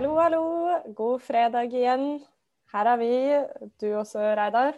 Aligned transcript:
Hallo, 0.00 0.14
hallo. 0.16 0.44
God 0.96 1.20
fredag 1.20 1.74
igjen. 1.76 2.22
Her 2.72 2.88
er 2.88 2.96
vi. 2.96 3.08
Du 3.82 3.90
også, 3.98 4.22
Reidar? 4.38 4.72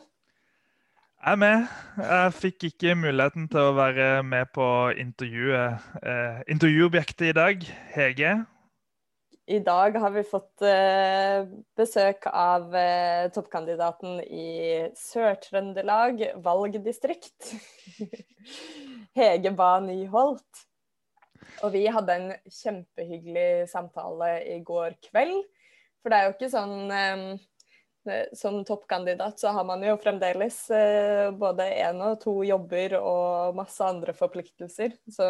Jeg 1.23 1.33
er 1.33 1.39
med. 1.39 1.69
Jeg 2.03 2.33
fikk 2.35 2.67
ikke 2.67 2.97
muligheten 2.99 3.45
til 3.53 3.69
å 3.69 3.77
være 3.77 4.09
med 4.27 4.51
på 4.51 4.67
intervjuet. 4.99 5.85
Eh, 6.03 6.41
intervjuobjektet 6.51 7.29
i 7.29 7.37
dag, 7.39 7.63
Hege. 7.95 8.33
I 9.47 9.61
dag 9.63 10.01
har 10.03 10.15
vi 10.17 10.27
fått 10.27 10.67
eh, 10.67 11.47
besøk 11.79 12.27
av 12.27 12.75
eh, 12.75 13.31
toppkandidaten 13.31 14.19
i 14.27 14.51
Sør-Trøndelag 15.05 16.27
valgdistrikt. 16.43 17.55
Hege 19.23 19.55
Ba 19.55 19.77
Nyholt. 19.87 20.67
Og 21.63 21.73
vi 21.75 21.87
hadde 21.91 22.15
en 22.19 22.29
kjempehyggelig 22.51 23.71
samtale 23.71 24.35
i 24.51 24.59
går 24.67 24.97
kveld. 25.11 25.45
For 26.03 26.11
det 26.11 26.19
er 26.19 26.29
jo 26.29 26.35
ikke 26.35 26.51
sånn 26.51 26.79
um, 26.91 27.27
Som 28.35 28.63
toppkandidat 28.67 29.39
så 29.39 29.53
har 29.55 29.67
man 29.69 29.85
jo 29.87 29.95
fremdeles 30.03 30.57
eh, 30.75 31.29
både 31.39 31.69
én 31.85 32.01
og 32.03 32.17
to 32.25 32.41
jobber 32.43 32.97
og 32.99 33.55
masse 33.55 33.79
andre 33.87 34.11
forpliktelser. 34.17 34.97
Så 35.07 35.29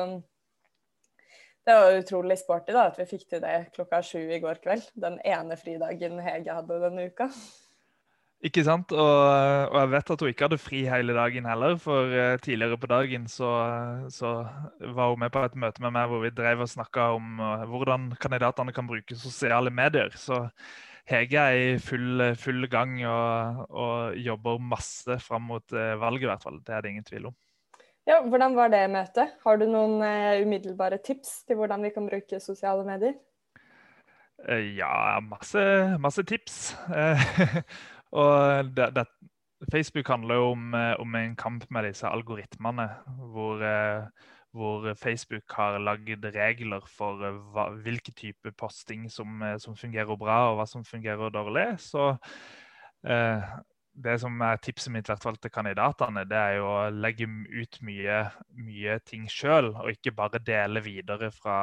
det 1.69 1.75
var 1.77 1.99
utrolig 1.99 2.39
sporty 2.41 2.73
da, 2.73 2.87
at 2.89 2.97
vi 2.99 3.05
fikk 3.11 3.27
til 3.29 3.45
det 3.45 3.75
klokka 3.77 4.01
sju 4.03 4.25
i 4.25 4.41
går 4.41 4.63
kveld. 4.65 4.89
Den 4.97 5.21
ene 5.21 5.61
fridagen 5.61 6.17
Hege 6.25 6.57
hadde 6.57 6.81
denne 6.87 7.05
uka. 7.13 7.29
Ikke 8.43 8.65
sant? 8.67 8.91
Og, 8.91 9.19
og, 9.71 9.77
jeg 9.77 9.91
vet 9.93 10.09
at 10.11 10.23
hun 10.25 10.31
ikke 10.33 10.47
hadde 10.49 10.59
fri 10.59 10.81
hele 10.91 11.15
dagen 11.15 11.45
heller, 11.47 11.77
for 11.79 12.11
uh, 12.11 12.35
tidligere 12.43 12.79
på 12.81 12.89
dagen 12.91 13.29
så, 13.31 13.51
så, 14.11 14.33
var 14.97 15.13
hun 15.13 15.23
med 15.23 15.31
på 15.31 15.45
et 15.47 15.55
møte 15.63 15.85
med 15.85 15.95
meg 15.95 16.09
hvor 16.11 16.25
vi 16.25 16.33
drev 16.35 16.65
og 16.65 16.73
snakka 16.73 17.13
om 17.21 17.39
uh, 17.39 17.63
hvordan 17.71 18.11
kandidatene 18.23 18.75
kan 18.75 18.91
bruke 18.91 19.19
sosiale 19.19 19.71
medier. 19.71 20.11
Så 20.19 20.49
Hege 21.07 21.39
er 21.39 21.61
i 21.61 21.79
full, 21.83 22.25
full 22.39 22.67
gang 22.71 22.99
og, 23.07 23.63
og, 23.71 24.19
jobber 24.19 24.59
masse 24.75 25.21
fram 25.23 25.47
mot 25.53 25.79
uh, 25.79 25.95
valget, 26.03 26.27
i 26.27 26.33
hvert 26.33 26.43
fall. 26.51 26.59
Det 26.67 26.75
er 26.75 26.83
det 26.83 26.95
ingen 26.97 27.07
tvil 27.07 27.31
om. 27.31 27.39
Ja, 28.11 28.19
Hvordan 28.27 28.59
var 28.59 28.75
det 28.75 28.83
møtet? 28.91 29.39
Har 29.47 29.63
du 29.63 29.69
noen 29.71 30.03
umiddelbare 30.43 30.99
tips 30.99 31.45
til 31.47 31.63
hvordan 31.63 31.87
vi 31.87 31.95
kan 31.95 32.11
bruke 32.11 32.43
sosiale 32.43 32.83
medier? 32.83 33.15
Ja, 34.51 35.21
masse, 35.23 35.63
masse 36.03 36.27
tips. 36.27 36.73
Og 38.13 38.69
det, 38.77 38.91
det, 38.97 39.07
Facebook 39.71 40.09
handler 40.09 40.41
jo 40.41 40.51
om, 40.53 40.75
eh, 40.75 40.95
om, 41.01 41.15
en 41.15 41.37
kamp 41.37 41.65
med 41.71 41.87
disse 41.89 42.07
algoritmene, 42.09 42.89
hvor, 43.33 43.63
eh, 43.63 44.07
hvor 44.53 44.95
Facebook 44.95 45.53
har 45.57 45.79
lagd 45.79 46.25
regler 46.35 46.85
for 46.87 47.23
eh, 47.25 47.39
hva, 47.55 47.69
hvilke 47.85 48.13
type 48.13 48.53
posting 48.59 49.11
som, 49.11 49.43
som, 49.59 49.77
fungerer 49.77 50.17
bra, 50.19 50.51
og 50.51 50.61
hva 50.61 50.67
som 50.67 50.85
fungerer 50.85 51.31
dårlig. 51.35 51.69
Så 51.81 52.11
eh, 53.07 53.55
det 53.93 54.15
som 54.23 54.41
er 54.45 54.61
tipset 54.65 54.93
mitt 54.95 55.09
hvert 55.11 55.23
fall 55.25 55.37
til 55.41 55.53
kandidatene, 55.53 56.25
det 56.29 56.39
er 56.39 56.55
jo 56.57 56.69
å 56.71 56.91
legge 56.95 57.27
ut 57.29 57.79
mye, 57.85 58.19
mye 58.57 58.97
ting 59.09 59.27
sjøl, 59.31 59.73
og 59.77 59.91
ikke 59.93 60.15
bare 60.17 60.41
dele 60.43 60.81
videre 60.85 61.29
fra, 61.35 61.57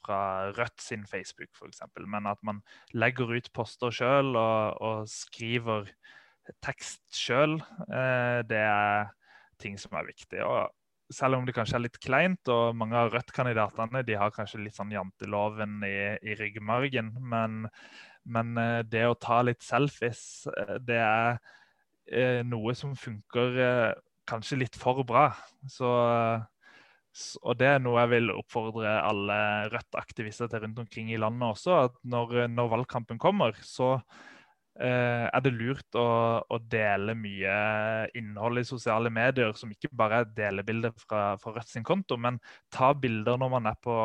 fra 0.00 0.20
Rødt 0.56 0.82
sin 0.82 1.06
Facebook 1.06 1.52
f.eks. 1.54 1.84
Men 2.06 2.26
at 2.30 2.42
man 2.46 2.62
legger 2.94 3.30
ut 3.30 3.50
poster 3.54 3.94
sjøl 3.94 4.34
og, 4.34 4.80
og, 4.82 5.04
skriver 5.12 5.86
tekst 6.64 7.04
sjøl. 7.14 7.60
Eh, 7.86 8.40
det 8.48 8.64
er 8.64 9.14
ting 9.62 9.78
som 9.78 9.94
er 10.00 10.08
viktig. 10.08 10.42
Og 10.42 11.14
selv 11.14 11.38
om 11.38 11.46
det 11.46 11.54
kanskje 11.56 11.78
er 11.78 11.84
litt 11.86 12.00
kleint, 12.02 12.50
og 12.52 12.74
mange 12.76 12.98
av 12.98 13.12
Rødt-kandidatene 13.14 14.02
de 14.06 14.18
har 14.18 14.34
kanskje 14.34 14.64
litt 14.64 14.76
sånn 14.76 14.92
janteloven 14.92 15.78
i, 15.86 15.98
i 16.26 16.34
ryggmargen, 16.40 17.14
men, 17.22 17.68
men 18.26 18.58
eh, 18.58 18.82
det 18.82 19.06
å 19.06 19.16
ta 19.20 19.44
litt 19.46 19.62
selfies, 19.64 20.48
eh, 20.50 20.74
det 20.82 20.98
er 21.04 21.38
eh, 22.10 22.40
noe 22.46 22.74
som 22.76 22.94
funker 22.98 23.58
eh, 23.64 23.90
kanskje 24.28 24.62
litt 24.62 24.78
for 24.78 25.04
bra. 25.08 25.30
Så, 25.70 25.90
og 27.42 27.60
det 27.60 27.68
er 27.72 27.82
noe 27.82 28.00
jeg 28.04 28.12
vil 28.16 28.32
oppfordre 28.34 28.98
alle 29.02 29.38
Rødt-aktivister 29.72 30.50
til 30.50 30.64
rundt 30.64 30.82
omkring 30.84 31.12
i 31.12 31.20
landet 31.20 31.48
også. 31.48 31.78
At 31.88 32.02
når, 32.04 32.48
når 32.52 32.74
valgkampen 32.74 33.20
kommer, 33.22 33.56
så 33.64 33.94
eh, 34.80 35.24
er 35.26 35.44
det 35.44 35.54
lurt 35.56 35.98
å, 35.98 36.08
å, 36.44 36.60
dele 36.60 37.16
mye 37.18 37.54
innhold 38.18 38.62
i 38.62 38.68
sosiale 38.68 39.12
medier 39.12 39.56
som 39.58 39.72
ikke 39.72 39.92
bare 39.92 40.22
er 40.22 40.34
delebilder 40.36 40.94
fra, 41.00 41.32
fra 41.40 41.56
Rødt 41.56 41.72
sin 41.72 41.86
konto, 41.86 42.20
men 42.20 42.40
ta 42.74 42.92
bilder 42.94 43.40
når 43.40 43.56
man 43.58 43.72
er 43.72 43.80
på 43.82 43.96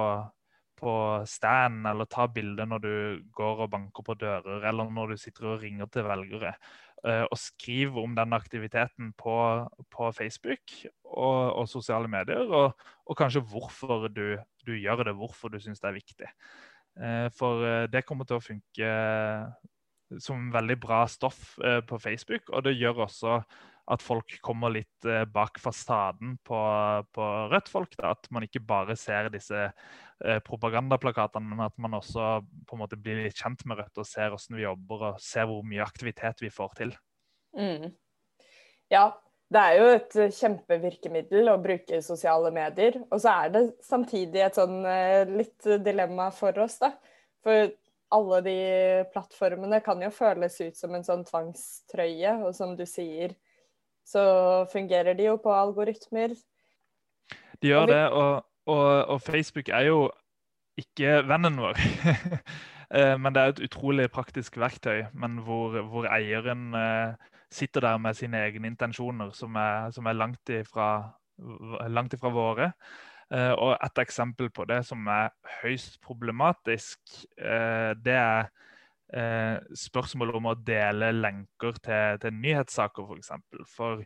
på 0.83 0.93
stand, 1.29 1.85
eller 1.87 2.09
ta 2.11 2.27
bilder 2.27 2.67
når 2.67 2.83
du 2.83 2.95
går 3.35 3.65
og 3.65 3.71
banker 3.71 4.05
på 4.05 4.15
dører, 4.19 4.65
eller 4.67 4.89
når 4.91 5.13
du 5.13 5.21
sitter 5.21 5.53
og 5.53 5.61
ringer 5.63 5.89
til 5.91 6.07
velgere. 6.07 6.53
Eh, 7.03 7.25
og 7.27 7.35
skriver 7.35 7.99
om 7.99 8.13
den 8.15 8.31
aktiviteten 8.31 9.09
på, 9.19 9.35
på 9.91 10.11
Facebook 10.15 10.71
og, 11.03 11.51
og, 11.59 11.65
sosiale 11.67 12.07
medier. 12.07 12.47
Og, 12.47 12.85
og 13.03 13.17
kanskje 13.19 13.43
hvorfor 13.43 14.07
du, 14.07 14.37
du, 14.63 14.71
gjør 14.77 15.03
det, 15.09 15.15
hvorfor 15.19 15.51
du 15.51 15.59
syns 15.59 15.83
det 15.83 15.89
er 15.89 15.97
viktig. 15.97 16.29
Eh, 17.03 17.27
for 17.35 17.65
eh, 17.67 17.89
det 17.91 18.05
kommer 18.07 18.29
til 18.29 18.39
å 18.39 18.45
funke 18.45 18.93
som 20.23 20.47
veldig 20.53 20.77
bra 20.79 21.01
stoff 21.09 21.55
på 21.89 21.97
Facebook. 21.99 22.51
Og 22.53 22.63
det 22.67 22.75
gjør 22.77 23.07
også 23.07 23.39
at 23.91 24.03
folk 24.03 24.37
kommer 24.45 24.71
litt 24.71 25.07
bak 25.33 25.57
fasaden 25.59 26.37
på, 26.47 26.59
på 27.11 27.29
Rødt-folk. 27.51 27.97
At 27.99 28.29
man 28.31 28.45
ikke 28.47 28.61
bare 28.63 28.95
ser 28.99 29.27
disse 29.33 29.65
propagandaplakatene, 30.47 31.49
men 31.49 31.65
at 31.65 31.75
man 31.83 31.97
også 31.97 32.37
på 32.69 32.77
en 32.77 32.83
måte 32.85 32.99
blir 32.99 33.25
litt 33.25 33.41
kjent 33.41 33.65
med 33.67 33.81
Rødt 33.81 33.99
og 33.99 34.07
ser 34.07 34.31
hvordan 34.31 34.59
vi 34.59 34.63
jobber 34.63 35.03
og 35.09 35.19
ser 35.23 35.49
hvor 35.49 35.67
mye 35.67 35.83
aktivitet 35.83 36.45
vi 36.45 36.53
får 36.53 36.79
til. 36.79 36.95
Mm. 37.59 37.91
Ja, 38.93 39.09
det 39.53 39.61
er 39.61 39.77
jo 39.77 39.87
et 39.93 40.15
kjempevirkemiddel 40.37 41.51
å 41.51 41.59
bruke 41.61 41.99
sosiale 42.05 42.49
medier. 42.55 42.97
Og 43.09 43.19
så 43.21 43.35
er 43.43 43.53
det 43.53 43.63
samtidig 43.85 44.41
et 44.47 44.57
sånn 44.57 44.79
eh, 44.87 45.29
litt 45.29 45.67
dilemma 45.85 46.29
for 46.33 46.57
oss, 46.63 46.79
da. 46.81 46.93
For 47.43 47.73
alle 48.13 48.39
de 48.45 48.57
plattformene 49.13 49.79
kan 49.85 50.01
jo 50.01 50.11
føles 50.13 50.59
ut 50.61 50.77
som 50.77 50.93
en 50.95 51.05
sånn 51.05 51.25
tvangstrøye, 51.27 52.37
og 52.45 52.53
som 52.57 52.75
du 52.77 52.85
sier, 52.89 53.33
så 54.05 54.23
fungerer 54.71 55.15
de 55.17 55.29
jo 55.29 55.37
på 55.43 55.53
algoritmer. 55.53 56.35
De 57.61 57.71
gjør 57.71 57.81
og 57.81 57.87
vi... 57.87 57.93
det, 57.93 58.03
og, 58.09 58.45
og, 58.65 59.05
og, 59.15 59.21
Facebook 59.21 59.69
er 59.69 59.87
jo 59.87 60.11
ikke 60.77 61.23
vennen 61.29 61.59
vår. 61.61 61.81
Eh, 62.93 63.15
men 63.17 63.33
det 63.33 63.41
er 63.41 63.49
et 63.49 63.59
utrolig 63.65 64.03
praktisk 64.13 64.57
verktøy, 64.61 65.07
men 65.17 65.39
hvor, 65.41 65.79
hvor 65.89 66.05
eieren 66.13 66.75
eh, 66.77 67.15
sitter 67.49 67.81
der 67.81 67.97
med 67.97 68.13
sine 68.13 68.37
egne 68.37 68.69
intensjoner, 68.69 69.31
som 69.33 69.55
er, 69.57 69.89
som 69.95 70.05
er 70.05 70.13
langt, 70.13 70.49
ifra, 70.53 71.09
langt, 71.89 72.13
ifra, 72.13 72.29
våre. 72.29 72.67
Uh, 73.33 73.55
og 73.57 73.71
et 73.81 73.97
eksempel 73.97 74.51
på 74.53 74.67
det 74.69 74.83
som 74.85 75.07
er 75.09 75.31
høyst 75.63 75.97
problematisk, 76.05 76.99
det 78.05 78.13
er 78.13 78.51
uh, 79.15 79.57
spørsmålet 79.77 80.39
om 80.39 80.51
å 80.51 80.55
dele 80.59 81.11
lenker 81.15 81.79
til, 81.79 82.21
til 82.23 82.39
nyhetssaker, 82.39 83.09
f.eks. 83.09 83.09
For, 83.09 83.23
eksempel. 83.23 83.67
for 83.77 84.05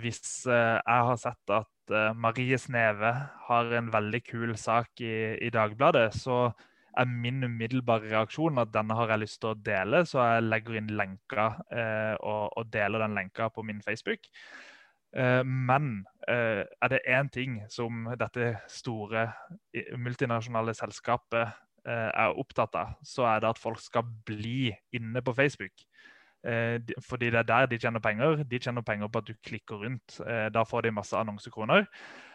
hvis 0.00 0.46
jeg 0.48 1.02
har 1.04 1.18
sett 1.20 1.50
at 1.52 1.92
Marie 2.16 2.56
Sneve 2.56 3.10
har 3.44 3.74
en 3.76 3.90
veldig 3.92 4.20
kul 4.24 4.54
sak 4.56 5.02
i, 5.04 5.36
i 5.36 5.50
Dagbladet, 5.52 6.14
så 6.16 6.46
er 6.98 7.04
min 7.06 7.44
umiddelbare 7.44 8.10
reaksjon 8.10 8.58
at 8.60 8.72
denne 8.74 8.96
har 8.98 9.12
jeg 9.12 9.22
lyst 9.24 9.40
til 9.42 9.52
å 9.52 9.60
dele, 9.68 10.02
så 10.08 10.24
jeg 10.24 10.48
legger 10.48 10.80
inn 10.80 10.90
lenka 10.98 11.46
eh, 11.70 12.14
og, 12.18 12.50
og, 12.56 12.66
deler 12.72 13.04
den 13.04 13.16
lenka 13.18 13.50
på 13.54 13.64
min 13.66 13.82
Facebook. 13.84 14.26
Eh, 15.16 15.42
men 15.44 16.04
eh, 16.28 16.64
er 16.66 16.92
det 16.92 17.02
én 17.08 17.30
ting 17.32 17.60
som 17.70 18.08
dette 18.18 18.54
store 18.70 19.28
multinasjonale 19.98 20.74
selskapet 20.78 21.42
eh, 21.42 21.58
er 21.84 22.36
opptatt 22.38 22.74
av, 22.76 22.96
så 23.06 23.24
er 23.30 23.40
det 23.40 23.48
at 23.50 23.60
folk 23.60 23.80
skal 23.80 24.04
bli 24.26 24.68
inne 24.96 25.22
på 25.24 25.34
Facebook. 25.36 25.86
Eh, 26.46 26.80
fordi 27.04 27.30
det 27.30 27.38
er 27.38 27.42
der 27.42 27.66
de 27.66 27.78
tjener 27.78 28.00
penger. 28.00 28.42
De 28.42 28.58
tjener 28.58 28.82
penger 28.82 29.08
på 29.08 29.18
at 29.18 29.26
du 29.28 29.34
klikker 29.44 29.76
rundt. 29.76 30.20
Eh, 30.20 30.48
da 30.48 30.62
får 30.62 30.80
de 30.80 30.90
masse 30.90 31.16
annonsekroner. 31.16 31.84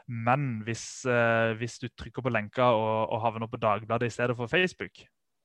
Men 0.07 0.61
hvis, 0.63 1.05
eh, 1.05 1.53
hvis 1.57 1.79
du 1.79 1.87
trykker 1.87 2.21
på 2.21 2.29
lenka 2.29 2.61
og, 2.61 3.09
og, 3.09 3.21
havner 3.21 3.47
på 3.47 3.57
Dagbladet 3.57 4.07
i 4.07 4.09
stedet 4.09 4.37
for 4.37 4.47
Facebook, 4.47 4.91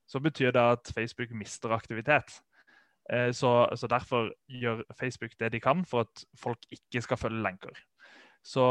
så 0.08 0.20
betyr 0.20 0.50
det 0.50 0.60
at 0.60 0.92
Facebook 0.94 1.30
mister 1.30 1.70
aktivitet. 1.70 2.40
Så, 3.32 3.66
så, 3.74 3.86
derfor 3.86 4.30
gjør 4.46 4.82
Facebook 5.00 5.30
det 5.40 5.52
de 5.52 5.60
kan 5.60 5.84
for 5.84 6.00
at 6.00 6.24
folk 6.38 6.58
ikke 6.70 7.00
skal 7.02 7.16
følge 7.16 7.42
lenker. 7.42 7.74
Så 8.44 8.62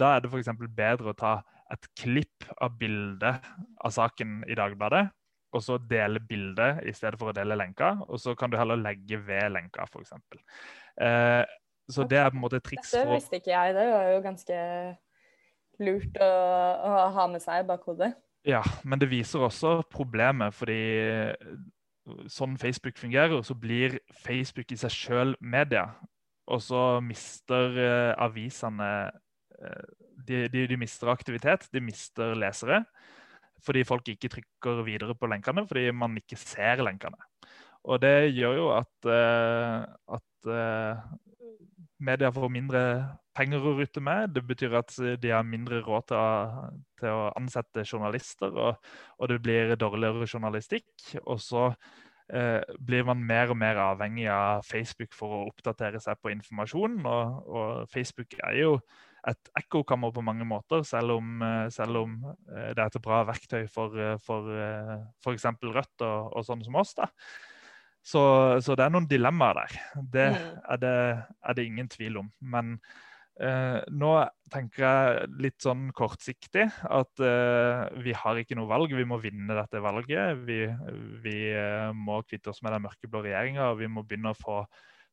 da 0.00 0.14
er 0.14 0.20
det 0.20 0.30
f.eks. 0.32 0.48
bedre 0.76 1.12
å 1.12 1.12
ta 1.12 1.42
et 1.72 1.88
klipp 1.98 2.46
av 2.60 2.76
bildet 2.78 3.52
av 3.82 3.94
saken 3.94 4.42
i 4.50 4.56
Dagbladet 4.58 5.06
og 5.52 5.60
så 5.60 5.76
dele 5.78 6.20
bildet 6.24 6.80
i 6.88 6.92
stedet 6.96 7.18
for 7.20 7.30
å 7.30 7.36
dele 7.36 7.56
lenka. 7.58 7.94
Og 8.08 8.20
så 8.20 8.34
kan 8.38 8.52
du 8.52 8.56
heller 8.56 8.80
legge 8.80 9.18
ved 9.20 9.52
lenka, 9.52 9.84
f.eks. 9.84 10.14
Eh, 10.96 11.42
så 11.92 12.06
det 12.08 12.20
er 12.20 12.30
på 12.30 12.38
en 12.38 12.44
måte 12.44 12.60
et 12.60 12.64
triks 12.64 12.94
Dette 12.94 13.12
visste 13.12 13.40
ikke 13.40 13.52
jeg. 13.52 13.74
Det 13.76 13.86
var 13.90 14.08
jo 14.14 14.22
ganske 14.24 14.60
lurt 15.82 16.20
å, 16.24 16.30
å 16.88 17.02
ha 17.16 17.26
med 17.28 17.44
seg 17.44 17.62
i 17.64 17.68
bakhodet. 17.68 18.12
Ja, 18.48 18.62
men 18.82 18.98
det 18.98 19.10
viser 19.12 19.44
også 19.46 19.82
problemet, 19.92 20.56
fordi 20.56 20.80
sånn 22.32 22.56
Facebook 22.58 22.96
fungerer, 22.98 23.44
så 23.46 23.54
blir 23.54 24.00
Facebook 24.24 24.72
i 24.74 24.80
seg 24.80 24.94
sjøl 24.94 25.36
media. 25.38 25.90
Og 26.50 26.62
så 26.64 26.80
mister 27.04 27.76
uh, 27.76 28.24
avisene 28.24 28.88
uh, 29.12 29.84
de, 30.26 30.44
de, 30.52 30.66
de, 30.70 30.78
mister 30.80 31.10
aktivitet, 31.12 31.68
de 31.72 31.82
mister 31.84 32.36
lesere. 32.38 32.82
Fordi 33.62 33.84
folk 33.86 34.08
ikke 34.10 34.30
trykker 34.32 34.82
videre 34.86 35.14
på 35.14 35.28
lenkene 35.30 35.62
fordi 35.68 35.90
man 35.94 36.16
ikke 36.18 36.38
ser 36.40 36.82
lenkene. 36.82 37.18
Og 37.86 38.00
det 38.02 38.32
gjør 38.34 38.56
jo 38.58 38.68
at, 38.74 39.10
uh, 39.10 40.16
at 40.18 40.52
media 42.02 42.30
får 42.34 42.50
mindre 42.50 42.82
penger 43.36 43.64
å 43.64 43.74
rutte 43.78 44.02
med. 44.04 44.32
Det 44.36 44.44
betyr 44.46 44.78
at 44.80 44.94
de 45.20 45.32
har 45.32 45.46
mindre 45.46 45.80
råd 45.84 46.08
til 46.10 46.18
å, 46.18 46.70
til 47.00 47.10
å 47.12 47.28
ansette 47.38 47.84
journalister, 47.86 48.52
og, 48.52 48.88
og, 49.18 49.28
det 49.30 49.40
blir 49.44 49.76
dårligere 49.80 50.28
journalistikk. 50.28 50.90
Og 51.24 51.40
så 51.42 51.68
uh, 51.72 52.60
blir 52.78 53.06
man 53.08 53.22
mer 53.28 53.54
og 53.54 53.60
mer 53.60 53.80
avhengig 53.90 54.28
av 54.32 54.66
Facebook 54.68 55.16
for 55.16 55.38
å 55.38 55.46
oppdatere 55.50 56.02
seg 56.02 56.20
på 56.20 56.34
informasjon. 56.34 57.00
Og, 57.06 57.48
og 57.48 57.88
Facebook 57.92 58.38
er 58.42 58.60
jo 58.62 58.76
et 59.30 59.50
ekkokammer 59.60 60.10
på 60.14 60.24
mange 60.26 60.46
måter, 60.48 60.82
selv 60.86 61.18
om, 61.18 61.42
eh, 61.46 61.68
selv 61.70 62.02
om, 62.02 62.18
eh, 62.50 62.72
det 62.74 62.82
er 62.82 62.90
et 62.90 63.02
bra 63.04 63.22
verktøy 63.28 63.68
for, 63.70 63.94
eh, 63.94 64.18
f.eks. 65.22 65.46
Rødt 65.62 66.04
og, 66.06 66.32
og 66.36 66.46
sånne 66.46 66.66
som 66.66 66.78
oss. 66.82 66.94
da. 66.98 67.06
Så, 68.02 68.20
så, 68.58 68.74
det 68.74 68.84
er 68.84 68.90
noen 68.90 69.06
dilemmaer 69.06 69.60
der. 69.60 69.80
Det 69.94 70.26
mm. 70.34 70.46
er, 70.74 70.82
det 70.82 70.94
er 71.22 71.56
det, 71.56 71.66
ingen 71.66 71.88
tvil 71.90 72.18
om. 72.24 72.30
Men 72.42 72.74
eh, 73.38 73.78
nå 73.94 74.10
tenker 74.52 74.82
jeg 74.82 75.28
litt 75.44 75.62
sånn 75.62 75.86
kortsiktig 75.94 76.66
at 76.66 77.22
eh, 77.22 77.84
vi 78.02 78.16
har 78.18 78.40
ikke 78.42 78.58
noe 78.58 78.70
valg. 78.70 78.94
Vi 78.98 79.06
må 79.06 79.20
vinne 79.22 79.54
dette 79.54 79.82
valget. 79.84 80.42
Vi, 80.48 80.64
vi 81.22 81.36
eh, 81.54 81.92
må 81.94 82.24
kvitte 82.26 82.50
oss 82.50 82.62
med 82.66 82.74
den 82.74 82.88
mørkeblå 82.88 83.22
regjeringa, 83.22 83.70
og 83.70 83.78
vi 83.84 83.90
må 83.92 84.02
begynne 84.02 84.34
å 84.34 84.40
få, 84.40 84.64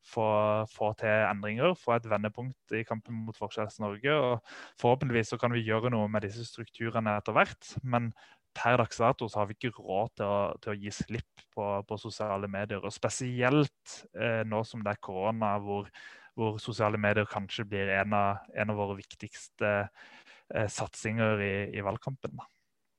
få, 0.06 0.26
få, 0.72 0.92
til 1.00 1.26
endringer. 1.28 1.76
Få 1.78 1.96
et 1.98 2.10
vendepunkt 2.10 2.76
i 2.76 2.84
kampen 2.88 3.24
mot 3.26 3.38
Forskjells-Norge. 3.38 4.16
og 4.16 4.80
Forhåpentligvis 4.82 5.34
så 5.34 5.40
kan 5.42 5.54
vi 5.54 5.66
gjøre 5.66 5.92
noe 5.94 6.10
med 6.12 6.26
disse 6.26 6.46
strukturene 6.48 7.18
etter 7.20 7.36
hvert. 7.36 7.74
Men 7.84 8.12
per 8.56 8.80
dags 8.82 8.98
dato 8.98 9.28
så 9.30 9.42
har 9.42 9.50
vi 9.50 9.58
ikke 9.58 9.76
råd 9.78 10.16
til 10.18 10.26
å, 10.30 10.40
til 10.62 10.74
å 10.74 10.78
gi 10.80 10.94
slipp 10.94 11.44
på, 11.54 11.68
på, 11.88 12.00
sosiale 12.02 12.50
medier. 12.52 12.82
Og 12.84 12.94
spesielt 12.94 14.00
eh, 14.18 14.42
nå 14.48 14.64
som 14.68 14.84
det 14.86 14.96
er 14.96 15.04
korona, 15.06 15.54
hvor, 15.64 15.90
hvor, 16.38 16.58
sosiale 16.62 17.00
medier 17.02 17.30
kanskje 17.30 17.68
blir 17.70 17.94
en 18.00 18.16
av, 18.18 18.50
en 18.56 18.74
av 18.74 18.82
våre 18.82 18.98
viktigste 19.00 19.72
eh, 19.86 20.68
satsinger 20.72 21.46
i, 21.46 21.54
i 21.78 21.86
valgkampen. 21.86 22.42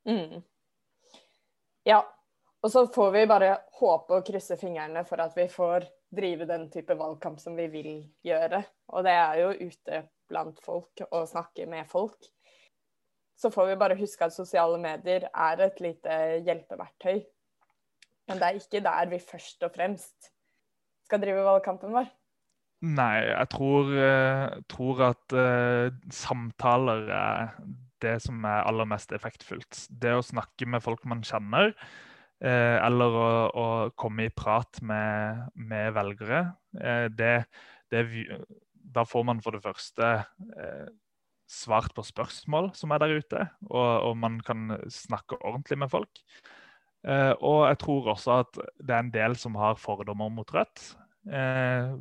Mm. 0.08 0.40
Ja. 1.88 2.04
Og 2.60 2.68
så 2.68 2.84
får 2.92 3.14
vi 3.14 3.28
bare 3.28 3.54
håpe 3.80 4.18
og 4.18 4.26
krysse 4.26 4.58
fingrene 4.60 5.00
for 5.08 5.22
at 5.24 5.32
vi 5.32 5.46
får 5.48 5.86
drive 6.10 6.46
den 6.48 6.68
type 6.72 6.96
valgkamp 6.98 7.38
som 7.40 7.56
vi 7.58 7.68
vil 7.70 7.92
gjøre. 8.26 8.64
Og 8.94 9.06
det 9.06 9.14
er 9.14 9.40
jo 9.44 9.70
ute 9.70 10.04
blant 10.30 10.60
folk 10.64 11.02
og 11.10 11.28
snakke 11.30 11.66
med 11.70 11.88
folk 11.90 12.30
så 13.40 13.50
får 13.50 13.70
vi 13.70 13.80
bare 13.80 13.98
huske 13.98 14.26
at 14.26 14.36
sosiale 14.36 14.78
medier 14.80 15.26
er 15.30 15.64
et 15.64 15.80
lite 15.80 16.16
hjelpeverktøy. 16.44 17.22
Men 18.28 18.40
det 18.40 18.46
er 18.46 18.58
ikke 18.58 18.82
der 18.84 19.10
vi 19.10 19.20
først 19.22 19.64
og 19.66 19.72
fremst 19.74 20.30
skal 21.08 21.22
drive 21.22 21.44
valgkampen 21.46 21.94
vår. 21.96 22.10
Nei, 22.86 23.14
jeg 23.28 23.48
tror, 23.52 23.88
uh, 23.92 24.60
tror 24.72 25.02
at 25.10 25.36
uh, 25.36 25.88
samtaler 26.14 27.08
er 27.12 27.50
det 28.00 28.14
som 28.24 28.44
er 28.48 28.64
aller 28.68 28.88
mest 28.88 29.12
effektfullt. 29.12 29.82
Det 29.90 30.14
å 30.16 30.24
snakke 30.24 30.68
med 30.68 30.84
folk 30.84 31.04
man 31.08 31.24
kjenner, 31.24 31.74
eller 32.40 33.16
å, 33.20 33.26
å, 33.52 33.66
komme 34.00 34.24
i 34.24 34.32
prat 34.32 34.78
med, 34.86 35.50
med 35.60 35.90
velgere, 35.92 36.38
det, 37.12 37.34
det, 37.92 38.04
Da 38.72 39.04
får 39.04 39.26
man 39.28 39.42
for 39.44 39.52
det 39.52 39.60
første 39.60 40.08
svart 41.50 41.92
på 41.92 42.04
spørsmål 42.06 42.70
som 42.78 42.94
er 42.94 43.02
der 43.02 43.18
ute, 43.20 43.44
og, 43.68 43.90
og 44.08 44.16
man 44.22 44.38
kan 44.46 44.78
snakke 44.88 45.36
ordentlig 45.42 45.82
med 45.82 45.92
folk. 45.92 46.22
Eh, 47.08 47.32
og 47.40 47.64
jeg 47.70 47.78
tror 47.80 48.10
også 48.12 48.40
at 48.42 48.58
det 48.76 48.92
er 48.92 49.04
en 49.04 49.12
del 49.14 49.36
som 49.40 49.56
har 49.56 49.78
fordommer 49.80 50.32
mot 50.32 50.50
Rødt, 50.52 50.82
eh, 51.32 51.94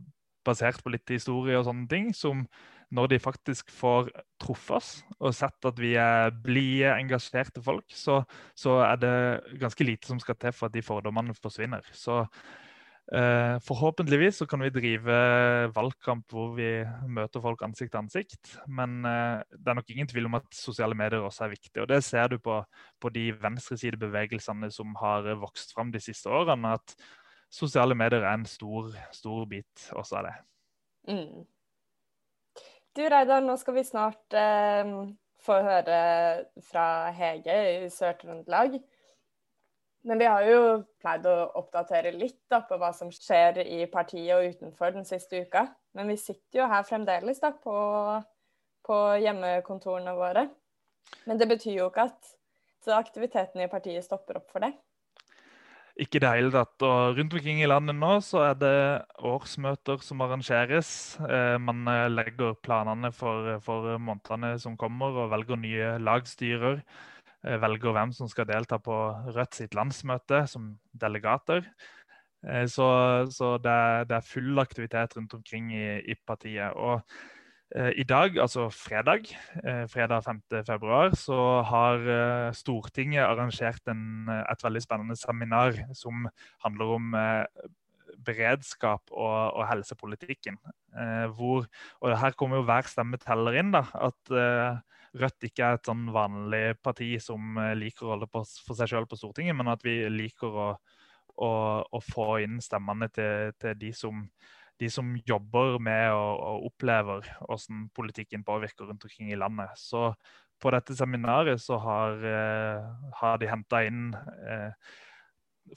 basert 0.45 0.83
på 0.83 0.93
litt 0.93 1.09
historie 1.11 1.57
og 1.59 1.67
sånne 1.67 1.87
ting, 1.91 2.11
som 2.15 2.45
når 2.95 3.11
de 3.11 3.19
faktisk 3.21 3.69
får 3.69 4.09
truffet 4.41 4.79
oss 4.79 4.89
og 5.19 5.35
sett 5.37 5.67
at 5.69 5.77
vi 5.77 5.93
er 5.99 6.33
blide, 6.33 6.95
engasjerte 6.95 7.61
folk, 7.61 7.85
så, 7.93 8.23
så, 8.57 8.79
er 8.87 8.97
det 9.03 9.13
ganske 9.61 9.85
lite 9.85 10.09
som 10.09 10.21
skal 10.21 10.39
til 10.41 10.55
for 10.55 10.69
at 10.69 10.77
de 10.77 10.85
fordommene 10.85 11.37
forsvinner. 11.37 11.85
Så 11.93 12.23
Eh, 13.09 13.55
forhåpentligvis 13.65 14.37
så 14.37 14.45
kan 14.45 14.61
vi 14.61 14.69
drive 14.69 15.13
valgkamp 15.73 16.29
hvor 16.29 16.51
vi 16.53 16.67
møter 17.09 17.41
folk 17.41 17.63
ansikt 17.65 17.95
til 17.95 18.03
ansikt. 18.03 18.51
Men 18.67 18.99
eh, 19.05 19.41
det 19.49 19.71
er 19.71 19.79
nok 19.79 19.89
ingen 19.89 20.09
tvil 20.09 20.29
om 20.29 20.37
at 20.37 20.45
sosiale 20.53 20.97
medier 20.97 21.25
også 21.25 21.47
er 21.47 21.55
viktig. 21.55 21.81
Og 21.81 21.89
det 21.89 22.03
ser 22.05 22.29
du 22.29 22.37
på, 22.37 22.59
på 23.01 23.11
de 23.15 23.31
venstresidebevegelsene 23.41 24.69
som 24.73 24.93
har 25.01 25.25
vokst 25.41 25.73
fram 25.73 25.93
de 25.95 26.01
siste 26.03 26.29
årene. 26.29 26.75
At 26.77 26.93
sosiale 27.49 27.95
medier 27.97 28.23
er 28.23 28.33
en 28.33 28.45
stor, 28.47 28.91
stor 29.15 29.47
bit 29.49 29.89
også 29.97 30.19
av 30.19 30.29
det. 30.29 30.35
Mm. 31.09 31.47
Du 32.97 33.01
Reidar, 33.05 33.41
nå 33.45 33.55
skal 33.57 33.77
vi 33.77 33.85
snart 33.87 34.37
eh, 34.37 34.93
få 35.45 35.59
høre 35.65 35.99
fra 36.69 36.85
Hege 37.15 37.57
i 37.85 37.91
Sør-Trøndelag. 37.93 38.79
Men 40.07 40.21
vi 40.21 40.27
har 40.31 40.45
jo 40.47 40.59
pleid 41.01 41.25
å 41.27 41.35
oppdatere 41.59 42.13
litt 42.15 42.39
da, 42.51 42.61
på 42.65 42.77
hva 42.79 42.91
som 42.95 43.11
skjer 43.11 43.59
i 43.65 43.83
partiet 43.91 44.31
og 44.37 44.55
utenfor 44.55 44.95
den 44.95 45.07
siste 45.07 45.43
uka. 45.43 45.65
Men 45.97 46.11
vi 46.11 46.17
sitter 46.19 46.61
jo 46.61 46.69
her 46.71 46.85
fremdeles 46.87 47.41
da, 47.43 47.51
på, 47.51 47.75
på 48.87 48.99
hjemmekontorene 49.19 50.15
våre. 50.15 50.47
Men 51.27 51.41
det 51.41 51.49
betyr 51.51 51.81
jo 51.81 51.89
ikke 51.89 52.07
at 52.09 52.35
aktiviteten 52.95 53.61
i 53.61 53.69
partiet 53.69 54.05
stopper 54.05 54.39
opp 54.39 54.49
for 54.53 54.63
det. 54.63 54.71
Ikke 55.99 56.19
i 56.19 56.21
det 56.23 56.31
hele 56.31 56.51
tatt. 56.53 56.85
Og 56.87 57.17
rundt 57.17 57.33
omkring 57.35 57.59
i 57.59 57.67
landet 57.67 57.97
nå 57.99 58.11
så 58.23 58.43
er 58.47 58.57
det 58.61 58.75
årsmøter 59.27 59.99
som 60.05 60.23
arrangeres. 60.23 60.91
Eh, 61.27 61.57
man 61.59 61.83
eh, 61.91 62.07
legger 62.13 62.55
planene 62.63 63.11
for, 63.15 63.57
for 63.65 63.97
månedene 63.99 64.53
som 64.63 64.77
kommer, 64.79 65.17
og 65.25 65.33
velger 65.33 65.59
nye 65.59 65.93
lagstyrer. 65.99 66.79
Eh, 67.43 67.59
velger 67.59 67.95
hvem 67.95 68.13
som 68.15 68.31
skal 68.31 68.47
delta 68.47 68.79
på 68.83 68.95
Rødt 69.35 69.59
sitt 69.59 69.75
landsmøte 69.75 70.45
som 70.47 70.71
delegater. 71.03 71.67
Eh, 72.47 72.65
så, 72.71 72.87
så 73.31 73.57
det, 73.59 73.75
det, 74.07 74.21
er, 74.21 74.29
full 74.31 74.59
aktivitet 74.63 75.17
rundt 75.17 75.35
omkring 75.35 75.73
i, 75.75 75.99
i 75.99 76.15
partiet. 76.15 76.79
Og 76.79 77.01
eh, 77.01 77.27
i 77.69 78.03
dag, 78.07 78.37
altså 78.41 78.65
fredag, 78.73 79.27
eh, 79.61 79.83
fredag 79.91 80.23
5. 80.25 80.39
februar, 80.65 81.13
så 81.13 81.61
har 81.69 82.01
eh, 82.01 82.53
Stortinget 82.57 83.27
arrangert 83.27 83.91
en, 83.91 84.25
et 84.25 84.63
veldig 84.65 84.81
spennende 84.81 85.17
seminar 85.19 85.77
som 85.93 86.25
handler 86.65 86.95
om 86.95 87.13
eh, 87.13 87.45
beredskap 88.25 89.13
og, 89.13 89.53
og 89.53 89.67
helsepolitikken. 89.69 90.57
hvor, 91.37 91.67
og 92.01 92.17
her 92.17 92.33
kommer 92.35 92.57
jo 92.57 92.65
hver 92.65 92.87
stemme 92.89 93.17
teller 93.21 93.59
inn. 93.61 93.69
da, 93.71 93.85
at 93.93 94.81
Rødt 95.17 95.47
ikke 95.47 95.65
er 95.65 95.77
et 95.77 95.87
sånn 95.89 96.09
vanlig 96.13 96.75
parti 96.85 97.15
som 97.23 97.57
eh, 97.57 97.73
liker 97.77 98.05
å 98.05 98.13
holde 98.13 98.29
på 98.29 98.43
for 98.65 98.77
seg 98.77 98.91
sjøl 98.91 99.07
på 99.09 99.17
Stortinget, 99.17 99.57
men 99.57 99.71
at 99.71 99.81
vi 99.85 100.03
liker 100.13 100.53
å, 100.53 100.67
å, 101.41 101.51
å 101.81 102.01
få 102.11 102.27
inn 102.43 102.59
stemmene 102.61 103.09
til, 103.13 103.55
til 103.57 103.77
de, 103.79 103.89
som, 103.95 104.27
de, 104.79 104.89
som, 104.91 105.11
jobber 105.27 105.77
med 105.83 106.13
og, 106.15 106.39
og 106.39 106.69
opplever 106.71 107.27
hvordan 107.43 107.89
politikken 107.95 108.45
påvirker 108.47 108.89
rundt 108.89 109.05
omkring 109.07 109.31
i 109.33 109.39
landet. 109.39 109.75
Så 109.79 110.13
på 110.59 110.73
dette 110.75 110.95
seminaret 110.95 111.61
så 111.63 111.79
har, 111.79 112.19
eh, 112.27 112.89
har 113.21 113.39
de 113.39 113.47
henta 113.47 113.83
inn 113.87 114.09
eh, 114.15 114.71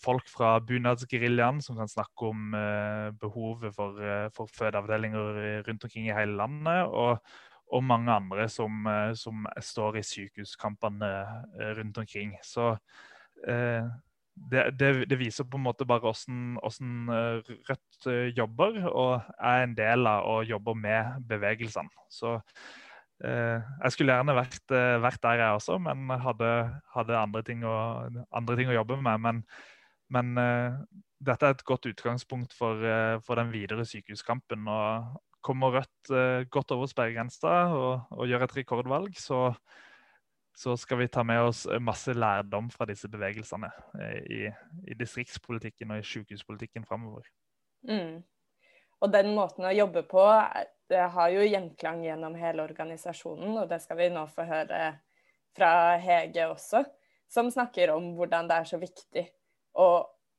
folk 0.03 0.27
fra 0.31 0.57
bunadsgeriljaen 0.65 1.61
som 1.63 1.79
kan 1.79 1.91
snakke 1.91 2.31
om 2.31 2.55
eh, 2.59 3.09
behovet 3.21 3.75
for, 3.77 3.99
for 4.35 4.51
fødeavdelinger 4.51 5.65
rundt 5.69 5.89
omkring 5.89 6.09
i 6.11 6.17
hele 6.17 6.39
landet. 6.41 6.87
og 6.87 7.19
og 7.73 7.85
mange 7.85 8.13
andre 8.13 8.49
som, 8.53 8.87
som 9.17 9.47
står 9.61 10.01
i 10.01 10.05
sykehuskampene 10.07 11.11
eh, 11.61 11.71
rundt 11.79 11.99
omkring. 12.03 12.35
Så 12.45 12.75
eh, 13.49 13.87
det, 14.35 14.65
det, 14.81 14.91
det, 15.11 15.19
viser 15.21 15.47
på 15.49 15.59
en 15.59 15.67
måte 15.67 15.87
bare 15.89 16.03
hvordan, 16.05 16.57
hvordan, 16.61 17.43
Rødt 17.69 18.09
jobber, 18.37 18.79
og 18.89 19.35
er 19.39 19.67
en 19.67 19.77
del 19.77 20.09
av 20.09 20.29
og 20.29 20.49
jobber 20.49 20.79
med 20.79 21.27
bevegelsene. 21.29 21.93
Så 22.13 22.39
eh, 23.25 23.59
jeg 23.61 23.95
skulle 23.95 24.17
gjerne 24.17 24.37
vært, 24.37 24.63
vært, 25.05 25.23
der, 25.23 25.43
jeg 25.45 25.59
også, 25.61 25.79
men 25.85 26.11
hadde, 26.25 26.53
hadde 26.97 27.19
andre, 27.21 27.45
ting 27.47 27.65
å, 27.65 27.77
andre, 28.33 28.57
ting 28.59 28.73
å, 28.73 28.79
jobbe 28.81 29.01
med. 29.05 29.27
Men, 29.27 29.43
men 30.13 30.33
eh, 30.41 30.81
dette 31.23 31.47
er 31.47 31.57
et 31.57 31.67
godt 31.69 31.91
utgangspunkt 31.93 32.57
for, 32.57 32.81
for 33.27 33.39
den 33.39 33.53
videre 33.53 33.85
sykehuskampen. 33.87 34.65
Og, 34.69 35.21
kommer 35.43 35.77
Rødt 35.77 36.13
eh, 36.15 36.45
godt 36.51 36.73
over 36.75 36.89
sperregrensa 36.91 37.55
og, 37.75 38.07
og, 38.15 38.27
gjør 38.31 38.47
et 38.47 38.57
rekordvalg, 38.61 39.19
så, 39.19 39.51
så 40.55 40.77
skal 40.77 41.01
vi 41.01 41.09
ta 41.09 41.25
med 41.25 41.41
oss 41.43 41.65
masse 41.81 42.13
lærdom 42.13 42.69
fra 42.71 42.87
disse 42.89 43.09
bevegelsene 43.09 43.71
eh, 44.01 44.19
i, 44.21 44.43
i 44.89 44.97
distriktspolitikken 44.99 45.95
og 45.95 46.03
i 46.03 46.07
sykehuspolitikken 46.07 46.85
framover. 46.89 47.27
Mm. 47.89 48.21
Og 49.03 49.11
den 49.11 49.33
måten 49.35 49.67
å 49.67 49.75
jobbe 49.75 50.05
på 50.07 50.25
det 50.93 51.07
har 51.15 51.33
jo 51.33 51.45
gjenklang 51.47 52.05
gjennom 52.05 52.37
hele 52.39 52.63
organisasjonen, 52.67 53.57
og 53.63 53.71
det 53.71 53.81
skal 53.83 53.99
vi 53.99 54.11
nå 54.13 54.27
få 54.31 54.45
høre 54.47 54.83
fra 55.57 55.97
Hege 56.01 56.47
også, 56.53 56.85
som 57.33 57.51
snakker 57.51 57.95
om 57.95 58.13
hvordan 58.17 58.49
det 58.49 58.59
er 58.61 58.69
så 58.69 58.81
viktig 58.81 59.25
å 59.81 59.89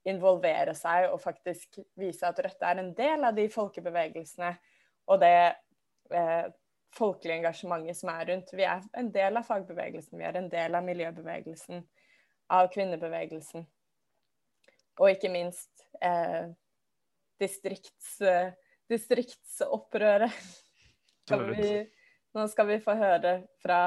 involvere 0.07 0.75
seg 0.75 1.09
og 1.09 1.21
faktisk 1.23 1.79
vise 1.99 2.27
at 2.27 2.39
Rødt 2.43 2.65
er 2.67 2.81
en 2.81 2.91
del 2.95 3.23
av 3.23 3.35
de 3.37 3.47
folkebevegelsene 3.51 4.51
og 5.09 5.21
det 5.23 5.37
eh, 6.11 6.47
folkelige 6.93 7.41
engasjementet 7.41 7.97
som 7.97 8.11
er 8.13 8.25
rundt. 8.29 8.51
Vi 8.53 8.65
er 8.67 8.83
en 8.99 9.11
del 9.13 9.39
av 9.39 9.47
fagbevegelsen, 9.47 10.17
vi 10.19 10.27
er 10.27 10.39
en 10.39 10.49
del 10.51 10.77
av 10.77 10.85
miljøbevegelsen, 10.85 11.83
av 12.53 12.69
kvinnebevegelsen. 12.73 13.65
Og 15.01 15.09
ikke 15.09 15.31
minst 15.33 15.87
eh, 16.05 16.51
distrikts, 17.41 18.19
eh, 18.21 18.53
distriktsopprøret. 18.91 20.37
Skal 21.23 21.45
vi, 21.55 21.67
nå 22.35 22.43
skal 22.51 22.67
vi 22.67 22.81
få 22.83 22.97
høre 22.99 23.37
fra 23.63 23.77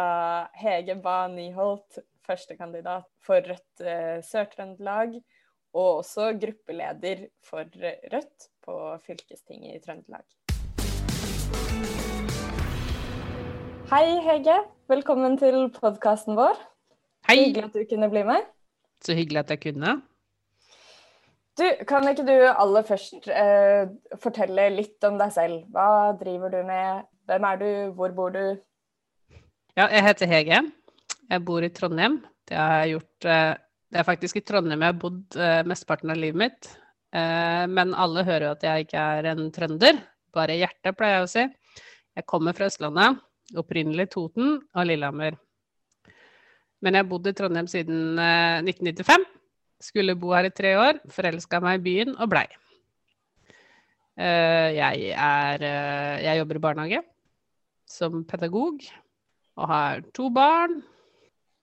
Hege 0.56 0.94
Ba 1.04 1.26
Nyholt, 1.28 1.98
førstekandidat 2.24 3.04
for 3.20 3.44
Rødt 3.44 3.84
eh, 3.84 4.22
Sør-Trøndelag, 4.24 5.18
og 5.76 5.90
også 5.98 6.30
gruppeleder 6.40 7.26
for 7.44 7.68
Rødt 7.76 8.48
på 8.64 8.78
fylkestinget 9.04 9.76
i 9.76 9.84
Trøndelag. 9.84 10.24
Hei, 13.86 14.18
Hege. 14.18 14.54
Velkommen 14.90 15.36
til 15.38 15.68
podkasten 15.70 16.34
vår. 16.34 16.56
Hei. 17.28 17.36
Hyggelig 17.38 17.68
at 17.68 17.74
du 17.76 17.82
kunne 17.86 18.08
bli 18.10 18.22
med. 18.26 18.46
Så 19.06 19.14
hyggelig 19.14 19.44
at 19.44 19.52
jeg 19.54 19.60
kunne. 19.62 19.92
Du, 21.54 21.62
Kan 21.86 22.08
ikke 22.10 22.24
du 22.26 22.32
aller 22.50 22.82
først 22.88 23.28
eh, 23.30 23.86
fortelle 24.18 24.64
litt 24.74 25.06
om 25.06 25.20
deg 25.20 25.30
selv? 25.36 25.60
Hva 25.70 26.16
driver 26.18 26.50
du 26.50 26.64
med? 26.66 27.04
Hvem 27.30 27.46
er 27.46 27.60
du? 27.60 27.68
Hvor 28.00 28.16
bor 28.16 28.34
du? 28.34 28.56
Ja, 29.78 29.86
jeg 29.86 30.02
heter 30.08 30.32
Hege. 30.32 30.58
Jeg 31.30 31.44
bor 31.46 31.62
i 31.62 31.70
Trondheim. 31.70 32.18
Det 32.50 32.66
gjort 32.90 33.28
eh, 33.30 33.52
Det 33.86 34.02
er 34.02 34.08
faktisk 34.10 34.40
i 34.40 34.44
Trondheim 34.50 34.82
jeg 34.82 34.96
har 34.96 34.98
bodd 35.04 35.38
eh, 35.38 35.60
mesteparten 35.62 36.10
av 36.10 36.18
livet 36.18 36.42
mitt. 36.42 36.72
Eh, 37.14 37.62
men 37.70 37.94
alle 37.94 38.26
hører 38.26 38.48
jo 38.48 38.56
at 38.56 38.66
jeg 38.66 38.88
ikke 38.88 39.06
er 39.20 39.30
en 39.36 39.46
trønder. 39.54 40.02
Bare 40.34 40.58
hjertet, 40.58 40.98
pleier 40.98 41.20
jeg 41.20 41.30
å 41.30 41.32
si. 41.36 41.46
Jeg 42.18 42.26
kommer 42.26 42.58
fra 42.58 42.66
Østlandet 42.66 43.22
opprinnelig 43.54 44.08
Toten 44.14 44.56
og 44.58 44.88
Lillehammer. 44.88 45.36
Men 46.82 46.96
jeg 46.96 47.04
har 47.04 47.10
bodd 47.10 47.28
i 47.28 47.34
Trondheim 47.36 47.68
siden 47.70 48.18
1995. 48.18 49.24
Eh, 49.26 49.32
Skulle 49.86 50.14
bo 50.16 50.30
her 50.32 50.46
i 50.48 50.54
tre 50.56 50.70
år, 50.80 51.02
forelska 51.12 51.60
meg 51.60 51.82
i 51.82 51.84
byen 51.84 52.14
og 52.16 52.30
blei. 52.32 52.46
Eh, 54.16 54.68
jeg, 54.72 55.10
er, 55.12 55.64
eh, 55.68 56.14
jeg 56.24 56.40
jobber 56.40 56.56
i 56.56 56.62
barnehage 56.64 57.02
som 57.86 58.22
pedagog 58.24 58.80
og 59.56 59.68
har 59.68 60.00
to 60.16 60.30
barn. 60.32 60.80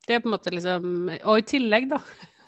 Det 0.05 0.15
er 0.15 0.21
på 0.21 0.29
en 0.29 0.35
måte 0.35 0.51
liksom 0.53 0.85
Og 1.09 1.39
i 1.39 1.45
tillegg, 1.47 1.87
da, 1.89 1.99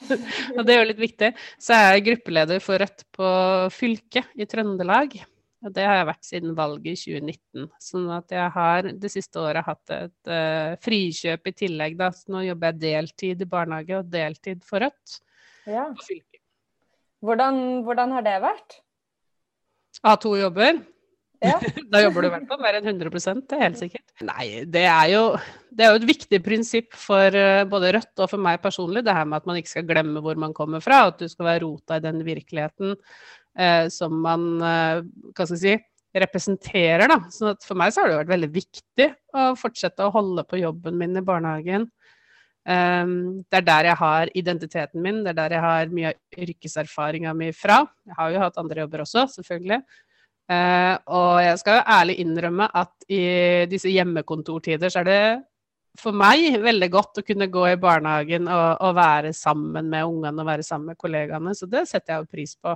og 0.58 0.62
det 0.68 0.76
er 0.76 0.82
jo 0.82 0.90
litt 0.92 1.02
viktig, 1.02 1.32
så 1.58 1.78
er 1.78 1.96
jeg 1.96 2.06
gruppeleder 2.10 2.62
for 2.62 2.82
Rødt 2.82 3.06
på 3.16 3.30
fylket 3.74 4.38
i 4.38 4.46
Trøndelag. 4.50 5.18
Og 5.66 5.74
det 5.74 5.86
har 5.88 5.98
jeg 5.98 6.10
vært 6.12 6.28
siden 6.28 6.56
valget 6.58 6.92
i 6.92 7.16
2019. 7.18 7.70
Sånn 7.82 8.10
at 8.14 8.34
jeg 8.34 8.54
har 8.54 8.90
det 9.02 9.10
siste 9.10 9.42
året 9.42 9.66
hatt 9.66 9.94
et 9.96 10.30
uh, 10.30 10.76
frikjøp 10.86 11.50
i 11.50 11.56
tillegg. 11.64 11.98
Da. 11.98 12.12
Så 12.14 12.34
nå 12.34 12.44
jobber 12.46 12.74
jeg 12.74 12.82
deltid 12.84 13.42
i 13.42 13.50
barnehage 13.50 13.98
og 13.98 14.12
deltid 14.14 14.62
for 14.68 14.86
Rødt. 14.86 15.20
Ja. 15.66 15.88
Hvordan, 17.26 17.62
hvordan, 17.88 18.14
har 18.14 18.26
det 18.28 18.36
vært? 18.44 18.78
Ha 20.06 20.14
to 20.22 20.36
jobber? 20.38 20.84
Ja. 21.42 21.58
da 21.92 22.02
jobber 22.04 22.22
du 22.22 22.30
i 22.30 22.34
hvert 22.36 22.48
fall 22.50 22.62
mer 22.62 22.78
enn 22.78 22.92
100 22.94 23.10
det 23.42 23.58
er 23.58 23.64
helt 23.66 23.80
sikkert. 23.82 24.06
Nei, 24.26 24.46
det 24.70 24.86
er, 24.86 25.08
jo, 25.16 25.24
det 25.74 25.86
er 25.86 25.96
jo 25.96 26.02
et 26.04 26.10
viktig 26.12 26.42
prinsipp 26.46 26.94
for 26.94 27.34
uh, 27.34 27.64
både 27.70 27.96
Rødt 27.98 28.22
og 28.22 28.30
for 28.32 28.42
meg 28.42 28.62
personlig, 28.62 29.02
det 29.08 29.18
her 29.18 29.26
med 29.26 29.42
at 29.42 29.50
man 29.50 29.58
ikke 29.58 29.74
skal 29.74 29.90
glemme 29.90 30.22
hvor 30.22 30.38
man 30.38 30.54
kommer 30.54 30.84
fra, 30.84 31.08
at 31.10 31.18
du 31.22 31.26
skal 31.32 31.50
være 31.50 31.66
rota 31.66 31.98
i 31.98 32.06
den 32.06 32.22
virkeligheten 32.28 32.94
eh, 32.94 33.10
som 33.92 34.16
man 34.24 34.48
eh, 34.60 35.04
hva 35.32 35.46
skal 35.46 35.56
jeg 35.56 35.64
si, 35.64 35.76
representerer. 36.16 37.08
Da. 37.12 37.20
Så 37.32 37.54
for 37.66 37.80
meg 37.80 37.94
så 37.94 38.04
har 38.04 38.12
det 38.12 38.22
vært 38.24 38.34
veldig 38.34 38.52
viktig 38.56 39.10
å 39.36 39.52
fortsette 39.60 40.06
å 40.06 40.14
holde 40.16 40.46
på 40.48 40.60
jobben 40.62 40.98
min 41.00 41.20
i 41.20 41.24
barnehagen. 41.26 41.90
Um, 42.66 43.44
det 43.46 43.60
er 43.60 43.66
der 43.68 43.88
jeg 43.92 43.98
har 44.00 44.30
identiteten 44.34 45.04
min, 45.04 45.20
det 45.22 45.36
er 45.36 45.38
der 45.38 45.54
jeg 45.54 45.62
har 45.62 45.92
mye 45.94 46.14
av 46.14 46.46
yrkeserfaringa 46.48 47.34
mi 47.38 47.52
fra. 47.54 47.84
Jeg 48.08 48.18
har 48.18 48.32
jo 48.34 48.42
hatt 48.42 48.58
andre 48.58 48.82
jobber 48.82 49.04
også, 49.04 49.28
selvfølgelig. 49.36 49.84
Uh, 50.50 50.96
og 51.14 51.42
jeg 51.42 51.60
skal 51.62 51.78
jo 51.78 51.84
ærlig 51.98 52.16
innrømme 52.22 52.70
at 52.82 53.06
i 53.10 53.22
disse 53.70 53.90
hjemmekontortider 53.90 54.94
så 54.94 55.02
er 55.02 55.10
det 55.10 55.22
for 56.00 56.16
meg 56.18 56.58
veldig 56.62 56.90
godt 56.94 57.22
å 57.22 57.26
kunne 57.26 57.48
gå 57.54 57.68
i 57.70 57.80
barnehagen 57.82 58.50
og, 58.52 58.82
og 58.84 58.98
være 58.98 59.32
sammen 59.34 59.88
med 59.90 60.10
ungene 60.10 60.42
og 60.42 60.50
være 60.50 60.66
sammen 60.66 60.92
med 60.92 61.00
kollegaene, 61.02 61.54
så 61.56 61.70
det 61.70 61.86
setter 61.90 62.16
jeg 62.16 62.26
jo 62.26 62.34
pris 62.34 62.58
på. 62.58 62.76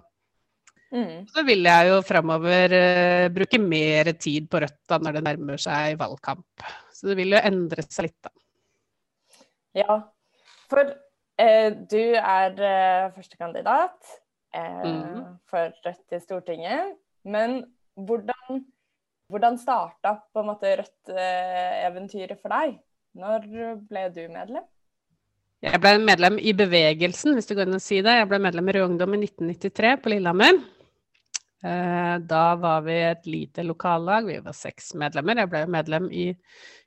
Mm. 0.90 1.28
Så 1.30 1.44
vil 1.46 1.68
jeg 1.68 1.90
jo 1.92 1.98
framover 2.06 2.74
uh, 2.74 3.26
bruke 3.34 3.60
mer 3.62 4.10
tid 4.18 4.48
på 4.50 4.62
Rødt 4.64 4.96
når 5.04 5.20
det 5.20 5.26
nærmer 5.28 5.62
seg 5.62 6.00
valgkamp. 6.00 6.66
Så 6.94 7.12
det 7.12 7.18
vil 7.20 7.36
jo 7.36 7.44
endre 7.50 7.86
seg 7.86 8.08
litt, 8.08 8.18
da. 8.26 8.34
Ja, 9.78 10.00
for 10.72 10.90
uh, 10.90 11.70
du 11.92 12.02
er 12.18 12.58
uh, 12.58 13.12
førstekandidat 13.14 14.16
mm. 14.56 15.38
for 15.50 15.70
Rødt 15.86 16.18
i 16.18 16.22
Stortinget. 16.24 16.98
Men 17.30 17.62
hvordan, 18.00 18.64
hvordan 19.30 19.62
starta 19.62 20.16
på 20.34 20.42
en 20.42 20.50
måte 20.50 20.74
Rødt-eventyret 20.82 22.42
for 22.42 22.56
deg? 22.56 22.80
Når 23.20 23.46
ble 23.90 24.10
du 24.16 24.24
medlem? 24.32 24.66
Jeg 25.60 25.76
ble 25.84 25.98
medlem 26.00 26.38
i 26.40 26.54
bevegelsen, 26.56 27.34
hvis 27.36 27.50
det 27.50 27.58
går 27.58 27.68
an 27.68 27.78
å 27.78 27.84
si 27.84 27.98
det. 28.02 28.14
Jeg 28.16 28.28
ble 28.32 28.40
medlem 28.42 28.70
i 28.72 28.78
Rød 28.78 28.94
Ungdom 28.94 29.18
i 29.18 29.26
1993 29.28 29.96
på 30.00 30.14
Lillehammer. 30.14 30.62
Eh, 31.64 32.18
da 32.24 32.56
var 32.56 32.82
vi 32.82 32.96
et 33.04 33.26
lite 33.28 33.64
lokallag, 33.68 34.26
vi 34.26 34.40
var 34.40 34.56
seks 34.56 34.94
medlemmer. 34.96 35.42
Jeg 35.42 35.52
ble 35.52 35.64
medlem 35.68 36.08
i, 36.16 36.30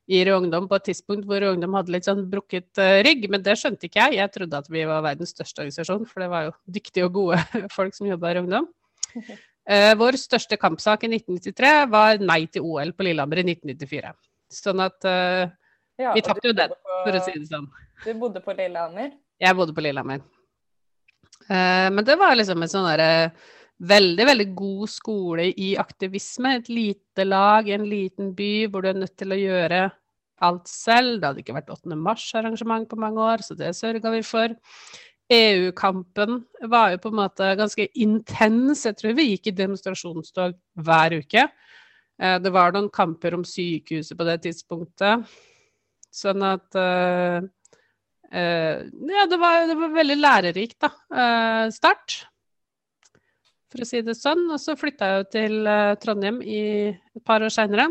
i 0.08 0.22
Rød 0.24 0.46
Ungdom 0.46 0.68
på 0.70 0.78
et 0.78 0.86
tidspunkt 0.88 1.28
hvor 1.28 1.42
Rød 1.44 1.58
Ungdom 1.58 1.76
hadde 1.76 1.92
litt 1.92 2.08
sånn 2.08 2.24
brukket 2.32 2.80
uh, 2.80 3.02
rygg, 3.04 3.26
men 3.32 3.44
det 3.44 3.58
skjønte 3.60 3.90
ikke 3.90 4.06
jeg. 4.06 4.20
Jeg 4.22 4.32
trodde 4.32 4.62
at 4.64 4.72
vi 4.72 4.86
var 4.88 5.04
verdens 5.04 5.34
største 5.36 5.60
organisasjon, 5.60 6.08
for 6.08 6.24
det 6.24 6.30
var 6.32 6.48
jo 6.48 6.56
dyktige 6.78 7.08
og 7.10 7.18
gode 7.18 7.40
folk 7.76 7.98
som 7.98 8.08
jobba 8.08 8.32
i 8.32 8.38
Rød 8.38 8.46
Ungdom. 8.46 8.68
Okay. 9.12 9.40
vår 10.00 10.16
største 10.18 10.56
kampsak 10.58 11.04
i 11.06 11.12
1993 11.12 11.74
var 11.92 12.22
nei 12.24 12.40
til 12.50 12.64
OL 12.66 12.96
på 12.96 13.04
Lillehammer 13.06 13.44
i 13.44 13.48
1994. 13.52 14.16
Sånn 14.52 14.80
at 14.82 15.04
ja, 15.06 16.10
vi 16.16 16.22
tapte 16.24 16.48
jo 16.48 16.56
den, 16.56 16.72
for 16.90 17.14
å 17.14 17.20
si 17.22 17.36
det 17.36 17.46
sånn. 17.46 17.68
Du 18.02 18.10
bodde 18.18 18.42
på 18.42 18.56
Lillehammer? 18.58 19.12
Jeg 19.38 19.54
bodde 19.54 19.76
på 19.76 19.84
Lillehammer. 19.84 20.24
men 21.46 22.02
det 22.08 22.16
var 22.18 22.34
liksom 22.34 22.64
et 22.66 22.72
sånn 22.74 22.88
derre 22.90 23.12
veldig, 23.82 24.26
veldig 24.28 24.48
god 24.56 24.90
skole 24.90 25.48
i 25.50 25.72
aktivisme. 25.80 26.56
Et 26.58 26.70
lite 26.70 27.26
lag 27.26 27.68
i 27.68 27.76
en 27.76 27.86
liten 27.88 28.32
by 28.36 28.52
hvor 28.70 28.84
du 28.84 28.92
er 28.92 29.00
nødt 29.00 29.16
til 29.18 29.34
å 29.34 29.40
gjøre 29.40 29.84
alt 30.42 30.68
selv. 30.70 31.20
Det 31.20 31.28
hadde 31.28 31.44
ikke 31.44 31.56
vært 31.56 31.72
8. 31.72 31.96
mars-arrangement 31.98 32.88
på 32.90 32.98
mange 33.00 33.22
år, 33.22 33.44
så 33.46 33.56
det 33.58 33.74
sørga 33.78 34.14
vi 34.14 34.22
for. 34.26 34.54
EU-kampen 35.32 36.42
var 36.68 36.92
jo 36.92 37.00
på 37.02 37.12
en 37.12 37.20
måte 37.22 37.52
ganske 37.58 37.86
intens. 38.04 38.84
Jeg 38.88 38.98
tror 38.98 39.16
vi 39.16 39.30
gikk 39.30 39.48
i 39.48 39.56
demonstrasjonstog 39.62 40.58
hver 40.84 41.16
uke. 41.22 41.46
Eh, 42.20 42.36
det 42.42 42.52
var 42.52 42.74
noen 42.74 42.90
kamper 42.92 43.38
om 43.38 43.46
sykehuset 43.46 44.18
på 44.18 44.28
det 44.28 44.42
tidspunktet. 44.44 45.24
Sånn 46.12 46.42
at 46.44 46.76
uh, 46.76 47.40
uh, 47.40 48.80
Ja, 48.84 49.22
det 49.30 49.38
var, 49.40 49.62
det 49.70 49.78
var 49.80 49.94
veldig 49.94 50.18
lærerikt, 50.20 50.76
da. 50.84 50.90
Uh, 51.08 51.70
start 51.72 52.18
for 53.72 53.84
å 53.84 53.88
si 53.88 54.02
det 54.04 54.16
sånn. 54.18 54.44
Og 54.52 54.60
så 54.60 54.76
flytta 54.78 55.08
jeg 55.08 55.20
jo 55.20 55.28
til 55.34 55.56
uh, 55.68 55.94
Trondheim 56.02 56.42
i 56.44 56.62
et 56.92 57.24
par 57.26 57.44
år 57.44 57.52
seinere. 57.52 57.88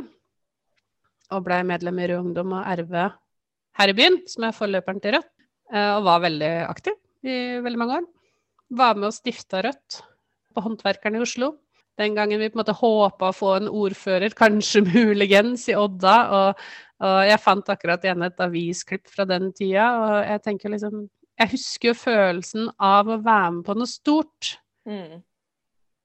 Og 1.31 1.43
blei 1.45 1.61
medlem 1.67 1.99
i 2.01 2.11
Rød 2.11 2.25
Ungdom 2.27 2.55
og 2.59 2.67
RV 2.81 2.95
her 3.79 3.91
i 3.91 3.95
byen, 3.95 4.19
som 4.29 4.45
er 4.47 4.55
forløperen 4.55 5.01
til 5.03 5.17
Rødt. 5.17 5.31
Uh, 5.71 5.97
og 5.97 6.05
var 6.09 6.23
veldig 6.25 6.53
aktiv 6.67 6.97
i 7.23 7.35
veldig 7.63 7.79
mange 7.79 7.99
år. 8.01 8.07
Var 8.81 8.97
med 8.99 9.09
og 9.11 9.15
stifta 9.15 9.61
Rødt 9.65 10.01
på 10.51 10.63
Håndverkerne 10.65 11.19
i 11.19 11.25
Oslo. 11.25 11.53
Den 11.99 12.15
gangen 12.15 12.39
vi 12.39 12.49
på 12.49 12.57
en 12.57 12.61
måte 12.63 12.75
håpa 12.75 13.29
å 13.29 13.35
få 13.35 13.55
en 13.59 13.69
ordfører, 13.69 14.33
kanskje 14.37 14.83
muligens, 14.89 15.67
i 15.71 15.77
Odda. 15.77 16.17
Og, 16.37 16.61
og 17.05 17.17
jeg 17.27 17.43
fant 17.43 17.73
akkurat 17.73 18.05
igjen 18.05 18.27
et 18.27 18.43
avisklipp 18.43 19.11
fra 19.11 19.27
den 19.29 19.51
tida, 19.57 19.89
og 19.99 20.15
jeg 20.27 20.45
tenker 20.47 20.75
liksom 20.75 21.07
Jeg 21.41 21.55
husker 21.55 21.89
jo 21.89 21.97
følelsen 21.97 22.67
av 22.77 23.07
å 23.09 23.21
være 23.23 23.51
med 23.57 23.65
på 23.65 23.73
noe 23.79 23.89
stort. 23.89 24.55
Mm. 24.85 25.21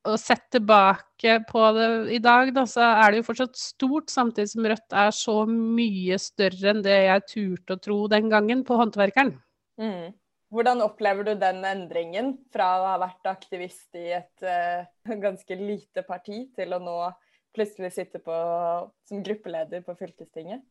Og 0.07 0.19
sett 0.21 0.45
tilbake 0.55 1.39
på 1.49 1.63
det 1.77 1.89
i 2.17 2.21
dag, 2.23 2.53
da, 2.55 2.67
så 2.69 2.85
er 2.87 3.13
det 3.13 3.21
jo 3.21 3.27
fortsatt 3.31 3.59
stort, 3.59 4.13
samtidig 4.13 4.53
som 4.53 4.69
Rødt 4.69 4.97
er 5.05 5.11
så 5.15 5.41
mye 5.51 6.19
større 6.23 6.73
enn 6.73 6.85
det 6.85 7.01
jeg 7.07 7.27
turte 7.33 7.77
å 7.77 7.83
tro 7.83 7.99
den 8.13 8.31
gangen 8.33 8.63
på 8.67 8.79
Håndverkeren. 8.79 9.35
Mm. 9.81 10.15
Hvordan 10.55 10.85
opplever 10.85 11.27
du 11.27 11.35
den 11.41 11.65
endringen 11.67 12.37
fra 12.55 12.69
å 12.79 12.87
ha 12.93 12.97
vært 13.03 13.29
aktivist 13.29 13.99
i 13.99 14.07
et 14.15 14.47
uh, 14.47 14.87
ganske 15.27 15.59
lite 15.59 16.07
parti, 16.07 16.45
til 16.55 16.77
å 16.77 16.81
nå 16.83 16.97
plutselig 17.57 17.91
sitte 17.97 18.21
på, 18.23 18.37
som 19.09 19.25
gruppeleder 19.27 19.83
på 19.85 19.97
fylkestinget? 19.99 20.63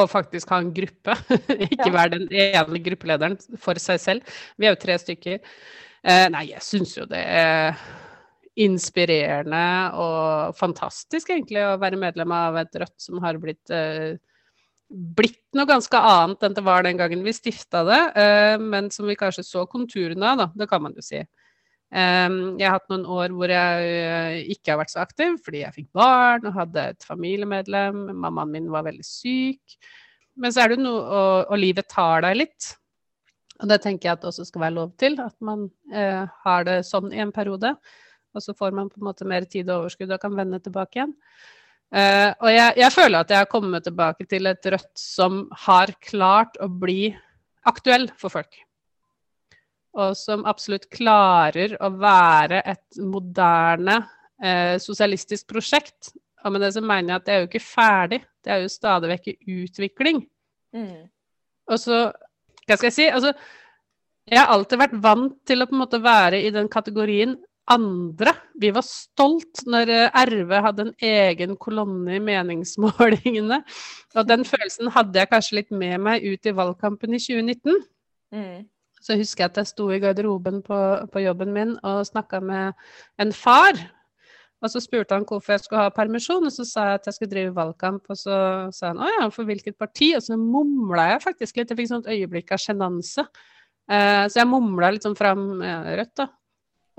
Og 0.00 0.08
faktisk 0.08 0.48
ha 0.54 0.62
en 0.62 0.72
gruppe, 0.72 1.18
ikke 1.68 1.90
ja. 1.90 1.92
være 1.92 2.14
den 2.16 2.30
ene 2.32 2.80
gruppelederen 2.86 3.36
for 3.60 3.76
seg 3.82 4.00
selv. 4.00 4.38
Vi 4.56 4.68
er 4.68 4.72
jo 4.72 4.80
tre 4.80 4.96
stykker. 5.02 5.42
Uh, 6.02 6.26
nei, 6.32 6.48
jeg 6.54 6.64
syns 6.64 6.96
jo 6.96 7.04
det 7.06 7.20
er 7.20 7.76
inspirerende 8.60 9.64
og 9.96 10.56
fantastisk, 10.58 11.30
egentlig, 11.32 11.62
å 11.64 11.78
være 11.80 12.00
medlem 12.00 12.34
av 12.36 12.58
et 12.60 12.80
Rødt 12.82 12.98
som 13.00 13.20
har 13.24 13.38
blitt, 13.40 13.70
eh, 13.72 14.18
blitt 14.92 15.40
noe 15.56 15.68
ganske 15.68 15.96
annet 15.96 16.42
enn 16.44 16.56
det 16.56 16.64
var 16.64 16.84
den 16.84 16.98
gangen 17.00 17.24
vi 17.24 17.32
stifta 17.32 17.84
det, 17.84 18.02
eh, 18.16 18.58
men 18.58 18.90
som 18.90 19.06
vi 19.06 19.16
kanskje 19.16 19.44
så 19.44 19.64
konturene 19.66 20.34
av, 20.34 20.38
da. 20.38 20.50
Det 20.54 20.68
kan 20.68 20.82
man 20.82 20.92
jo 20.94 21.00
si. 21.00 21.22
Um, 21.92 22.56
jeg 22.56 22.64
har 22.64 22.78
hatt 22.78 22.88
noen 22.88 23.04
år 23.04 23.32
hvor 23.36 23.50
jeg 23.52 23.88
uh, 24.08 24.36
ikke 24.48 24.70
har 24.72 24.78
vært 24.80 24.92
så 24.94 25.02
aktiv 25.02 25.34
fordi 25.44 25.58
jeg 25.60 25.74
fikk 25.74 25.88
barn 25.92 26.46
og 26.48 26.54
hadde 26.56 26.84
et 26.94 27.04
familiemedlem. 27.04 28.06
Mammaen 28.16 28.48
min 28.48 28.70
var 28.72 28.86
veldig 28.86 29.04
syk. 29.04 29.76
Men 30.40 30.54
så 30.54 30.62
er 30.62 30.72
det 30.72 30.78
noe 30.80 31.02
og, 31.02 31.50
og 31.52 31.60
livet 31.60 31.90
tar 31.92 32.24
deg 32.24 32.38
litt. 32.38 32.70
Og 33.60 33.68
det 33.68 33.82
tenker 33.84 34.08
jeg 34.08 34.16
at 34.16 34.22
det 34.22 34.30
også 34.30 34.46
skal 34.48 34.64
være 34.64 34.76
lov 34.78 34.94
til, 34.96 35.18
at 35.20 35.36
man 35.44 35.68
har 35.92 36.64
det 36.64 36.78
sånn 36.88 37.12
i 37.12 37.20
en 37.22 37.30
periode. 37.30 37.74
Og 38.32 38.44
så 38.44 38.54
får 38.56 38.74
man 38.76 38.88
på 38.90 39.00
en 39.00 39.08
måte 39.10 39.28
mer 39.28 39.46
tid 39.48 39.68
og 39.70 39.84
overskudd 39.84 40.12
og 40.14 40.22
kan 40.22 40.34
vende 40.36 40.60
tilbake 40.62 40.98
igjen. 40.98 41.12
Uh, 41.92 42.32
og 42.40 42.48
jeg, 42.48 42.72
jeg, 42.80 42.92
føler 42.94 43.20
at 43.20 43.32
jeg 43.32 43.42
har 43.42 43.50
kommet 43.52 43.84
tilbake 43.84 44.24
til 44.24 44.48
et 44.48 44.68
Rødt 44.72 44.92
som 44.96 45.42
har 45.66 45.92
klart 46.00 46.56
å 46.56 46.70
bli 46.72 47.10
aktuell 47.68 48.08
for 48.16 48.32
folk. 48.32 48.56
Og 49.92 50.16
som 50.16 50.46
absolutt 50.48 50.88
klarer 50.92 51.76
å 51.84 51.90
være 51.92 52.62
et 52.72 53.00
moderne 53.04 53.98
uh, 54.00 54.76
sosialistisk 54.80 55.50
prosjekt. 55.52 56.14
Og 56.42 56.54
med 56.54 56.64
det 56.64 56.72
så 56.78 56.80
mener 56.80 57.12
jeg 57.12 57.20
at 57.20 57.26
det 57.26 57.34
er 57.34 57.42
jo 57.42 57.50
ikke 57.50 57.66
ferdig, 57.66 58.22
det 58.42 58.54
er 58.54 58.64
jo 58.64 58.72
stadig 58.72 59.12
vekk 59.12 59.28
i 59.34 59.58
utvikling. 59.60 60.24
Mm. 60.72 61.10
Og 61.68 61.78
så, 61.78 62.06
hva 62.64 62.78
skal 62.78 62.88
jeg 62.88 62.96
si, 62.96 63.10
altså 63.12 63.36
jeg 64.30 64.38
har 64.38 64.52
alltid 64.54 64.80
vært 64.80 64.98
vant 65.02 65.34
til 65.48 65.62
å 65.62 65.68
på 65.68 65.74
en 65.74 65.82
måte 65.82 66.00
være 66.02 66.40
i 66.46 66.50
den 66.54 66.68
kategorien 66.70 67.34
andre. 67.70 68.34
Vi 68.60 68.72
var 68.74 68.84
stolt 68.86 69.62
når 69.70 69.92
eh, 69.92 70.20
RV 70.26 70.52
hadde 70.66 70.86
en 70.88 70.92
egen 71.08 71.56
kolonne 71.60 72.16
i 72.16 72.22
meningsmålingene. 72.22 73.62
Og 74.16 74.28
den 74.28 74.44
følelsen 74.48 74.90
hadde 74.94 75.22
jeg 75.22 75.30
kanskje 75.30 75.58
litt 75.60 75.72
med 75.72 75.98
meg 76.02 76.26
ut 76.26 76.46
i 76.46 76.54
valgkampen 76.56 77.14
i 77.14 77.22
2019. 77.22 77.82
Mm. 78.34 78.60
Så 79.02 79.16
husker 79.18 79.44
jeg 79.44 79.52
at 79.52 79.62
jeg 79.62 79.70
sto 79.72 79.88
i 79.90 79.98
garderoben 80.02 80.60
på, 80.62 80.78
på 81.10 81.24
jobben 81.24 81.50
min 81.54 81.74
og 81.82 82.06
snakka 82.06 82.42
med 82.44 82.78
en 83.22 83.34
far. 83.34 83.78
Og 84.62 84.70
så 84.70 84.78
spurte 84.78 85.16
han 85.16 85.24
hvorfor 85.26 85.56
jeg 85.56 85.64
skulle 85.64 85.82
ha 85.82 85.90
permisjon, 85.90 86.44
og 86.46 86.52
så 86.54 86.64
sa 86.66 86.84
jeg 86.86 87.00
at 87.00 87.08
jeg 87.08 87.16
skulle 87.16 87.32
drive 87.32 87.54
valgkamp. 87.56 88.04
Og 88.14 88.18
så 88.18 88.36
sa 88.74 88.92
han 88.92 89.00
å 89.02 89.08
ja, 89.10 89.24
for 89.34 89.48
hvilket 89.48 89.74
parti? 89.78 90.12
Og 90.14 90.22
så 90.22 90.38
mumla 90.38 91.08
jeg 91.16 91.24
faktisk 91.24 91.58
litt. 91.58 91.72
Jeg 91.72 91.80
fikk 91.80 91.90
sånn 91.90 92.04
et 92.06 92.12
øyeblikk 92.14 92.54
av 92.54 92.62
sjenanse. 92.62 93.26
Uh, 93.90 94.30
så 94.30 94.38
jeg 94.38 94.46
mumla 94.46 94.92
litt 94.94 95.02
sånn 95.02 95.18
fram 95.18 95.48
ja, 95.66 95.80
Rødt, 95.98 96.14
da. 96.22 96.28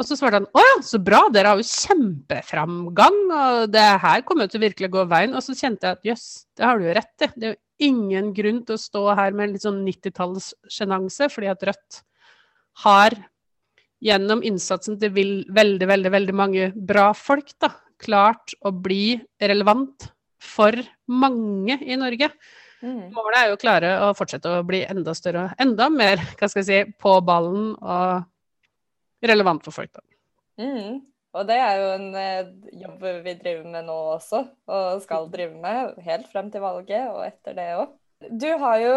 Og 0.03 0.07
så 0.09 0.17
svarte 0.19 0.41
han 0.41 0.49
å 0.51 0.59
ja, 0.59 0.79
så 0.83 0.99
bra, 0.99 1.21
dere 1.31 1.53
har 1.53 1.59
jo 1.61 1.63
kjempeframgang, 1.63 3.19
og 3.31 3.69
det 3.71 3.83
her 4.03 4.23
kommer 4.27 4.43
jo 4.43 4.51
til 4.51 4.59
å 4.59 4.65
virkelig 4.65 4.89
gå 4.91 5.03
veien. 5.07 5.35
Og 5.37 5.45
så 5.45 5.55
kjente 5.55 5.87
jeg 5.87 5.95
at 5.95 6.09
jøss, 6.09 6.25
det 6.59 6.65
har 6.67 6.79
du 6.79 6.89
jo 6.89 6.95
rett 6.97 7.23
i. 7.23 7.29
Det 7.31 7.47
er 7.47 7.53
jo 7.53 7.87
ingen 7.87 8.33
grunn 8.35 8.59
til 8.67 8.75
å 8.75 8.81
stå 8.83 9.03
her 9.15 9.37
med 9.37 9.53
litt 9.53 9.63
sånn 9.63 9.79
90-tallssjenanse, 9.85 11.29
fordi 11.31 11.51
at 11.53 11.63
Rødt 11.69 12.01
har 12.83 13.15
gjennom 14.03 14.43
innsatsen 14.43 14.99
til 14.99 15.13
veldig, 15.15 15.87
veldig, 15.87 16.11
veldig 16.17 16.35
mange 16.35 16.67
bra 16.75 17.07
folk, 17.15 17.55
da, 17.63 17.71
klart 18.03 18.57
å 18.67 18.73
bli 18.75 19.15
relevant 19.39 20.09
for 20.43 20.75
mange 21.07 21.79
i 21.79 21.95
Norge. 21.95 22.27
Mm. 22.83 23.13
Målet 23.15 23.39
er 23.39 23.47
jo 23.47 23.55
å 23.55 23.61
klare 23.61 23.95
å 24.03 24.11
fortsette 24.17 24.57
å 24.57 24.67
bli 24.67 24.83
enda 24.83 25.15
større, 25.15 25.47
enda 25.63 25.87
mer 25.87 26.19
hva 26.35 26.51
skal 26.51 26.65
jeg 26.65 26.67
si, 26.67 26.97
på 26.99 27.15
ballen 27.23 27.71
og 27.79 28.27
relevant 29.31 29.65
for 29.65 29.75
folk. 29.75 29.91
da. 29.93 30.03
Mm. 30.61 31.01
Og 31.33 31.47
det 31.49 31.57
er 31.57 31.79
jo 31.81 31.89
en 31.95 32.07
eh, 32.19 32.51
jobb 32.83 33.05
vi 33.25 33.33
driver 33.39 33.65
med 33.73 33.87
nå 33.87 33.97
også, 34.13 34.43
og 34.69 35.01
skal 35.01 35.31
drive 35.33 35.57
med 35.63 35.95
helt 36.05 36.27
frem 36.29 36.51
til 36.53 36.61
valget 36.61 37.09
og 37.09 37.23
etter 37.25 37.57
det 37.57 37.69
òg. 37.79 37.95
Du 38.29 38.47
har 38.61 38.77
jo, 38.79 38.93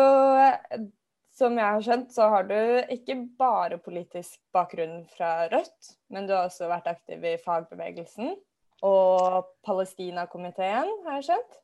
som 1.34 1.56
jeg 1.56 1.64
har 1.64 1.86
skjønt, 1.86 2.12
så 2.12 2.28
har 2.30 2.44
du 2.46 2.58
ikke 2.92 3.16
bare 3.40 3.80
politisk 3.82 4.36
bakgrunn 4.54 5.00
fra 5.16 5.48
Rødt, 5.50 5.94
men 6.12 6.28
du 6.28 6.36
har 6.36 6.50
også 6.50 6.68
vært 6.70 6.92
aktiv 6.92 7.24
i 7.24 7.38
fagbevegelsen 7.42 8.36
og 8.84 9.48
Palestinakomiteen, 9.64 10.92
har 11.06 11.18
jeg 11.18 11.30
skjønt? 11.30 11.58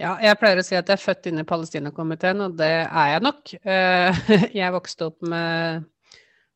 Ja, 0.00 0.14
jeg 0.24 0.38
pleier 0.40 0.58
å 0.58 0.64
si 0.64 0.76
at 0.78 0.88
jeg 0.88 0.96
er 0.96 1.02
født 1.02 1.26
inn 1.28 1.42
i 1.42 1.46
Palestinakomiteen, 1.46 2.40
og 2.46 2.54
det 2.58 2.72
er 2.88 3.08
jeg 3.14 3.24
nok. 3.24 3.54
Eh, 3.62 4.20
jeg 4.62 4.74
vokste 4.74 5.10
opp 5.10 5.20
med 5.22 5.84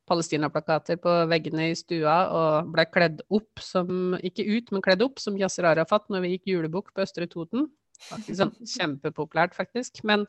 Palestina-plakater 0.08 0.98
på 1.00 1.12
veggene 1.30 1.70
i 1.70 1.78
stua 1.78 2.16
og 2.28 2.72
ble 2.74 2.84
kledd 2.92 3.22
opp 3.32 3.62
som 3.62 4.16
Ikke 4.20 4.44
ut, 4.44 4.70
men 4.72 4.84
kledd 4.84 5.04
opp 5.06 5.22
som 5.22 5.38
Yasir 5.40 5.68
Arafat 5.70 6.10
når 6.12 6.24
vi 6.24 6.34
gikk 6.34 6.52
julebukk 6.52 6.92
på 6.92 7.04
Østre 7.06 7.28
Toten. 7.30 7.68
Sånn, 8.26 8.52
kjempepopulært, 8.76 9.56
faktisk. 9.56 10.02
Men 10.06 10.26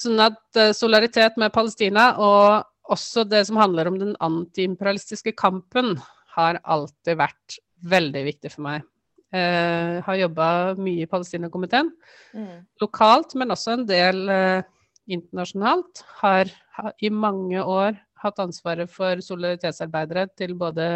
sånn 0.00 0.22
at 0.22 0.42
uh, 0.58 0.70
solidaritet 0.76 1.38
med 1.40 1.54
Palestina 1.54 2.12
og 2.22 2.68
også 2.92 3.24
det 3.28 3.44
som 3.48 3.58
handler 3.60 3.88
om 3.88 3.98
den 4.00 4.16
antiimperialistiske 4.22 5.34
kampen, 5.38 5.96
har 6.32 6.58
alltid 6.64 7.18
vært 7.20 7.58
veldig 7.84 8.22
viktig 8.24 8.50
for 8.54 8.64
meg. 8.64 8.86
Uh, 9.32 10.00
har 10.04 10.20
jobba 10.20 10.46
mye 10.80 11.04
i 11.04 11.08
Palestinakomiteen. 11.08 11.90
Mm. 12.36 12.64
Lokalt, 12.82 13.36
men 13.38 13.52
også 13.54 13.76
en 13.76 13.84
del 13.88 14.26
eh, 14.32 14.64
internasjonalt. 15.12 16.02
Har, 16.20 16.50
har 16.76 16.92
i 17.00 17.10
mange 17.12 17.60
år 17.60 17.96
hatt 18.22 18.42
ansvaret 18.42 18.90
for 18.90 19.22
solidaritetsarbeidere 19.24 20.26
til 20.38 20.54
både 20.58 20.88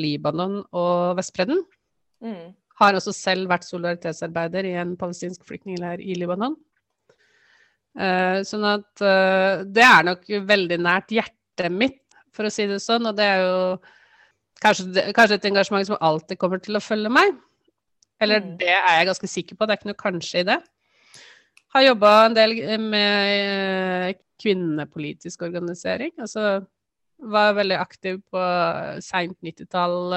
Libanon 0.00 0.60
og 0.76 1.16
Vestbredden. 1.18 1.62
Mm. 2.24 2.54
Har 2.80 2.96
også 2.96 3.14
selv 3.16 3.50
vært 3.50 3.68
solidaritetsarbeider 3.68 4.68
i 4.68 4.76
en 4.80 4.96
palestinsk 5.00 5.44
flyktningleir 5.48 6.02
i 6.04 6.16
Libanon. 6.18 6.56
Uh, 7.96 8.42
sånn 8.44 8.66
at 8.68 8.90
uh, 9.00 9.64
det 9.64 9.84
er 9.84 10.04
nok 10.04 10.26
veldig 10.48 10.76
nært 10.84 11.14
hjertet 11.16 11.72
mitt, 11.72 12.02
for 12.36 12.48
å 12.48 12.52
si 12.52 12.66
det 12.68 12.82
sånn. 12.84 13.08
Og 13.08 13.16
det 13.16 13.24
er 13.24 13.44
jo 13.44 13.60
kanskje, 14.60 15.08
kanskje 15.16 15.40
et 15.40 15.50
engasjement 15.50 15.88
som 15.88 16.00
alltid 16.04 16.40
kommer 16.40 16.60
til 16.60 16.76
å 16.76 16.84
følge 16.84 17.12
meg. 17.12 17.36
Eller 18.20 18.42
mm. 18.42 18.56
det 18.60 18.72
er 18.72 18.98
jeg 18.98 19.08
ganske 19.10 19.30
sikker 19.30 19.56
på, 19.56 19.66
det 19.66 19.74
er 19.74 19.80
ikke 19.80 19.92
noe 19.92 20.00
kanskje 20.00 20.42
i 20.42 20.48
det. 20.48 20.60
Har 21.74 21.84
jobba 21.84 22.12
en 22.26 22.36
del 22.36 22.54
med 22.80 23.32
eh, 23.36 24.20
kvinnepolitisk 24.42 25.42
organisering. 25.46 26.12
Altså 26.20 26.42
var 27.16 27.56
veldig 27.56 27.78
aktiv 27.80 28.20
på 28.28 28.36
seint 29.00 29.38
90-tall, 29.40 30.12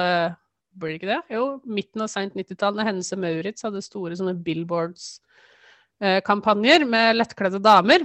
blir 0.76 0.92
det 0.92 1.00
ikke 1.00 1.14
det? 1.14 1.22
Jo, 1.32 1.64
midten 1.64 2.04
av 2.04 2.12
seint 2.12 2.36
90-tall, 2.36 2.76
da 2.76 2.84
Hennes 2.86 3.12
og 3.16 3.20
Maurits 3.22 3.64
hadde 3.64 3.82
store 3.84 4.16
sånne 4.18 4.34
billboards-kampanjer 4.44 6.80
med 6.88 7.16
lettkledde 7.16 7.60
damer. 7.64 8.00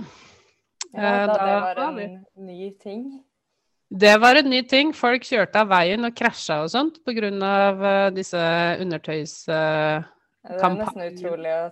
Ja, 0.95 1.27
da, 1.27 1.29
da 1.35 1.35
det 1.35 1.41
var 1.65 1.77
en 2.05 2.15
ny 2.47 2.61
ting? 2.79 3.01
Det 3.91 4.15
var 4.23 4.33
en 4.39 4.49
ny 4.49 4.61
ting. 4.67 4.93
Folk 4.95 5.23
kjørte 5.27 5.59
av 5.61 5.67
veien 5.69 6.05
og 6.07 6.15
krasja 6.17 6.63
og 6.63 6.69
sånt 6.73 6.95
pga. 7.05 7.29
Disse 8.15 8.43
undertøyskampanjene. 8.81 10.05
Det 10.45 10.63
er 10.63 10.79
nesten 10.79 11.09
utrolig 11.11 11.53
å 11.53 11.71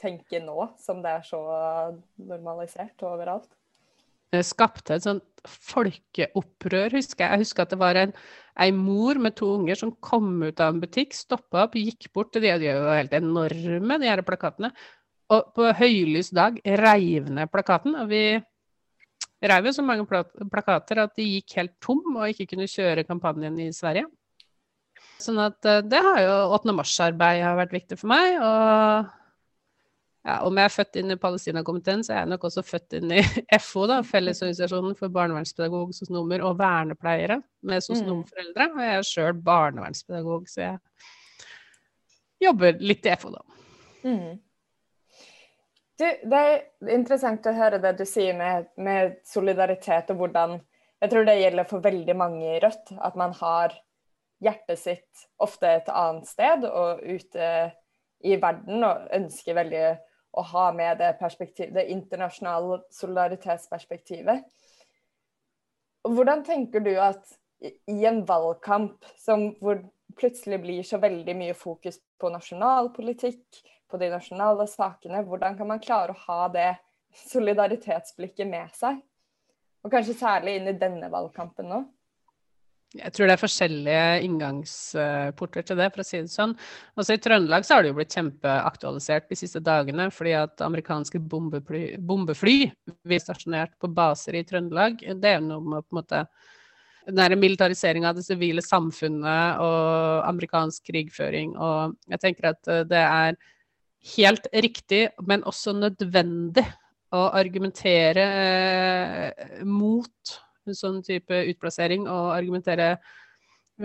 tenke 0.00 0.38
nå, 0.42 0.58
som 0.80 1.02
det 1.04 1.10
er 1.14 1.22
så 1.30 1.40
normalisert 2.18 3.02
overalt. 3.06 3.50
Det 4.30 4.44
skapte 4.46 4.94
et 4.94 5.06
sånt 5.06 5.24
folkeopprør, 5.44 6.94
husker 6.94 7.24
jeg. 7.24 7.32
Jeg 7.32 7.42
husker 7.42 7.64
at 7.64 7.72
det 7.72 7.80
var 7.80 7.98
en, 7.98 8.12
en 8.60 8.78
mor 8.78 9.18
med 9.22 9.34
to 9.38 9.48
unger 9.56 9.78
som 9.80 9.94
kom 10.04 10.32
ut 10.44 10.60
av 10.60 10.74
en 10.74 10.82
butikk, 10.82 11.16
stoppa 11.16 11.64
opp, 11.64 11.74
gikk 11.80 12.10
bort 12.14 12.32
til 12.34 12.44
de, 12.44 12.52
de 12.62 12.70
er 12.70 12.78
jo 12.78 12.92
helt 12.92 13.16
enorme, 13.16 13.98
de 13.98 14.10
her 14.10 14.22
plakatene. 14.26 14.70
Og 15.30 15.50
på 15.54 15.66
høylys 15.78 16.32
dag 16.34 16.58
reiv 16.80 17.30
ned 17.30 17.50
plakaten. 17.50 17.94
Og 18.02 18.10
vi 18.10 18.22
reiv 19.46 19.68
jo 19.70 19.74
så 19.74 19.84
mange 19.86 20.06
plakater 20.06 21.04
at 21.04 21.14
de 21.18 21.26
gikk 21.36 21.56
helt 21.60 21.76
tom 21.82 22.02
og 22.16 22.26
ikke 22.30 22.50
kunne 22.52 22.70
kjøre 22.70 23.06
kampanjen 23.08 23.58
i 23.62 23.70
Sverige. 23.74 24.08
Sånn 25.20 25.38
at 25.42 25.66
eh, 25.68 25.82
det 25.84 26.00
har 26.00 26.20
jo 26.24 26.36
8. 26.56 26.74
mars-arbeid 26.76 27.42
har 27.44 27.58
vært 27.58 27.74
viktig 27.76 27.98
for 28.00 28.10
meg. 28.12 28.38
Og 28.40 29.10
ja, 30.20 30.34
om 30.44 30.58
jeg 30.58 30.68
er 30.68 30.74
født 30.74 30.98
inn 31.00 31.14
i 31.14 31.18
Palestinakomiteen, 31.20 32.02
så 32.04 32.12
er 32.12 32.18
jeg 32.22 32.30
nok 32.34 32.42
også 32.50 32.64
født 32.66 32.98
inn 32.98 33.14
i 33.16 33.22
FO, 33.64 33.86
da, 33.88 34.00
Fellesorganisasjonen 34.04 34.98
for 34.98 35.12
barnevernspedagog, 35.14 35.94
sosionomer 35.96 36.44
og 36.44 36.58
vernepleiere 36.60 37.40
med 37.64 37.86
sosionomforeldre. 37.86 38.68
Og 38.74 38.84
jeg 38.84 38.98
er 38.98 39.08
sjøl 39.08 39.40
barnevernspedagog, 39.46 40.44
så 40.50 40.66
jeg 40.66 42.44
jobber 42.44 42.76
litt 42.84 43.08
i 43.08 43.16
FO, 43.20 43.32
da. 43.32 43.44
Mm. 44.04 44.36
Du, 46.00 46.04
det 46.04 46.40
er 46.40 46.92
interessant 46.96 47.44
å 47.48 47.56
høre 47.56 47.80
det 47.80 47.94
du 47.98 48.06
sier 48.08 48.36
med, 48.36 48.68
med, 48.80 49.18
solidaritet 49.28 50.12
og 50.12 50.22
hvordan 50.22 50.60
Jeg 51.00 51.12
tror 51.12 51.24
det 51.24 51.34
gjelder 51.40 51.64
for 51.68 51.80
veldig 51.84 52.14
mange 52.16 52.44
i 52.44 52.60
Rødt, 52.60 52.90
at 53.00 53.14
man 53.16 53.32
har 53.38 53.72
hjertet 54.44 54.80
sitt 54.80 55.22
ofte 55.40 55.68
et 55.78 55.88
annet 55.88 56.28
sted 56.28 56.66
og 56.68 57.00
ute 57.00 57.46
i 58.20 58.36
verden 58.36 58.84
og 58.84 59.06
ønsker 59.16 59.56
veldig 59.56 59.84
å 60.30 60.44
ha 60.52 60.66
med 60.72 61.00
det, 61.00 61.12
det 61.74 61.86
internasjonale 61.90 62.80
solidaritetsperspektivet. 62.94 64.44
Hvordan 66.08 66.44
tenker 66.46 66.84
du 66.84 66.94
at 67.02 67.36
i 67.90 68.04
en 68.08 68.22
valgkamp 68.24 69.04
som, 69.20 69.50
hvor 69.60 69.82
plutselig 70.16 70.60
blir 70.62 70.86
så 70.86 71.00
veldig 71.02 71.34
mye 71.36 71.56
fokus 71.58 72.00
på 72.20 72.30
nasjonalpolitikk, 72.32 73.60
på 73.90 73.98
de 73.98 74.10
nasjonale 74.12 74.66
sakene, 74.70 75.24
hvordan 75.26 75.56
kan 75.58 75.68
man 75.68 75.82
klare 75.82 76.14
å 76.14 76.22
ha 76.28 76.48
det 76.54 76.70
solidaritetsblikket 77.26 78.48
med 78.48 78.70
seg? 78.76 79.00
Og 79.82 79.92
kanskje 79.92 80.18
særlig 80.20 80.58
inn 80.58 80.70
i 80.70 80.78
denne 80.78 81.08
valgkampen 81.12 81.68
nå? 81.72 81.80
Jeg 82.98 83.14
tror 83.14 83.28
det 83.28 83.34
er 83.36 83.38
forskjellige 83.38 84.06
inngangsporter 84.26 85.62
til 85.62 85.78
det, 85.78 85.92
for 85.94 86.02
å 86.02 86.06
si 86.08 86.18
det 86.24 86.32
sånn. 86.32 86.56
Også 86.98 87.14
I 87.14 87.20
Trøndelag 87.22 87.66
så 87.66 87.76
har 87.76 87.84
det 87.84 87.92
jo 87.92 87.98
blitt 88.00 88.16
kjempeaktualisert 88.16 89.28
de 89.30 89.38
siste 89.38 89.62
dagene, 89.62 90.08
fordi 90.10 90.32
at 90.40 90.64
amerikanske 90.66 91.20
bombefly, 91.30 91.84
bombefly 92.02 92.56
blir 93.06 93.22
stasjonert 93.22 93.76
på 93.78 93.92
baser 93.94 94.40
i 94.40 94.42
Trøndelag. 94.48 94.98
Det 95.22 95.36
er 95.36 95.44
noe 95.44 95.62
med 95.62 95.86
på 95.86 95.94
en 95.94 96.00
måte 96.00 96.24
den 97.06 97.38
militariseringa 97.40 98.10
av 98.10 98.18
det 98.18 98.26
sivile 98.26 98.62
samfunnet 98.64 99.62
og 99.62 100.26
amerikansk 100.26 100.90
krigføring. 100.90 101.54
Og 101.54 101.96
jeg 102.10 102.22
tenker 102.26 102.50
at 102.52 102.70
eh, 102.70 102.84
det 102.90 103.06
er 103.06 103.38
helt 104.16 104.50
riktig, 104.66 105.06
men 105.22 105.46
også 105.46 105.78
nødvendig 105.78 106.66
å 107.14 107.26
argumentere 107.38 108.26
eh, 108.42 109.58
mot 109.66 110.38
sånn 110.76 111.00
type 111.06 111.42
utplassering 111.52 112.06
og 112.08 112.34
argumentere 112.36 112.94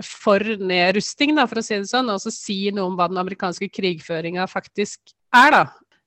for 0.04 0.42
nedrusting, 0.60 1.34
da, 1.38 1.46
for 1.48 1.60
å 1.60 1.64
si 1.64 1.78
det 1.78 1.88
sånn, 1.88 2.10
og 2.12 2.20
så 2.20 2.32
si 2.34 2.58
noe 2.74 2.90
om 2.90 2.96
hva 2.98 3.08
den 3.10 3.20
amerikanske 3.22 3.68
krigføringa 3.72 4.44
faktisk 4.50 5.14
er, 5.34 5.54
da. 5.54 5.62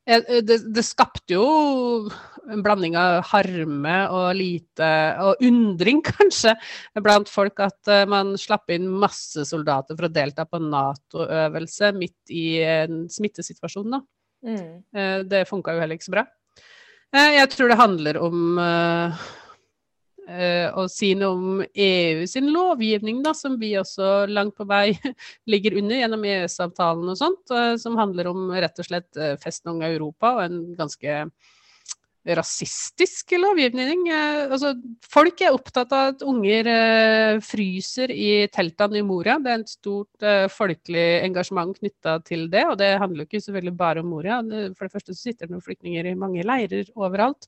Eh, 0.09 0.21
eh, 0.25 0.41
det, 0.45 0.59
det, 0.73 0.83
skapte 0.85 1.35
jo 1.35 2.09
en 2.49 2.63
blanding 2.65 2.95
av 2.97 3.19
harme 3.29 3.95
og 4.15 4.29
lite 4.39 4.87
Og 5.25 5.43
undring, 5.45 6.01
kanskje, 6.09 6.55
blant 6.97 7.29
folk 7.29 7.61
at 7.61 7.91
uh, 7.91 8.05
man 8.09 8.33
slapp 8.39 8.71
inn 8.73 8.87
masse 8.89 9.45
soldater 9.45 9.97
for 9.97 10.07
å 10.07 10.13
delta 10.13 10.47
på 10.49 10.61
Nato-øvelse 10.63 11.93
midt 11.97 12.33
i 12.33 12.61
en 12.65 13.05
smittesituasjon, 13.11 13.97
da. 13.97 14.01
Mm. 14.39 15.25
Det 15.27 15.41
funka 15.49 15.73
jo 15.75 15.81
heller 15.81 15.97
ikke 15.97 16.05
så 16.05 16.13
bra. 16.13 16.21
Jeg 17.11 17.49
tror 17.51 17.67
det 17.67 17.75
handler 17.75 18.19
om 18.23 18.53
Eh, 20.29 20.67
å 20.77 20.83
si 20.91 21.15
noe 21.17 21.33
om 21.33 21.61
EU 21.65 22.25
sin 22.29 22.51
lovgivning, 22.53 23.23
da, 23.25 23.31
som 23.33 23.55
vi 23.57 23.71
også 23.79 24.27
langt 24.29 24.53
på 24.59 24.67
vei 24.69 24.91
ligger 25.51 25.79
under 25.81 26.03
gjennom 26.03 26.25
EØS-avtalen 26.27 27.09
og 27.09 27.17
sånt, 27.17 27.45
eh, 27.49 27.73
som 27.81 27.97
handler 27.97 28.29
om 28.29 28.51
rett 28.53 28.77
og 28.77 28.85
slett 28.85 29.17
uh, 29.17 29.33
av 29.39 29.87
Europa 29.87 30.35
og 30.35 30.43
en 30.43 30.59
ganske 30.77 31.23
rasistisk 32.29 33.31
lovgivning. 33.39 34.03
altså, 34.11 34.75
folk 35.09 35.39
er 35.41 35.55
opptatt 35.55 35.93
av 35.95 36.11
at 36.11 36.21
unger 36.27 36.67
fryser 37.41 38.11
i 38.11 38.45
teltene 38.53 38.99
i 38.99 39.05
Moria. 39.07 39.39
Det 39.41 39.49
er 39.53 39.63
et 39.63 39.71
stort 39.71 40.27
folkelig 40.53 41.07
engasjement 41.23 41.79
knytta 41.79 42.19
til 42.27 42.49
det, 42.51 42.65
og 42.67 42.75
det 42.83 42.91
handler 43.01 43.23
jo 43.23 43.29
ikke 43.31 43.45
selvfølgelig 43.47 43.75
bare 43.79 44.03
om 44.03 44.11
Moria. 44.11 44.41
For 44.75 44.85
det 44.85 44.93
første 44.93 45.15
så 45.15 45.23
sitter 45.23 45.47
det 45.47 45.55
noen 45.55 45.65
flyktninger 45.65 46.11
i 46.11 46.17
mange 46.19 46.45
leirer 46.45 46.91
overalt. 46.99 47.47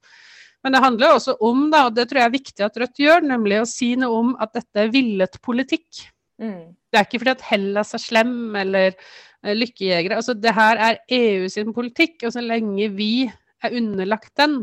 Men 0.61 0.75
det 0.75 0.83
handler 0.83 1.15
også 1.15 1.35
om, 1.41 1.63
da, 1.73 1.85
og 1.87 1.95
det 1.97 2.07
tror 2.09 2.21
jeg 2.21 2.29
er 2.29 2.35
viktig 2.35 2.65
at 2.65 2.75
Rødt 2.77 3.01
gjør, 3.01 3.23
nemlig 3.25 3.61
å 3.61 3.69
si 3.69 3.93
noe 3.99 4.17
om 4.19 4.33
at 4.41 4.53
dette 4.57 4.83
er 4.83 4.91
villet 4.93 5.39
politikk. 5.41 6.03
Mm. 6.41 6.73
Det 6.91 6.99
er 6.99 7.07
ikke 7.07 7.21
fordi 7.21 7.33
at 7.33 7.47
Hellas 7.49 7.95
er 7.97 8.03
slem 8.03 8.35
eller 8.57 8.93
uh, 8.93 9.53
lykkejegere. 9.57 10.19
Altså, 10.19 10.35
det 10.37 10.53
her 10.57 10.81
er 10.89 10.99
EU 11.17 11.47
sin 11.49 11.73
politikk, 11.73 12.19
og 12.27 12.35
så 12.35 12.43
lenge 12.45 12.91
vi 12.93 13.25
er 13.61 13.77
underlagt 13.77 14.33
den, 14.37 14.59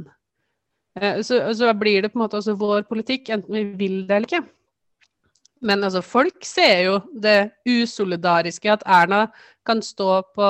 uh, 1.00 1.18
så, 1.26 1.40
så, 1.56 1.74
blir 1.78 2.06
det 2.06 2.12
på 2.12 2.20
en 2.20 2.26
måte 2.26 2.38
også 2.38 2.54
vår 2.58 2.86
politikk, 2.90 3.32
enten 3.34 3.58
vi 3.58 3.66
vil 3.82 3.98
det 4.06 4.20
eller 4.20 4.30
ikke. 4.30 4.44
Men 5.66 5.82
altså, 5.82 6.04
folk 6.06 6.46
ser 6.46 6.84
jo 6.86 7.00
det 7.10 7.50
usolidariske 7.66 8.70
at 8.70 8.86
Erna 8.86 9.24
kan 9.66 9.82
stå 9.82 10.20
på 10.36 10.48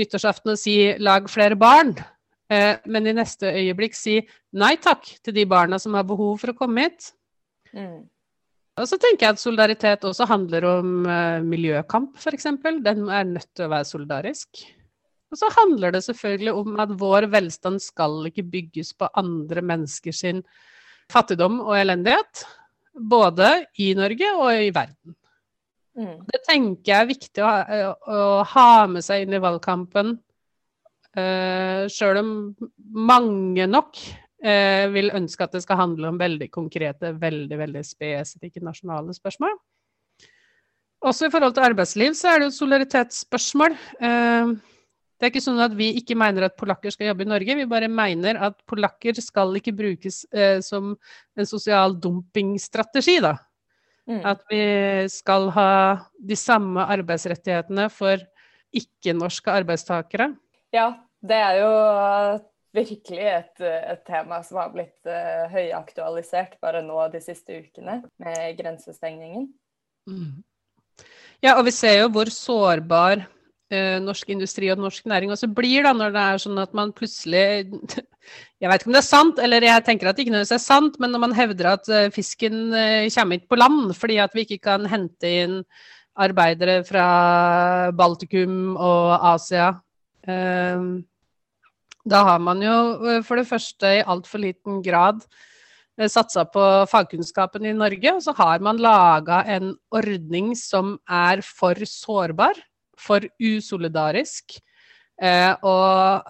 nyttårsaften 0.00 0.54
og 0.54 0.58
si 0.58 0.94
'lag 0.96 1.28
flere 1.28 1.60
barn'. 1.60 1.98
Eh, 2.52 2.74
men 2.92 3.08
i 3.08 3.14
neste 3.16 3.52
øyeblikk 3.54 3.96
si 3.96 4.18
nei 4.58 4.74
takk 4.82 5.06
til 5.24 5.36
de 5.36 5.46
barna 5.48 5.78
som 5.80 5.94
har 5.96 6.06
behov 6.08 6.40
for 6.42 6.52
å 6.52 6.58
komme 6.58 6.86
hit. 6.88 7.12
Mm. 7.72 8.02
Og 8.80 8.88
så 8.88 8.96
tenker 9.00 9.26
jeg 9.26 9.36
at 9.36 9.40
solidaritet 9.42 10.04
også 10.08 10.26
handler 10.28 10.64
om 10.64 10.92
uh, 11.04 11.40
miljøkamp, 11.44 12.14
f.eks. 12.16 12.48
Den 12.84 13.04
er 13.12 13.26
nødt 13.28 13.50
til 13.52 13.66
å 13.66 13.72
være 13.72 13.88
solidarisk. 13.88 14.62
Og 15.32 15.40
så 15.40 15.48
handler 15.52 15.92
det 15.92 16.02
selvfølgelig 16.06 16.54
om 16.56 16.80
at 16.80 16.92
vår 17.00 17.26
velstand 17.32 17.80
skal 17.84 18.18
ikke 18.28 18.46
bygges 18.52 18.92
på 18.96 19.08
andre 19.16 19.64
menneskers 19.64 20.24
fattigdom 21.12 21.60
og 21.64 21.76
elendighet. 21.76 22.44
Både 22.92 23.48
i 23.80 23.92
Norge 23.96 24.32
og 24.36 24.50
i 24.56 24.72
verden. 24.72 25.16
Mm. 25.96 26.24
Det 26.28 26.40
tenker 26.48 26.92
jeg 26.92 26.98
er 26.98 27.08
viktig 27.08 27.44
å, 27.44 27.52
å, 27.92 28.20
ha 28.48 28.68
med 28.88 29.04
seg 29.04 29.26
inn 29.26 29.36
i 29.36 29.40
valgkampen 29.40 30.14
Uh, 31.12 31.22
eh, 31.22 31.84
Sjøl 31.92 32.20
om 32.22 32.32
mange 32.94 33.66
nok 33.68 33.98
uh, 34.00 34.86
vil 34.94 35.12
ønske 35.12 35.44
at 35.44 35.52
det 35.52 35.62
skal 35.64 35.80
handle 35.82 36.08
om 36.08 36.20
veldig 36.20 36.48
konkrete, 36.54 37.12
veldig, 37.20 37.58
veldig 37.60 37.84
spesifikke 37.84 38.64
nasjonale 38.64 39.14
spørsmål. 39.16 39.54
Også 41.02 41.26
i 41.26 41.32
forhold 41.34 41.56
til 41.56 41.66
arbeidsliv 41.66 42.14
så 42.14 42.32
er 42.32 42.40
det 42.40 42.50
jo 42.50 42.58
solidaritetsspørsmål. 42.60 43.76
Uh, 44.00 44.54
det 45.22 45.28
er 45.28 45.30
ikke 45.36 45.44
sånn 45.44 45.62
at 45.62 45.74
vi 45.78 45.92
ikke 46.00 46.16
mener 46.18 46.48
at 46.48 46.56
polakker 46.58 46.90
skal 46.90 47.12
jobbe 47.12 47.22
i 47.22 47.28
Norge, 47.30 47.54
vi 47.54 47.66
bare 47.70 47.86
mener 47.86 48.40
at 48.42 48.56
polakker 48.66 49.14
skal 49.22 49.54
ikke 49.54 49.70
brukes 49.78 50.24
eh, 50.34 50.58
som 50.66 50.96
en 51.38 51.46
sosial 51.46 51.94
dumpingstrategi, 51.94 53.20
da. 53.22 53.36
Mm. 54.10 54.18
At 54.26 54.42
vi 54.50 54.64
skal 55.14 55.46
ha 55.54 55.68
de 56.18 56.34
samme 56.34 56.88
arbeidsrettighetene 56.90 57.86
for 57.94 58.18
ikke-norske 58.74 59.54
arbeidstakere 59.62 60.32
ja, 60.72 60.86
det 61.22 61.38
er 61.38 61.60
jo 61.60 61.72
virkelig 62.72 63.26
et, 63.28 63.60
et 63.62 64.00
tema 64.08 64.40
som 64.46 64.60
har 64.62 64.72
blitt 64.72 65.08
uh, 65.08 65.50
høyaktualisert 65.52 66.56
bare 66.62 66.82
nå 66.84 67.04
de 67.12 67.20
siste 67.22 67.60
ukene, 67.60 68.00
med 68.22 68.56
grensestengningen. 68.58 69.46
Mm. 70.08 70.40
Ja, 71.42 71.56
og 71.58 71.66
vi 71.66 71.74
ser 71.74 71.98
jo 72.00 72.08
hvor 72.14 72.30
sårbar 72.32 73.24
uh, 73.26 73.98
norsk 74.02 74.32
industri 74.32 74.72
og 74.72 74.80
norsk 74.80 75.06
næring 75.10 75.34
også 75.34 75.50
blir 75.52 75.84
da, 75.84 75.92
når 75.96 76.16
det 76.16 76.24
er 76.24 76.42
sånn 76.46 76.64
at 76.64 76.74
man 76.76 76.94
plutselig 76.96 77.44
Jeg 78.62 78.70
vet 78.70 78.84
ikke 78.84 78.92
om 78.92 78.94
det 78.94 79.00
er 79.00 79.08
sant, 79.08 79.40
eller 79.42 79.64
jeg 79.66 79.82
tenker 79.82 80.06
at 80.06 80.14
det 80.14 80.22
ikke 80.22 80.30
nødvendigvis 80.30 80.54
er 80.54 80.62
sant, 80.62 80.98
men 81.02 81.10
når 81.10 81.20
man 81.24 81.32
hevder 81.36 81.72
at 81.74 81.88
uh, 81.90 82.04
fisken 82.14 82.70
kommer 82.70 83.36
ikke 83.36 83.50
på 83.52 83.58
land 83.58 83.96
fordi 83.98 84.20
at 84.22 84.36
vi 84.38 84.46
ikke 84.46 84.62
kan 84.70 84.86
hente 84.88 85.32
inn 85.42 85.56
arbeidere 86.22 86.82
fra 86.86 87.06
Baltikum 87.96 88.76
og 88.76 89.16
Asia 89.32 89.72
da 92.02 92.22
har 92.26 92.42
man 92.42 92.62
jo 92.62 92.76
eh, 93.06 93.22
for 93.26 93.38
det 93.38 93.48
første 93.48 93.96
i 93.98 94.02
altfor 94.02 94.42
liten 94.42 94.80
grad 94.82 95.22
eh, 95.98 96.08
satsa 96.10 96.44
på 96.50 96.64
fagkunnskapen 96.90 97.66
i 97.68 97.76
Norge, 97.76 98.16
og 98.16 98.22
så 98.24 98.34
har 98.38 98.62
man 98.64 98.82
laga 98.82 99.42
en 99.46 99.74
ordning 99.94 100.52
som 100.58 100.96
er 101.06 101.44
for 101.46 101.78
sårbar, 101.86 102.58
for 102.98 103.24
usolidarisk. 103.38 104.58
Eh, 105.22 105.54
og 105.62 106.26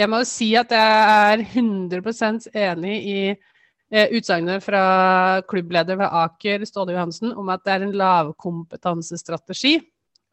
jeg 0.00 0.08
må 0.08 0.22
jo 0.22 0.30
si 0.30 0.54
at 0.56 0.72
jeg 0.72 1.06
er 1.28 1.44
100 1.44 2.50
enig 2.56 2.98
i 3.04 3.22
utsagnet 3.90 4.62
fra 4.62 5.42
klubbleder 5.50 5.98
ved 5.98 6.12
Aker, 6.14 6.62
Ståle 6.64 6.94
Johansen, 6.94 7.32
om 7.34 7.48
at 7.50 7.64
det 7.66 7.72
er 7.74 7.84
en 7.84 7.96
lavkompetansestrategi 7.98 9.80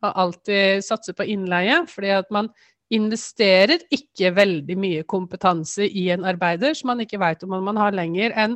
å 0.05 0.11
alltid 0.23 0.85
satse 0.85 1.15
på 1.17 1.25
innleie, 1.25 1.79
fordi 1.89 2.11
at 2.19 2.29
man 2.31 2.51
investerer 2.93 3.81
ikke 3.91 4.31
veldig 4.35 4.77
mye 4.79 5.05
kompetanse 5.09 5.87
i 5.87 6.07
en 6.13 6.25
arbeider 6.27 6.75
som 6.77 6.93
man 6.93 7.03
ikke 7.03 7.19
vet 7.19 7.43
om 7.43 7.57
man 7.65 7.79
har 7.79 7.95
lenger 7.95 8.35
enn 8.39 8.55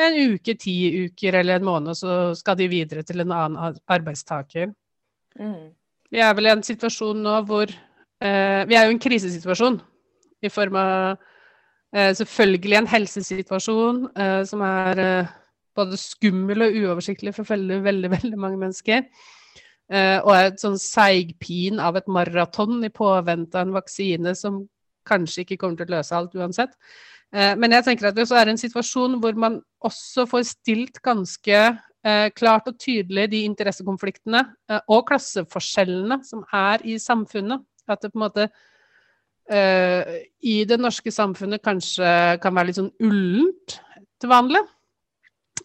en 0.00 0.16
uke, 0.32 0.54
ti 0.56 0.74
uker 1.06 1.36
eller 1.40 1.58
en 1.58 1.66
måned, 1.66 1.96
så 1.98 2.32
skal 2.38 2.56
de 2.56 2.68
videre 2.72 3.02
til 3.04 3.20
en 3.20 3.32
annen 3.36 3.78
arbeidstaker. 3.90 4.70
Mm. 5.38 5.72
Vi 6.10 6.22
er 6.24 6.32
vel 6.36 6.48
i 6.48 6.52
en 6.54 6.64
situasjon 6.64 7.20
nå 7.22 7.34
hvor 7.48 7.68
eh, 7.68 8.62
Vi 8.68 8.76
er 8.76 8.86
jo 8.86 8.94
i 8.94 8.96
en 8.96 9.02
krisesituasjon. 9.02 9.80
i 10.42 10.48
form 10.48 10.76
av 10.80 11.18
eh, 11.92 12.14
selvfølgelig 12.16 12.78
en 12.78 12.88
helsesituasjon 12.88 13.98
eh, 14.16 14.42
som 14.48 14.62
er 14.64 15.02
eh, 15.04 15.34
både 15.76 15.98
skummel 16.00 16.64
og 16.64 16.78
uoversiktlig 16.80 17.34
for 17.36 17.44
veldig, 17.44 17.82
veldig, 17.84 18.10
veldig 18.10 18.38
mange 18.38 18.58
mennesker. 18.58 19.04
Eh, 19.90 20.18
og 20.22 20.30
et 20.36 20.60
sånn 20.62 20.78
seigpin 20.78 21.80
av 21.82 21.96
et 21.98 22.06
maraton 22.10 22.78
i 22.86 22.92
påvente 22.94 23.58
av 23.58 23.66
en 23.66 23.74
vaksine 23.74 24.36
som 24.38 24.62
kanskje 25.08 25.42
ikke 25.42 25.58
kommer 25.58 25.80
til 25.80 25.90
å 25.90 25.96
løse 25.96 26.14
alt 26.14 26.36
uansett. 26.38 26.76
Eh, 27.34 27.56
men 27.58 27.74
jeg 27.74 27.88
tenker 27.88 28.10
at 28.10 28.14
det 28.14 28.22
også 28.22 28.38
er 28.38 28.52
en 28.52 28.60
situasjon 28.60 29.18
hvor 29.22 29.34
man 29.34 29.58
også 29.82 30.28
får 30.30 30.46
stilt 30.52 31.02
ganske 31.02 31.58
eh, 31.58 32.28
klart 32.38 32.70
og 32.70 32.78
tydelig 32.78 33.26
de 33.34 33.42
interessekonfliktene 33.48 34.44
og 34.86 35.08
klasseforskjellene 35.10 36.20
som 36.28 36.46
er 36.54 36.86
i 36.86 36.94
samfunnet. 37.02 37.66
At 37.90 38.04
det 38.04 38.12
på 38.12 38.20
en 38.20 38.28
måte 38.28 38.50
i 39.50 40.60
det 40.68 40.76
norske 40.78 41.10
samfunnet 41.10 41.58
kanskje 41.64 42.06
kan 42.38 42.54
være 42.54 42.68
litt 42.68 42.76
sånn 42.76 42.92
ullent 43.02 43.74
til 44.22 44.30
vanlig. 44.30 44.60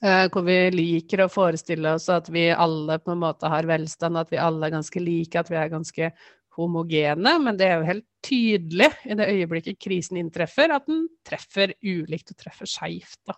Hvor 0.06 0.44
vi 0.46 0.56
liker 0.70 1.24
å 1.24 1.32
forestille 1.32 1.96
oss 1.98 2.06
at 2.13 2.28
vi 2.30 2.44
alle 2.54 3.00
på 3.02 3.15
en 3.15 3.24
måte 3.24 3.50
har 3.50 3.65
velstand, 3.65 4.20
at 4.20 4.30
vi 4.30 4.38
alle 4.38 4.68
er 4.68 4.76
ganske 4.76 5.02
like, 5.02 5.39
at 5.39 5.50
vi 5.50 5.58
er 5.58 5.72
ganske 5.72 6.10
homogene. 6.58 7.36
Men 7.41 7.58
det 7.58 7.70
er 7.70 7.80
jo 7.80 7.89
helt 7.89 8.08
tydelig 8.26 8.91
i 9.06 9.18
det 9.18 9.30
øyeblikket 9.34 9.80
krisen 9.82 10.20
inntreffer, 10.22 10.74
at 10.76 10.86
den 10.89 11.08
treffer 11.28 11.74
ulikt 11.82 12.34
og 12.34 12.39
treffer 12.44 12.70
skeivt. 12.70 13.34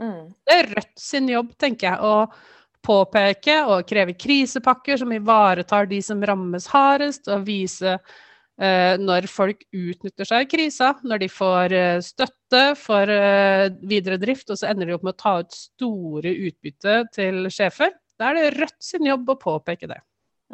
Mm. 0.00 0.30
Det 0.46 0.58
er 0.58 0.70
Rødt 0.74 1.00
sin 1.00 1.30
jobb, 1.30 1.54
tenker 1.60 1.92
jeg, 1.92 1.98
å 2.02 2.84
påpeke 2.84 3.60
og 3.70 3.86
kreve 3.88 4.16
krisepakker 4.18 4.98
som 5.00 5.12
ivaretar 5.14 5.88
de 5.88 6.00
som 6.04 6.22
rammes 6.22 6.68
hardest, 6.72 7.30
og 7.32 7.46
vise 7.48 7.96
eh, 7.96 8.14
når 8.56 9.26
folk 9.26 9.64
utnytter 9.74 10.28
seg 10.28 10.44
i 10.44 10.48
krisa, 10.50 10.92
når 11.02 11.24
de 11.24 11.28
får 11.32 11.74
eh, 11.74 12.00
støtte 12.04 12.62
for 12.78 13.10
eh, 13.10 13.66
videre 13.82 14.18
drift, 14.22 14.50
og 14.52 14.60
så 14.60 14.70
ender 14.70 14.86
de 14.86 14.94
opp 14.94 15.06
med 15.06 15.16
å 15.16 15.22
ta 15.24 15.36
ut 15.42 15.56
store 15.56 16.30
utbytte 16.48 16.98
til 17.14 17.48
sjefer. 17.50 17.96
Da 18.18 18.30
er 18.30 18.38
det 18.38 18.50
Rødt 18.60 18.78
sin 18.84 19.08
jobb 19.08 19.32
å 19.34 19.38
påpeke 19.40 19.90
det. 19.90 19.98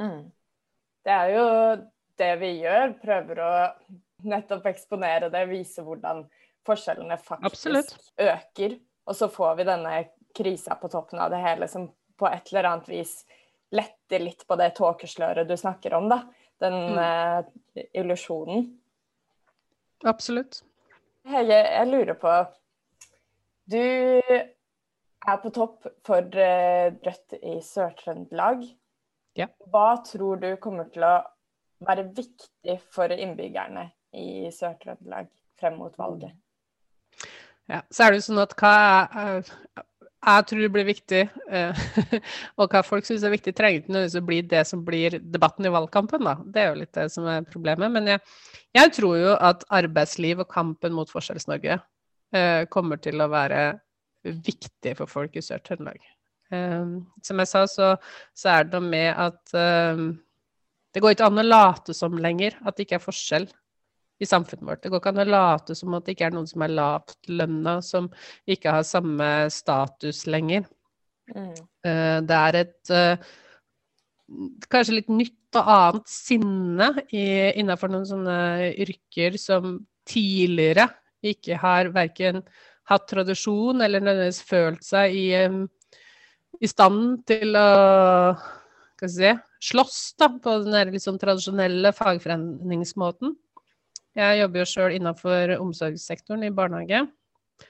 Mm. 0.00 0.30
Det 1.04 1.16
er 1.16 1.34
jo 1.34 1.46
det 2.20 2.30
vi 2.40 2.54
gjør, 2.62 2.94
prøver 3.02 3.42
å 3.44 3.50
nettopp 4.30 4.66
eksponere 4.72 5.30
det, 5.32 5.44
vise 5.48 5.84
hvordan 5.84 6.24
forskjellene 6.66 7.16
faktisk 7.20 7.52
Absolutt. 7.52 7.94
øker. 8.20 8.78
Og 9.08 9.16
så 9.16 9.28
får 9.32 9.60
vi 9.60 9.68
denne 9.68 9.94
krisa 10.36 10.76
på 10.80 10.88
toppen 10.92 11.20
av 11.20 11.32
det 11.32 11.40
hele 11.42 11.68
som 11.68 11.88
på 12.20 12.28
et 12.28 12.52
eller 12.52 12.68
annet 12.68 12.88
vis 12.88 13.14
letter 13.74 14.22
litt 14.22 14.44
på 14.46 14.56
det 14.60 14.72
tåkesløret 14.76 15.48
du 15.48 15.56
snakker 15.56 15.94
om, 15.96 16.08
da. 16.10 16.24
Den 16.61 16.77
mm. 16.92 16.99
uh, 16.99 17.85
illusjonen. 17.96 18.66
Absolutt. 20.05 20.62
Hege, 21.29 21.57
jeg 21.57 21.88
lurer 21.90 22.16
på 22.20 22.35
Du 23.70 23.81
er 23.81 25.40
på 25.42 25.53
topp 25.55 25.88
for 26.07 26.25
uh, 26.25 26.87
Rødt 27.07 27.37
i 27.40 27.59
Sør-Trøndelag. 27.64 28.64
Ja. 29.38 29.46
Hva 29.70 30.01
tror 30.05 30.40
du 30.42 30.51
kommer 30.62 30.88
til 30.92 31.05
å 31.07 31.16
være 31.87 32.09
viktig 32.16 32.77
for 32.92 33.12
innbyggerne 33.14 33.90
i 34.16 34.51
Sør-Trøndelag 34.53 35.31
frem 35.61 35.79
mot 35.81 35.96
valget? 36.01 36.35
Ja, 37.70 37.85
så 37.90 38.05
er 38.05 38.11
det 38.11 38.20
jo 38.20 38.27
sånn 38.33 38.42
at 38.42 38.57
hva 38.59 38.75
jeg 40.20 40.46
tror 40.50 40.61
det 40.61 40.70
blir 40.74 40.85
viktig, 40.85 41.20
eh, 41.48 41.83
og 42.61 42.72
hva 42.72 42.83
folk 42.85 43.06
syns 43.09 43.22
er 43.24 43.33
viktig, 43.33 43.54
trenger 43.56 43.80
ikke 43.80 43.94
nødvendigvis 43.94 44.20
å 44.20 44.28
bli 44.28 44.40
det 44.52 44.62
som 44.68 44.83
blir 44.85 45.16
debatten 45.20 45.68
i 45.68 45.72
valgkampen. 45.72 46.26
Da. 46.28 46.35
Det 46.44 46.62
er 46.62 46.68
jo 46.68 46.80
litt 46.83 46.92
det 46.96 47.06
som 47.14 47.28
er 47.30 47.46
problemet. 47.48 47.92
Men 47.94 48.11
jeg, 48.14 48.22
jeg 48.76 48.92
tror 48.98 49.16
jo 49.16 49.35
at 49.37 49.64
arbeidsliv 49.80 50.42
og 50.44 50.50
kampen 50.52 50.92
mot 50.96 51.11
Forskjells-Norge 51.12 51.78
eh, 52.37 52.62
kommer 52.72 53.00
til 53.00 53.22
å 53.24 53.30
være 53.33 53.62
viktig 54.20 54.96
for 54.98 55.09
folk 55.09 55.38
i 55.40 55.44
Sør-Trøndelag. 55.44 56.02
Um, 56.50 57.06
som 57.22 57.38
jeg 57.38 57.46
sa, 57.46 57.62
så, 57.70 57.92
så, 58.35 58.48
er 58.50 58.66
det 58.66 58.74
noe 58.74 58.90
med 58.90 59.11
at 59.14 59.52
um, 59.94 60.09
det 60.90 61.00
går 61.00 61.14
ikke 61.14 61.28
an 61.30 61.38
å 61.38 61.46
late 61.46 61.94
som 61.94 62.16
lenger 62.18 62.56
at 62.66 62.74
det 62.74 62.88
ikke 62.88 62.98
er 62.98 63.04
forskjell 63.04 63.46
i 64.20 64.28
samfunnet 64.28 64.66
vårt. 64.68 64.83
Det 64.83 64.92
går 64.92 65.02
ikke 65.02 65.12
an 65.14 65.22
å 65.24 65.28
late 65.28 65.76
som 65.78 65.96
at 65.96 66.06
det 66.06 66.14
ikke 66.14 66.28
er 66.28 66.37
noen 66.37 66.48
som 66.50 66.64
er 66.64 66.74
lavtlønna, 66.76 67.76
som 67.85 68.09
ikke 68.50 68.76
har 68.76 68.87
samme 68.87 69.28
status 69.52 70.24
lenger. 70.30 70.66
Mm. 71.33 71.52
Uh, 71.87 72.18
det 72.26 72.38
er 72.38 72.59
et 72.61 72.92
uh, 72.94 73.30
kanskje 74.70 74.98
litt 74.98 75.12
nytt 75.12 75.59
og 75.59 75.70
annet 75.74 76.11
sinne 76.11 76.90
innenfor 77.11 77.90
noen 77.90 78.06
sånne 78.06 78.38
yrker 78.85 79.38
som 79.40 79.80
tidligere 80.06 80.87
ikke 81.26 81.59
har 81.59 81.90
verken 81.94 82.44
hatt 82.90 83.09
tradisjon 83.11 83.83
eller 83.83 84.02
nødvendigvis 84.02 84.42
følt 84.46 84.87
seg 84.87 85.16
i 85.18 85.26
um, 85.46 85.64
i 86.61 86.68
stand 86.68 87.22
til 87.28 87.56
å 87.56 87.68
skal 89.00 89.09
vi 89.09 89.12
si, 89.14 89.30
slåss 89.70 90.00
da, 90.20 90.28
på 90.42 90.59
den 90.66 90.92
litt 90.92 91.04
sånn 91.04 91.20
tradisjonelle 91.20 91.92
fagforeningsmåten. 91.96 93.33
Jeg 94.18 94.40
jobber 94.40 94.62
jo 94.62 94.68
sjøl 94.68 94.94
innenfor 94.96 95.55
omsorgssektoren 95.61 96.46
i 96.46 96.55
barnehage. 96.55 97.05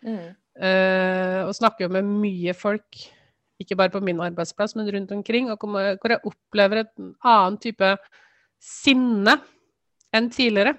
Mm. 0.01 0.31
Uh, 0.61 1.41
og 1.47 1.55
snakker 1.57 1.87
jo 1.87 1.95
med 1.95 2.09
mye 2.09 2.55
folk, 2.57 3.01
ikke 3.61 3.77
bare 3.77 3.93
på 3.93 4.03
min 4.05 4.21
arbeidsplass, 4.25 4.75
men 4.77 4.89
rundt 4.93 5.13
omkring, 5.13 5.51
og 5.53 5.61
hvor 5.61 6.15
jeg 6.15 6.23
opplever 6.27 6.83
et 6.83 6.93
annen 7.01 7.59
type 7.61 7.91
sinne 8.61 9.37
enn 10.17 10.31
tidligere. 10.33 10.79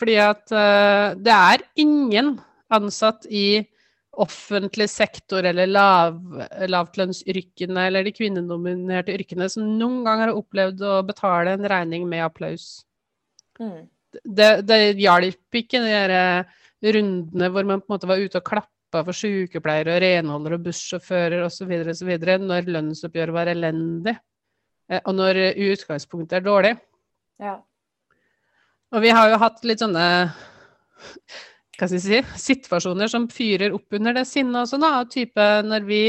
Fordi 0.00 0.16
at 0.20 0.54
uh, 0.56 1.12
det 1.20 1.36
er 1.36 1.66
ingen 1.84 2.34
ansatt 2.72 3.28
i 3.28 3.62
offentlig 4.12 4.90
sektor 4.92 5.44
eller 5.48 5.68
lav, 5.70 6.18
lavtlønnsyrkene 6.68 7.86
eller 7.88 8.04
de 8.04 8.12
kvinnedominerte 8.12 9.14
yrkene 9.14 9.48
som 9.52 9.64
noen 9.78 10.02
gang 10.04 10.26
har 10.26 10.34
opplevd 10.36 10.84
å 10.84 10.98
betale 11.08 11.54
en 11.56 11.68
regning 11.68 12.04
med 12.08 12.24
applaus. 12.26 12.84
Mm. 13.60 13.88
Det, 14.24 14.50
det 14.68 14.78
hjalp 15.00 15.58
ikke 15.62 15.80
de 15.84 15.96
eh, 16.18 16.60
rundene 16.92 17.50
hvor 17.52 17.66
man 17.68 17.80
på 17.80 17.88
en 17.88 17.94
måte 17.94 18.10
var 18.10 18.20
ute 18.20 18.40
og 18.40 18.46
klappa 18.46 19.02
for 19.06 19.16
sykepleiere 19.16 19.96
og 19.96 20.02
renholdere 20.04 20.58
og 20.58 20.66
bussjåfører 20.66 21.46
osv. 21.46 21.72
når 22.44 22.68
lønnsoppgjøret 22.68 23.36
var 23.36 23.52
elendig, 23.52 24.16
eh, 24.90 25.00
og 25.04 25.16
når 25.16 25.42
utgangspunktet 25.72 26.40
er 26.40 26.48
dårlig. 26.48 26.74
Ja. 27.42 27.56
Og 28.92 29.00
vi 29.00 29.12
har 29.14 29.30
jo 29.32 29.40
hatt 29.40 29.64
litt 29.64 29.80
sånne 29.80 30.06
hva 31.82 31.88
skal 31.88 31.96
jeg 31.96 32.02
si, 32.04 32.18
situasjoner 32.38 33.10
som 33.10 33.24
fyrer 33.32 33.72
opp 33.74 33.96
under 33.96 34.14
det 34.14 34.26
sinnet 34.28 34.60
også, 34.60 34.78
da. 34.78 35.00
Type 35.10 35.46
når 35.66 35.86
vi 35.88 36.02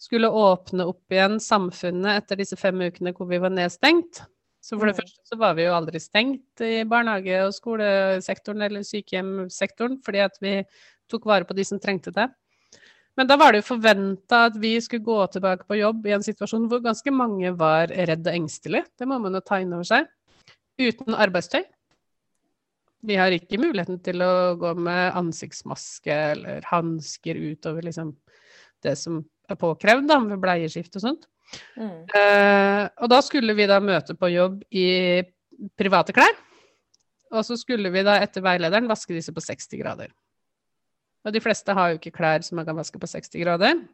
skulle 0.00 0.30
åpne 0.30 0.86
opp 0.88 1.12
igjen 1.14 1.36
samfunnet 1.42 2.22
etter 2.22 2.40
disse 2.40 2.56
fem 2.58 2.80
ukene 2.80 3.12
hvor 3.16 3.28
vi 3.30 3.40
var 3.42 3.52
nedstengt. 3.54 4.22
Så 4.62 4.76
for 4.78 4.86
det 4.86 4.94
mm. 4.94 5.00
første 5.00 5.32
så 5.32 5.38
var 5.40 5.56
vi 5.58 5.66
jo 5.66 5.74
aldri 5.74 5.98
stengt 6.00 6.62
i 6.62 6.84
barnehage- 6.88 7.40
og 7.48 7.54
skolesektoren 7.56 8.62
eller 8.62 8.84
sykehjemsektoren, 8.86 9.98
fordi 10.06 10.22
at 10.22 10.38
vi 10.42 10.60
tok 11.10 11.26
vare 11.26 11.48
på 11.48 11.56
de 11.58 11.66
som 11.66 11.80
trengte 11.82 12.14
det. 12.14 12.28
Men 13.18 13.28
da 13.28 13.36
var 13.36 13.52
det 13.52 13.60
jo 13.60 13.72
forventa 13.74 14.46
at 14.48 14.56
vi 14.60 14.76
skulle 14.80 15.04
gå 15.04 15.18
tilbake 15.34 15.66
på 15.68 15.76
jobb 15.76 16.06
i 16.08 16.14
en 16.16 16.24
situasjon 16.24 16.68
hvor 16.70 16.80
ganske 16.84 17.12
mange 17.12 17.50
var 17.58 17.90
redd 17.92 18.24
og 18.24 18.38
engstelige. 18.38 18.86
Det 18.96 19.08
må 19.08 19.18
man 19.20 19.36
jo 19.36 19.42
ta 19.44 19.58
inn 19.60 19.74
over 19.76 19.88
seg. 19.88 20.08
Uten 20.80 21.18
arbeidstøy. 21.20 21.66
Vi 23.02 23.18
har 23.18 23.34
ikke 23.34 23.58
muligheten 23.58 23.98
til 24.06 24.22
å 24.22 24.54
gå 24.56 24.72
med 24.78 25.18
ansiktsmaske 25.18 26.16
eller 26.36 26.64
hansker 26.70 27.36
utover 27.50 27.82
liksom 27.84 28.14
det 28.82 28.94
som 28.98 29.18
er 29.50 29.58
påkrevd 29.58 30.06
da, 30.08 30.20
med 30.22 30.40
bleieskift 30.42 30.96
og 30.96 31.04
sånt. 31.04 31.26
Uh, 31.76 32.86
og 33.02 33.10
da 33.12 33.20
skulle 33.24 33.54
vi 33.56 33.68
da 33.70 33.78
møte 33.82 34.16
på 34.18 34.30
jobb 34.32 34.62
i 34.70 34.86
private 35.78 36.14
klær. 36.16 36.36
Og 37.32 37.46
så 37.48 37.56
skulle 37.56 37.92
vi 37.92 38.04
da 38.04 38.18
etter 38.20 38.44
veilederen 38.44 38.90
vaske 38.90 39.14
disse 39.16 39.32
på 39.32 39.44
60 39.44 39.80
grader. 39.80 40.12
Og 41.22 41.34
de 41.34 41.42
fleste 41.42 41.74
har 41.76 41.92
jo 41.92 42.00
ikke 42.00 42.14
klær 42.16 42.44
som 42.44 42.58
man 42.60 42.66
kan 42.68 42.76
vaske 42.76 43.00
på 43.00 43.08
60 43.08 43.36
grader. 43.44 43.84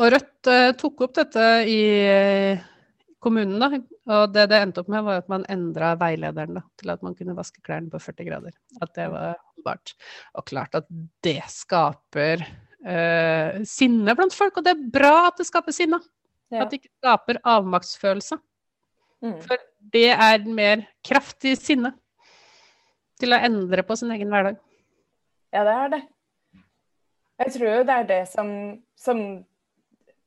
Og 0.00 0.10
Rødt 0.14 0.50
uh, 0.50 0.70
tok 0.78 1.04
opp 1.06 1.18
dette 1.20 1.48
i 1.70 1.82
kommunen, 3.24 3.60
da. 3.62 3.70
Og 4.14 4.32
det 4.34 4.48
det 4.52 4.60
endte 4.60 4.82
opp 4.82 4.90
med, 4.92 5.04
var 5.06 5.22
at 5.22 5.30
man 5.32 5.46
endra 5.52 5.94
veilederen 6.00 6.58
da, 6.58 6.64
til 6.80 6.92
at 6.92 7.04
man 7.04 7.14
kunne 7.16 7.36
vaske 7.36 7.62
klærne 7.64 7.92
på 7.92 8.00
40 8.02 8.28
grader. 8.28 8.56
At 8.84 8.92
det 8.98 9.08
var 9.12 9.38
holdbart. 9.38 9.94
Og 10.34 10.46
klart 10.50 10.76
at 10.80 10.88
det 11.24 11.40
skaper 11.52 12.44
uh, 12.84 13.62
sinne 13.68 14.14
blant 14.16 14.36
folk, 14.36 14.58
og 14.58 14.66
det 14.66 14.74
er 14.74 14.88
bra 14.94 15.14
at 15.28 15.40
det 15.40 15.48
skaper 15.48 15.74
sinne. 15.74 16.00
Ja. 16.52 16.64
At 16.64 16.70
det 16.70 16.82
ikke 16.82 16.92
skaper 17.00 17.40
avmaktsfølelse. 17.54 18.38
Mm. 19.24 19.38
For 19.42 19.60
det 19.94 20.10
er 20.12 20.44
mer 20.44 20.84
kraftig 21.06 21.56
sinne 21.58 21.94
til 23.20 23.32
å 23.32 23.40
endre 23.46 23.84
på 23.86 23.96
sin 23.96 24.12
egen 24.14 24.32
hverdag. 24.32 24.58
Ja, 25.54 25.62
det 25.64 25.74
er 25.74 25.90
det. 25.94 26.02
Jeg 27.44 27.54
tror 27.56 27.70
jo 27.70 27.86
det 27.86 27.96
er 27.96 28.08
det 28.08 28.22
som, 28.30 28.48
som 28.98 29.20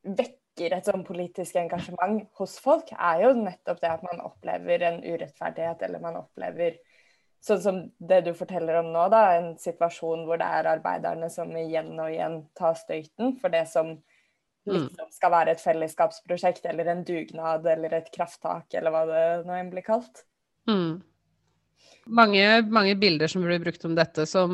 vekker 0.04 0.76
et 0.76 0.88
sånn 0.89 1.06
politisk 1.08 1.60
engasjement 1.62 2.26
hos 2.39 2.58
folk, 2.63 2.89
er 2.91 3.24
jo 3.28 3.34
nettopp 3.38 3.80
det 3.84 3.91
at 3.91 4.06
man 4.08 4.24
opplever 4.26 4.86
en 4.89 5.00
urettferdighet, 5.06 5.84
eller 5.88 6.04
man 6.04 6.20
opplever 6.24 6.80
sånn 7.43 7.62
som 7.63 7.80
det 7.97 8.21
du 8.26 8.34
forteller 8.38 8.80
om 8.82 8.91
nå, 8.93 9.08
da, 9.13 9.23
en 9.38 9.54
situasjon 9.62 10.26
hvor 10.28 10.39
det 10.41 10.47
er 10.60 10.69
arbeiderne 10.73 11.30
som 11.34 11.52
igjen 11.58 11.93
og 11.95 12.12
igjen 12.12 12.41
tar 12.58 12.78
støyten 12.80 13.36
for 13.41 13.54
det 13.54 13.65
som 13.71 13.95
liksom 14.67 15.12
skal 15.15 15.32
være 15.32 15.54
et 15.56 15.63
fellesskapsprosjekt 15.63 16.65
eller 16.67 16.89
en 16.91 17.04
dugnad 17.08 17.67
eller 17.71 17.93
et 18.00 18.10
krafttak 18.13 18.73
eller 18.76 18.93
hva 18.93 19.06
det 19.08 19.23
nå 19.47 19.56
enn 19.56 19.71
blir 19.71 19.86
kalt. 19.86 20.26
Mm. 20.67 21.00
Mange, 22.08 22.45
mange, 22.67 22.95
bilder 23.00 23.32
som 23.32 23.43
blir 23.43 23.62
brukt 23.63 23.84
om 23.88 23.95
dette, 23.95 24.26
som, 24.28 24.52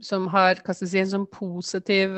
som 0.00 0.28
har 0.32 0.60
hva 0.60 0.74
skal 0.74 0.86
jeg 0.86 0.92
si, 0.92 1.02
en 1.02 1.12
sånn 1.14 1.28
positiv 1.32 2.16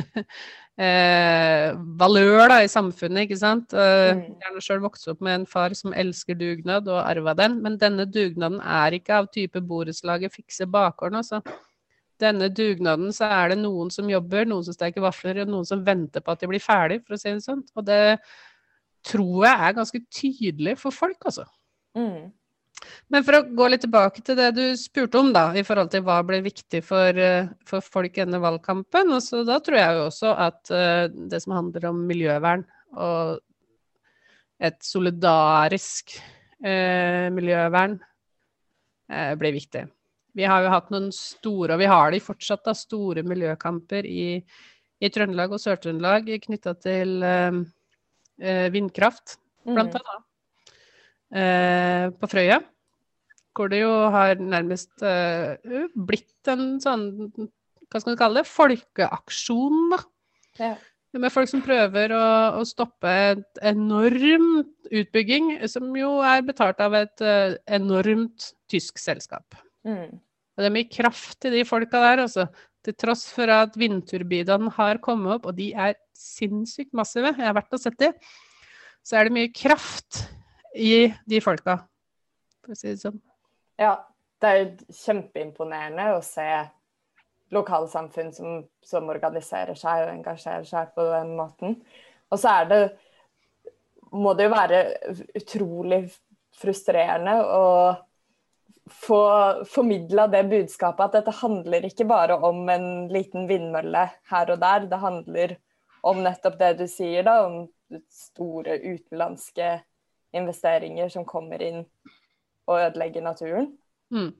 eh, 0.80 1.70
valør 2.00 2.48
da, 2.52 2.58
i 2.64 2.70
samfunnet, 2.70 3.26
ikke 3.26 3.38
sant. 3.40 3.74
Eh, 3.76 4.12
gjerne 4.12 4.56
har 4.58 4.64
sjøl 4.64 4.82
vokste 4.84 5.14
opp 5.14 5.22
med 5.24 5.40
en 5.40 5.46
far 5.50 5.74
som 5.78 5.94
elsker 5.96 6.38
dugnad 6.38 6.88
og 6.92 7.00
arva 7.02 7.36
den, 7.38 7.58
men 7.64 7.78
denne 7.80 8.08
dugnaden 8.08 8.60
er 8.60 8.98
ikke 8.98 9.20
av 9.20 9.30
type 9.34 9.62
borettslaget 9.64 10.34
fikse 10.34 10.68
bakgården, 10.70 11.22
altså. 11.22 11.42
Denne 12.20 12.48
dugnaden 12.48 13.12
så 13.12 13.28
er 13.28 13.52
det 13.52 13.60
noen 13.60 13.90
som 13.92 14.08
jobber, 14.08 14.46
noen 14.48 14.64
som 14.64 14.76
steker 14.76 15.04
vafler, 15.04 15.42
og 15.44 15.52
noen 15.52 15.68
som 15.68 15.84
venter 15.84 16.24
på 16.24 16.32
at 16.32 16.42
de 16.42 16.48
blir 16.48 16.64
ferdig, 16.64 17.02
for 17.04 17.16
å 17.16 17.20
si 17.20 17.28
det 17.28 17.44
sånn. 17.44 17.60
Og 17.76 17.84
det 17.84 18.00
tror 19.06 19.44
jeg 19.44 19.68
er 19.68 19.76
ganske 19.76 20.00
tydelig 20.08 20.78
for 20.80 20.94
folk, 20.96 21.18
altså. 21.28 21.44
Mm. 21.96 22.32
Men 23.12 23.24
for 23.26 23.38
å 23.38 23.42
gå 23.56 23.68
litt 23.70 23.84
tilbake 23.84 24.22
til 24.24 24.38
det 24.38 24.50
du 24.56 24.64
spurte 24.78 25.20
om, 25.20 25.32
da, 25.34 25.48
i 25.56 25.64
forhold 25.66 25.92
til 25.92 26.02
hva 26.06 26.18
ble 26.26 26.40
viktig 26.44 26.82
for, 26.84 27.18
eh, 27.18 27.48
for 27.66 27.84
folk 27.84 28.16
i 28.16 28.24
denne 28.24 28.40
valgkampen. 28.42 29.12
Altså, 29.14 29.44
da 29.46 29.58
tror 29.62 29.78
jeg 29.78 29.96
jo 29.96 30.06
også 30.08 30.32
at 30.46 30.72
uh, 30.74 31.06
det 31.30 31.40
som 31.44 31.56
handler 31.56 31.90
om 31.92 32.02
miljøvern 32.08 32.66
og 32.96 33.38
et 34.66 34.78
solidarisk 34.84 36.16
uh, 36.64 37.28
miljøvern 37.36 37.98
uh, 38.00 39.32
ble 39.38 39.54
viktig. 39.56 39.86
Vi 40.36 40.44
har 40.44 40.64
jo 40.64 40.72
hatt 40.74 40.92
noen 40.92 41.08
store, 41.14 41.76
og 41.76 41.80
vi 41.80 41.88
har 41.88 42.12
de 42.12 42.20
fortsatt, 42.20 42.64
da, 42.66 42.74
store 42.76 43.24
miljøkamper 43.24 44.04
i, 44.04 44.28
i 45.00 45.12
Trøndelag 45.12 45.54
og 45.54 45.62
Sør-Trøndelag 45.62 46.28
knytta 46.44 46.74
til 46.76 47.22
vindkraft, 48.74 49.38
blant 49.64 49.96
mm. 49.96 50.25
Annet. 51.32 52.16
på 52.20 52.28
Frøya 52.30 52.60
hvor 53.56 53.72
det 53.72 53.80
jo 53.82 53.92
har 54.12 54.36
nærmest 54.40 54.92
uh, 55.04 55.56
blitt 56.08 56.50
en 56.50 56.76
sånn, 56.82 57.06
hva 57.88 58.02
skal 58.02 58.12
man 58.12 58.20
kalle 58.20 58.42
det, 58.42 58.50
folkeaksjon, 58.50 59.80
da. 59.94 60.02
Ja. 60.60 60.74
Med 61.16 61.32
folk 61.32 61.48
som 61.48 61.62
prøver 61.64 62.12
å, 62.12 62.24
å 62.60 62.62
stoppe 62.68 63.08
et 63.30 63.60
enormt 63.64 64.90
utbygging, 64.92 65.54
som 65.72 65.88
jo 65.96 66.18
er 66.26 66.44
betalt 66.44 66.82
av 66.84 66.96
et 66.98 67.24
uh, 67.24 67.56
enormt 67.78 68.50
tysk 68.70 69.00
selskap. 69.00 69.56
Mm. 69.88 70.18
Og 70.56 70.64
det 70.64 70.68
er 70.68 70.76
mye 70.76 70.92
kraft 70.92 71.48
i 71.48 71.54
de 71.54 71.64
folka 71.68 72.02
der, 72.02 72.26
altså. 72.26 72.50
Til 72.84 72.94
tross 73.00 73.24
for 73.32 73.50
at 73.50 73.74
vindturbinene 73.80 74.70
har 74.76 75.00
kommet 75.02 75.38
opp, 75.38 75.48
og 75.48 75.56
de 75.56 75.72
er 75.72 75.96
sinnssykt 76.16 76.92
massive, 76.96 77.32
jeg 77.34 77.48
har 77.48 77.56
vært 77.56 77.74
og 77.74 77.82
sett 77.82 77.96
de, 77.98 78.12
så 79.06 79.18
er 79.18 79.26
det 79.26 79.36
mye 79.38 79.50
kraft 79.54 80.26
i 80.76 81.14
de 81.26 81.40
folka, 81.44 81.78
for 82.62 82.74
å 82.74 82.78
si 82.78 82.92
det 82.92 83.00
sånn. 83.00 83.18
Ja, 83.80 83.96
det 84.42 84.52
er 84.52 84.66
kjempeimponerende 84.92 86.10
å 86.16 86.22
se 86.24 86.46
lokalsamfunn 87.54 88.32
som, 88.34 88.62
som, 88.84 89.08
organiserer 89.12 89.78
seg 89.78 90.04
og 90.04 90.12
engasjerer 90.12 90.66
seg 90.66 90.92
på 90.96 91.04
den 91.12 91.34
måten. 91.38 91.76
Og 92.32 92.40
så 92.42 92.60
er 92.60 92.70
det 92.70 92.80
må 94.16 94.32
det 94.34 94.46
jo 94.46 94.54
være 94.54 94.80
utrolig 95.36 96.00
frustrerende 96.56 97.36
å 97.42 97.64
få 98.86 99.20
formidla 99.66 100.28
det 100.30 100.44
budskapet 100.50 101.08
at 101.08 101.16
dette 101.18 101.34
handler 101.40 101.88
ikke 101.88 102.06
bare 102.08 102.36
om 102.46 102.68
en 102.70 102.86
liten 103.12 103.48
vindmølle 103.50 104.06
her 104.30 104.52
og 104.54 104.60
der. 104.62 104.86
Det 104.90 105.00
handler 105.02 105.56
om 106.06 106.22
nettopp 106.22 106.58
det 106.60 106.72
du 106.80 106.86
sier, 106.90 107.26
da, 107.26 107.40
om 107.48 107.66
store 108.10 108.78
utenlandske 108.84 109.72
investeringer 110.34 111.10
som 111.12 111.26
kommer 111.28 111.62
inn 111.62 111.84
og 112.66 112.80
ødelegger 112.80 113.22
naturen. 113.22 113.70
Mm. 114.10 114.32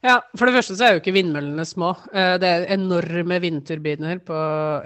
Ja, 0.00 0.14
for 0.32 0.48
det 0.48 0.54
første 0.56 0.74
så 0.78 0.86
er 0.86 0.94
jo 0.94 1.00
ikke 1.02 1.12
vindmøllene 1.12 1.64
små. 1.68 1.90
Eh, 2.16 2.34
det 2.40 2.48
er 2.48 2.70
enorme 2.72 3.36
vindturbiner 3.42 4.22
på 4.24 4.36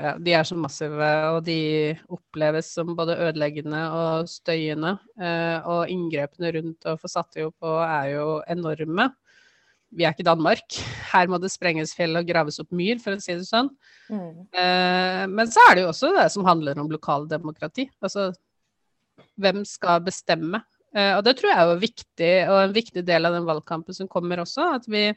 ja, 0.03 0.17
De 0.19 0.33
er 0.35 0.47
så 0.49 0.57
massive, 0.59 1.11
og 1.31 1.45
de 1.47 1.95
oppleves 2.11 2.73
som 2.75 2.97
både 2.99 3.21
ødeleggende 3.29 3.83
og 3.95 4.31
støyende. 4.31 4.97
Eh, 5.15 5.69
og 5.71 5.93
inngrepene 5.93 6.51
rundt 6.57 6.91
å 6.91 6.97
få 6.99 7.11
satt 7.13 7.31
de 7.37 7.47
opp 7.47 7.55
på 7.63 7.77
er 7.85 8.17
jo 8.17 8.27
enorme. 8.51 9.13
Vi 9.95 10.03
er 10.03 10.17
ikke 10.17 10.27
Danmark. 10.27 10.81
Her 11.13 11.31
må 11.31 11.39
det 11.39 11.53
sprenges 11.55 11.95
fjell 11.95 12.19
og 12.19 12.27
graves 12.27 12.59
opp 12.59 12.75
myr, 12.75 12.99
for 12.99 13.15
å 13.15 13.23
si 13.23 13.37
det 13.39 13.47
sånn. 13.47 13.71
Mm. 14.11 14.49
Eh, 14.51 15.23
men 15.31 15.53
så 15.55 15.63
er 15.69 15.77
det 15.77 15.87
jo 15.87 15.93
også 15.93 16.11
det 16.19 16.27
som 16.35 16.49
handler 16.49 16.83
om 16.83 16.91
lokaldemokrati. 16.91 17.87
Altså 18.03 18.33
hvem 19.41 19.65
skal 19.69 20.03
bestemme 20.05 20.63
Uh, 20.95 21.17
og 21.19 21.25
det 21.27 21.35
tror 21.39 21.51
jeg 21.51 21.59
er 21.61 21.81
viktig, 21.83 22.35
og 22.47 22.59
en 22.61 22.75
viktig 22.75 23.03
del 23.07 23.27
av 23.27 23.35
den 23.35 23.47
valgkampen 23.49 23.97
som 23.97 24.11
kommer 24.11 24.43
også. 24.45 24.69
At 24.79 24.87
vi, 24.91 25.09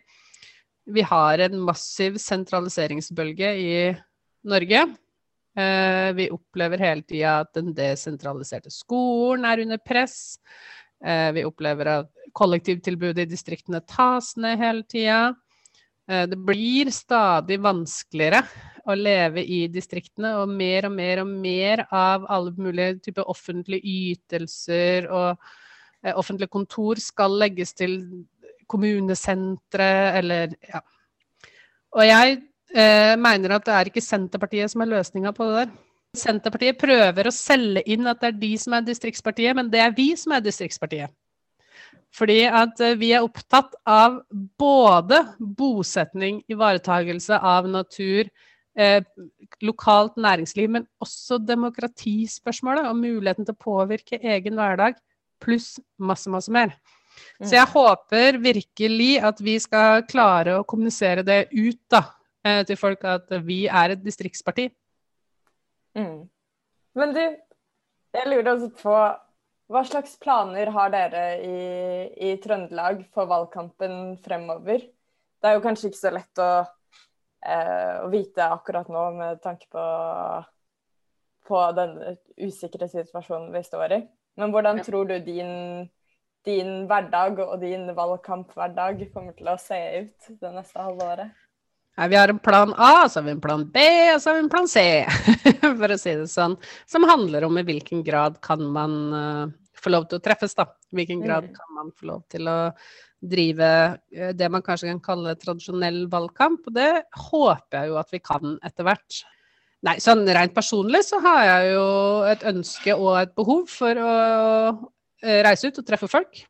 vi 0.89 1.03
har 1.05 1.43
en 1.45 1.59
massiv 1.67 2.17
sentraliseringsbølge 2.21 3.51
i 3.61 3.75
Norge. 4.49 4.87
Uh, 5.57 6.09
vi 6.17 6.31
opplever 6.33 6.81
hele 6.81 7.05
tida 7.05 7.39
at 7.43 7.53
den 7.57 7.71
desentraliserte 7.77 8.73
skolen 8.73 9.45
er 9.49 9.61
under 9.65 9.81
press. 9.81 10.37
Uh, 11.05 11.29
vi 11.37 11.45
opplever 11.45 11.93
at 11.93 12.29
kollektivtilbudet 12.37 13.27
i 13.27 13.29
distriktene 13.29 13.83
tas 13.85 14.33
ned 14.37 14.57
hele 14.61 14.85
tida. 14.89 15.35
Det 16.07 16.37
blir 16.39 16.87
stadig 16.95 17.57
vanskeligere 17.59 18.39
å 18.87 18.95
leve 18.95 19.41
i 19.43 19.65
distriktene, 19.67 20.37
og 20.39 20.47
mer 20.47 20.87
og 20.87 20.93
mer 20.95 21.19
og 21.25 21.33
mer 21.43 21.83
av 21.91 22.23
alle 22.31 22.53
mulige 22.55 23.01
typer 23.09 23.27
offentlige 23.27 23.83
ytelser 23.83 25.09
og 25.11 25.49
Eh, 26.05 26.13
offentlige 26.17 26.51
kontor 26.53 26.99
skal 27.01 27.39
legges 27.41 27.73
til 27.73 27.97
kommunesentre 28.69 29.89
eller 30.19 30.53
ja. 30.67 30.81
Og 31.97 32.03
jeg 32.05 32.37
eh, 32.75 33.15
mener 33.17 33.55
at 33.57 33.65
det 33.65 33.75
er 33.75 33.89
ikke 33.89 34.03
Senterpartiet 34.03 34.71
som 34.71 34.83
er 34.83 34.91
løsninga 34.91 35.33
på 35.35 35.47
det 35.49 35.63
der. 35.63 35.71
Senterpartiet 36.17 36.79
prøver 36.79 37.29
å 37.29 37.33
selge 37.33 37.83
inn 37.89 38.07
at 38.09 38.21
det 38.21 38.29
er 38.31 38.41
de 38.41 38.51
som 38.61 38.75
er 38.77 38.85
distriktspartiet, 38.85 39.55
men 39.57 39.71
det 39.73 39.81
er 39.83 39.95
vi 39.95 40.11
som 40.19 40.35
er 40.35 40.43
distriktspartiet. 40.45 41.13
Fordi 42.17 42.41
at 42.49 42.79
eh, 42.81 42.97
vi 42.97 43.11
er 43.13 43.25
opptatt 43.25 43.75
av 43.87 44.21
både 44.59 45.21
bosetning, 45.37 46.41
ivaretagelse 46.49 47.37
av 47.37 47.67
natur, 47.69 48.29
eh, 48.77 49.03
lokalt 49.61 50.17
næringsliv, 50.17 50.69
men 50.73 50.87
også 51.03 51.39
demokratispørsmålet 51.45 52.89
og 52.89 52.97
muligheten 52.97 53.45
til 53.45 53.53
å 53.53 53.65
påvirke 53.69 54.21
egen 54.21 54.57
hverdag 54.57 54.97
pluss 55.43 55.75
masse, 56.01 56.29
masse 56.33 56.51
mer. 56.53 56.73
Så 57.41 57.55
jeg 57.55 57.69
håper 57.69 58.37
virkelig 58.41 59.11
at 59.25 59.39
vi 59.41 59.57
skal 59.61 60.03
klare 60.09 60.57
å 60.57 60.65
kommunisere 60.65 61.23
det 61.25 61.47
ut 61.53 61.79
da, 61.89 62.03
eh, 62.45 62.63
til 62.65 62.77
folk 62.77 63.05
at 63.05 63.29
vi 63.45 63.65
er 63.67 63.93
et 63.93 64.03
distriktsparti. 64.03 64.69
Mm. 65.97 66.25
Men 66.97 67.13
du, 67.13 67.23
jeg 68.17 68.29
lurer 68.29 68.51
også 68.53 68.69
på 68.81 68.97
hva 69.67 69.83
slags 69.83 70.15
planer 70.19 70.71
har 70.71 70.91
dere 70.93 71.23
i, 71.43 71.57
i, 72.29 72.35
Trøndelag 72.43 73.03
for 73.15 73.27
valgkampen 73.29 74.15
fremover? 74.23 74.85
Det 75.37 75.49
er 75.49 75.57
jo 75.57 75.63
kanskje 75.65 75.91
ikke 75.91 75.99
så 75.99 76.13
lett 76.15 76.41
å, 76.41 76.51
eh, 77.43 77.95
å 78.05 78.07
vite 78.11 78.47
akkurat 78.47 78.87
nå 78.91 79.03
med 79.17 79.41
tanke 79.43 79.67
på, 79.73 79.83
på 81.49 81.65
den 81.77 81.99
usikre 82.47 82.87
situasjonen 82.91 83.51
vi 83.53 83.63
står 83.67 83.97
i. 83.97 84.01
Men 84.37 84.53
hvordan 84.53 84.79
tror 84.85 85.09
du 85.09 85.17
din, 85.25 85.51
din 86.47 86.71
hverdag 86.87 87.43
og 87.43 87.59
din 87.61 87.89
valgkamphverdag 87.97 89.07
kommer 89.11 89.35
til 89.35 89.51
å 89.51 89.59
se 89.61 89.81
ut 89.99 90.31
det 90.41 90.53
neste 90.55 90.87
halve 90.87 91.11
året? 91.11 91.46
Ja, 91.97 92.05
vi 92.07 92.15
har 92.15 92.29
en 92.29 92.39
plan 92.39 92.73
A, 92.77 93.09
så 93.09 93.19
har 93.19 93.25
vi 93.25 93.31
en 93.33 93.41
plan 93.41 93.63
B, 93.73 93.83
og 94.13 94.19
så 94.21 94.29
har 94.29 94.35
vi 94.37 94.43
en 94.43 94.51
plan 94.53 94.67
C, 94.69 94.81
for 95.79 95.93
å 95.93 95.97
si 95.97 96.11
det 96.19 96.27
sånn. 96.29 96.53
Som 96.85 97.07
handler 97.09 97.47
om 97.47 97.57
i 97.57 97.63
hvilken 97.65 98.03
grad 98.05 98.37
kan 98.45 98.61
man 98.69 98.97
uh, 99.09 99.47
få 99.81 99.89
lov 99.95 100.05
til 100.05 100.19
å 100.19 100.23
treffes, 100.27 100.53
da. 100.59 100.67
I 100.93 100.99
hvilken 100.99 101.23
grad 101.25 101.47
mm. 101.49 101.55
kan 101.55 101.71
man 101.73 101.89
få 101.97 102.11
lov 102.11 102.19
til 102.29 102.45
å 102.51 102.57
drive 103.25 103.69
uh, 104.13 104.29
det 104.37 104.49
man 104.53 104.61
kanskje 104.65 104.91
kan 104.91 105.01
kalle 105.07 105.33
tradisjonell 105.41 106.03
valgkamp. 106.11 106.69
Og 106.69 106.77
det 106.77 106.91
håper 107.31 107.79
jeg 107.79 107.89
jo 107.89 107.97
at 108.03 108.13
vi 108.13 108.21
kan 108.29 108.53
etter 108.69 108.85
hvert. 108.85 109.23
Nei, 109.87 109.95
sånn 110.01 110.21
rent 110.37 110.53
personlig 110.53 111.01
så 111.05 111.17
har 111.25 111.41
jeg 111.47 111.73
jo 111.75 111.89
et 112.29 112.45
ønske 112.49 112.93
og 112.93 113.11
et 113.23 113.33
behov 113.37 113.65
for 113.73 113.97
å 114.01 114.13
eh, 115.25 115.41
reise 115.45 115.69
ut 115.69 115.81
og 115.81 115.89
treffe 115.89 116.09
folk. 116.09 116.45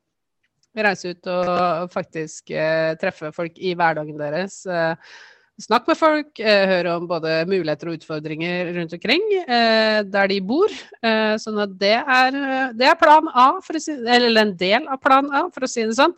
Reise 0.77 1.15
ut 1.15 1.31
og 1.31 1.91
faktisk 1.91 2.51
eh, 2.51 2.93
treffe 2.99 3.33
folk 3.35 3.57
i 3.59 3.73
hverdagen 3.79 4.19
deres. 4.19 4.61
Eh, 4.67 5.17
Snakk 5.57 5.87
med 5.89 5.97
folk, 5.97 6.39
eh, 6.39 6.67
hør 6.69 6.87
om 6.91 7.07
både 7.09 7.39
muligheter 7.49 7.89
og 7.89 7.97
utfordringer 7.97 8.75
rundt 8.75 8.91
omkring 8.93 9.23
eh, 9.41 10.03
der 10.05 10.27
de 10.29 10.37
bor. 10.45 10.73
Eh, 11.01 11.33
sånn 11.41 11.57
at 11.63 11.71
det 11.81 11.95
er, 11.97 12.37
det 12.77 12.85
er 12.91 12.99
plan 12.99 13.25
A, 13.33 13.47
si, 13.73 13.95
eller 13.97 14.43
en 14.43 14.53
del 14.57 14.85
av 14.85 15.01
plan 15.01 15.31
A, 15.33 15.47
for 15.53 15.65
å 15.65 15.71
si 15.71 15.81
det 15.87 15.97
sånn. 15.97 16.13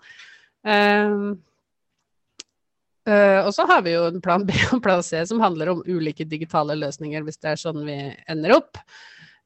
Uh, 3.09 3.47
og 3.47 3.53
så 3.55 3.63
har 3.65 3.81
vi 3.81 3.93
jo 3.95 4.03
en 4.09 4.19
plan 4.21 4.43
B 4.45 4.53
og 4.75 4.83
plan 4.85 5.01
C 5.05 5.21
som 5.25 5.39
handler 5.41 5.71
om 5.71 5.79
ulike 5.87 6.27
digitale 6.27 6.75
løsninger, 6.77 7.23
hvis 7.25 7.39
det 7.41 7.53
er 7.53 7.61
sånn 7.61 7.81
vi 7.87 7.97
ender 8.29 8.57
opp. 8.59 8.77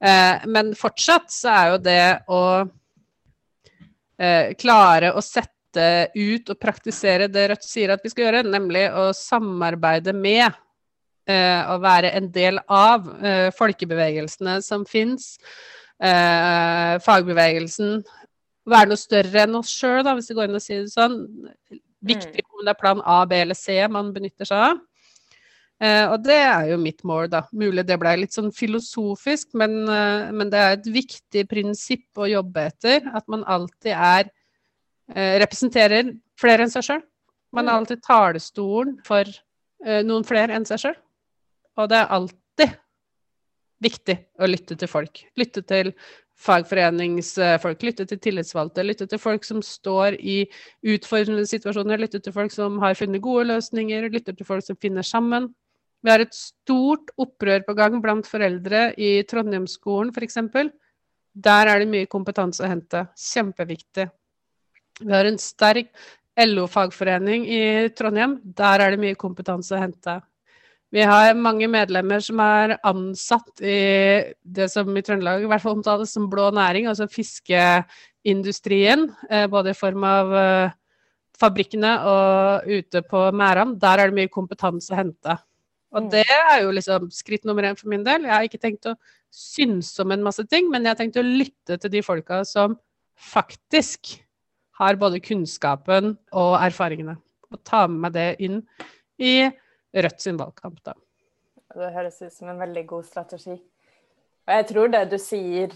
Uh, 0.03 0.41
men 0.51 0.73
fortsatt 0.75 1.31
så 1.31 1.53
er 1.53 1.69
jo 1.69 1.77
det 1.85 2.05
å 2.33 2.41
uh, 2.65 4.47
klare 4.59 5.13
å 5.13 5.23
sette 5.23 5.51
ut 5.77 6.51
og 6.53 6.59
praktisere 6.61 7.29
det 7.31 7.47
Rødt 7.51 7.65
sier 7.65 7.93
at 7.93 8.03
vi 8.03 8.11
skal 8.11 8.27
gjøre, 8.27 8.43
nemlig 8.47 8.85
å 8.91 9.09
samarbeide 9.17 10.13
med 10.15 10.51
og 11.23 11.79
være 11.79 12.09
en 12.17 12.25
del 12.35 12.57
av 12.67 13.05
folkebevegelsene 13.55 14.57
som 14.65 14.81
fins, 14.83 15.37
fagbevegelsen, 17.05 18.01
være 18.67 18.91
noe 18.91 18.99
større 18.99 19.45
enn 19.45 19.55
oss 19.55 19.71
sjøl, 19.71 20.03
hvis 20.17 20.27
det 20.27 20.35
går 20.35 20.51
inn 20.51 20.59
å 20.59 20.63
si 20.63 20.81
det 20.81 20.91
sånn 20.91 21.21
Viktig 22.03 22.43
mm. 22.43 22.49
om 22.57 22.65
det 22.65 22.73
er 22.73 22.79
plan 22.81 23.01
A, 23.07 23.21
B 23.23 23.37
eller 23.39 23.55
C 23.55 23.77
man 23.87 24.11
benytter 24.15 24.47
seg 24.49 24.59
av. 24.59 24.81
Uh, 25.83 26.13
og 26.13 26.17
det 26.23 26.37
er 26.37 26.69
jo 26.71 26.77
mitt 26.79 27.01
mål, 27.07 27.29
da. 27.31 27.43
Mulig 27.55 27.83
det 27.87 27.97
ble 27.99 28.13
litt 28.21 28.35
sånn 28.35 28.53
filosofisk, 28.55 29.49
men, 29.59 29.73
uh, 29.89 30.29
men, 30.35 30.51
det 30.51 30.61
er 30.61 30.77
et 30.77 30.89
viktig 30.99 31.45
prinsipp 31.51 32.19
å 32.19 32.29
jobbe 32.29 32.67
etter. 32.69 33.07
At 33.15 33.27
man 33.31 33.43
alltid 33.47 33.91
er 33.95 34.27
eh, 34.27 34.33
Representerer 35.13 36.13
flere 36.39 36.65
enn 36.65 36.73
seg 36.73 36.87
sjøl. 36.87 37.03
Man 37.53 37.67
er 37.67 37.73
mm. 37.73 37.79
alltid 37.79 38.03
talerstolen 38.05 38.95
for 39.05 39.29
eh, 39.85 40.01
noen 40.05 40.25
flere 40.25 40.55
enn 40.57 40.65
seg 40.65 40.81
sjøl. 40.81 40.97
Og 41.77 41.89
det 41.91 41.99
er 41.99 42.13
alltid 42.17 42.75
viktig 43.83 44.17
å 44.41 44.49
lytte 44.49 44.77
til 44.79 44.89
folk. 44.89 45.23
Lytte 45.39 45.63
til 45.69 45.91
fagforeningsfolk, 46.43 47.83
lytte 47.85 48.05
til 48.09 48.19
tillitsvalgte, 48.21 48.83
lytte 48.85 49.07
til 49.09 49.21
folk 49.21 49.45
som 49.47 49.61
står 49.63 50.17
i 50.17 50.43
utfordrende 50.95 51.45
situasjoner, 51.47 52.01
lytte 52.01 52.21
til 52.23 52.33
folk 52.35 52.53
som 52.53 52.79
har 52.83 52.97
funnet 52.99 53.23
gode 53.23 53.45
løsninger, 53.51 54.09
lytte 54.11 54.33
til 54.35 54.47
folk 54.47 54.65
som 54.65 54.79
finner 54.81 55.05
sammen. 55.07 55.51
Vi 56.03 56.11
har 56.11 56.23
et 56.23 56.35
stort 56.35 57.13
opprør 57.21 57.63
på 57.67 57.77
gang 57.77 58.01
blant 58.03 58.27
foreldre 58.27 58.89
i 58.99 59.21
Trondheimsskolen 59.29 60.11
f.eks. 60.11 60.41
Der 61.33 61.69
er 61.69 61.79
det 61.79 61.89
mye 61.89 62.09
kompetanse 62.11 62.65
å 62.65 62.69
hente. 62.69 63.05
Kjempeviktig. 63.17 64.09
Vi 65.01 65.11
har 65.13 65.25
en 65.25 65.39
sterk 65.41 65.89
LO-fagforening 66.37 67.47
i 67.49 67.63
Trondheim. 67.97 68.37
Der 68.43 68.81
er 68.81 68.93
det 68.93 69.01
mye 69.01 69.17
kompetanse 69.19 69.75
å 69.75 69.81
hente. 69.81 70.19
Vi 70.93 71.01
har 71.09 71.33
mange 71.33 71.65
medlemmer 71.71 72.21
som 72.21 72.37
er 72.43 72.75
ansatt 72.85 73.61
i 73.65 73.77
det 74.43 74.67
som 74.69 74.91
i 74.93 75.01
Trøndelag 75.01 75.41
i 75.41 75.47
hvert 75.49 75.63
fall 75.63 75.79
omtales 75.79 76.11
som 76.13 76.27
blå 76.29 76.51
næring, 76.53 76.85
altså 76.89 77.07
fiskeindustrien. 77.09 79.07
Eh, 79.29 79.47
både 79.49 79.73
i 79.73 79.77
form 79.77 80.05
av 80.05 80.35
eh, 80.37 80.75
fabrikkene 81.41 81.95
og 82.11 82.69
ute 82.69 83.01
på 83.09 83.23
merdene. 83.33 83.79
Der 83.81 84.03
er 84.03 84.11
det 84.11 84.19
mye 84.19 84.33
kompetanse 84.33 84.93
å 84.93 84.99
hente. 85.01 85.37
Og 85.93 86.05
mm. 86.05 86.11
det 86.13 86.27
er 86.29 86.61
jo 86.61 86.75
liksom 86.77 87.09
skritt 87.13 87.49
nummer 87.49 87.65
én 87.65 87.79
for 87.79 87.89
min 87.89 88.05
del. 88.05 88.29
Jeg 88.29 88.35
har 88.35 88.45
ikke 88.45 88.61
tenkt 88.61 88.89
å 88.89 88.97
synse 89.33 89.97
om 90.05 90.13
en 90.13 90.25
masse 90.25 90.45
ting, 90.49 90.69
men 90.69 90.85
jeg 90.85 90.93
har 90.93 91.01
tenkt 91.01 91.17
å 91.17 91.25
lytte 91.25 91.79
til 91.81 91.93
de 91.93 92.05
folka 92.05 92.43
som 92.45 92.77
faktisk 93.17 94.13
har 94.79 94.99
både 94.99 95.21
kunnskapen 95.23 96.15
og 96.31 96.55
erfaringene. 96.59 97.17
Og 97.53 97.61
ta 97.65 97.85
med 97.87 98.07
meg 98.07 98.15
det 98.17 98.29
inn 98.43 98.61
i 99.21 99.51
Rødt 99.93 100.23
sin 100.23 100.39
valgkamp, 100.39 100.79
da. 100.81 100.95
Det 101.73 101.91
høres 101.93 102.15
ut 102.23 102.33
som 102.33 102.49
en 102.49 102.57
veldig 102.57 102.81
god 102.89 103.05
strategi. 103.05 103.59
Og 104.47 104.53
jeg 104.57 104.65
tror 104.71 104.89
det 104.89 105.03
du 105.11 105.19
sier 105.21 105.75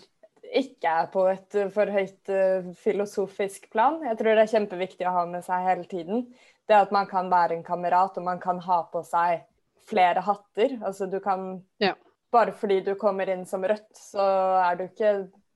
ikke 0.57 0.93
er 1.03 1.09
på 1.11 1.25
et 1.29 1.57
for 1.75 1.91
høyt 1.91 2.31
uh, 2.31 2.71
filosofisk 2.81 3.67
plan. 3.73 3.99
Jeg 4.07 4.17
tror 4.17 4.33
det 4.33 4.45
er 4.45 4.53
kjempeviktig 4.55 5.05
å 5.05 5.13
ha 5.19 5.23
med 5.29 5.45
seg 5.45 5.67
hele 5.67 5.85
tiden. 5.89 6.25
Det 6.67 6.79
at 6.79 6.93
man 6.95 7.05
kan 7.09 7.29
være 7.31 7.57
en 7.57 7.65
kamerat, 7.67 8.17
og 8.17 8.25
man 8.25 8.41
kan 8.41 8.61
ha 8.65 8.79
på 8.91 9.03
seg 9.05 9.43
flere 9.87 10.23
hatter. 10.25 10.77
Altså 10.81 11.07
du 11.11 11.19
kan 11.23 11.61
ja. 11.83 11.93
Bare 12.33 12.51
fordi 12.51 12.81
du 12.83 12.95
kommer 12.99 13.29
inn 13.31 13.45
som 13.47 13.63
Rødt, 13.63 13.93
så 13.95 14.23
er 14.59 14.75
du 14.75 14.83
ikke 14.83 15.11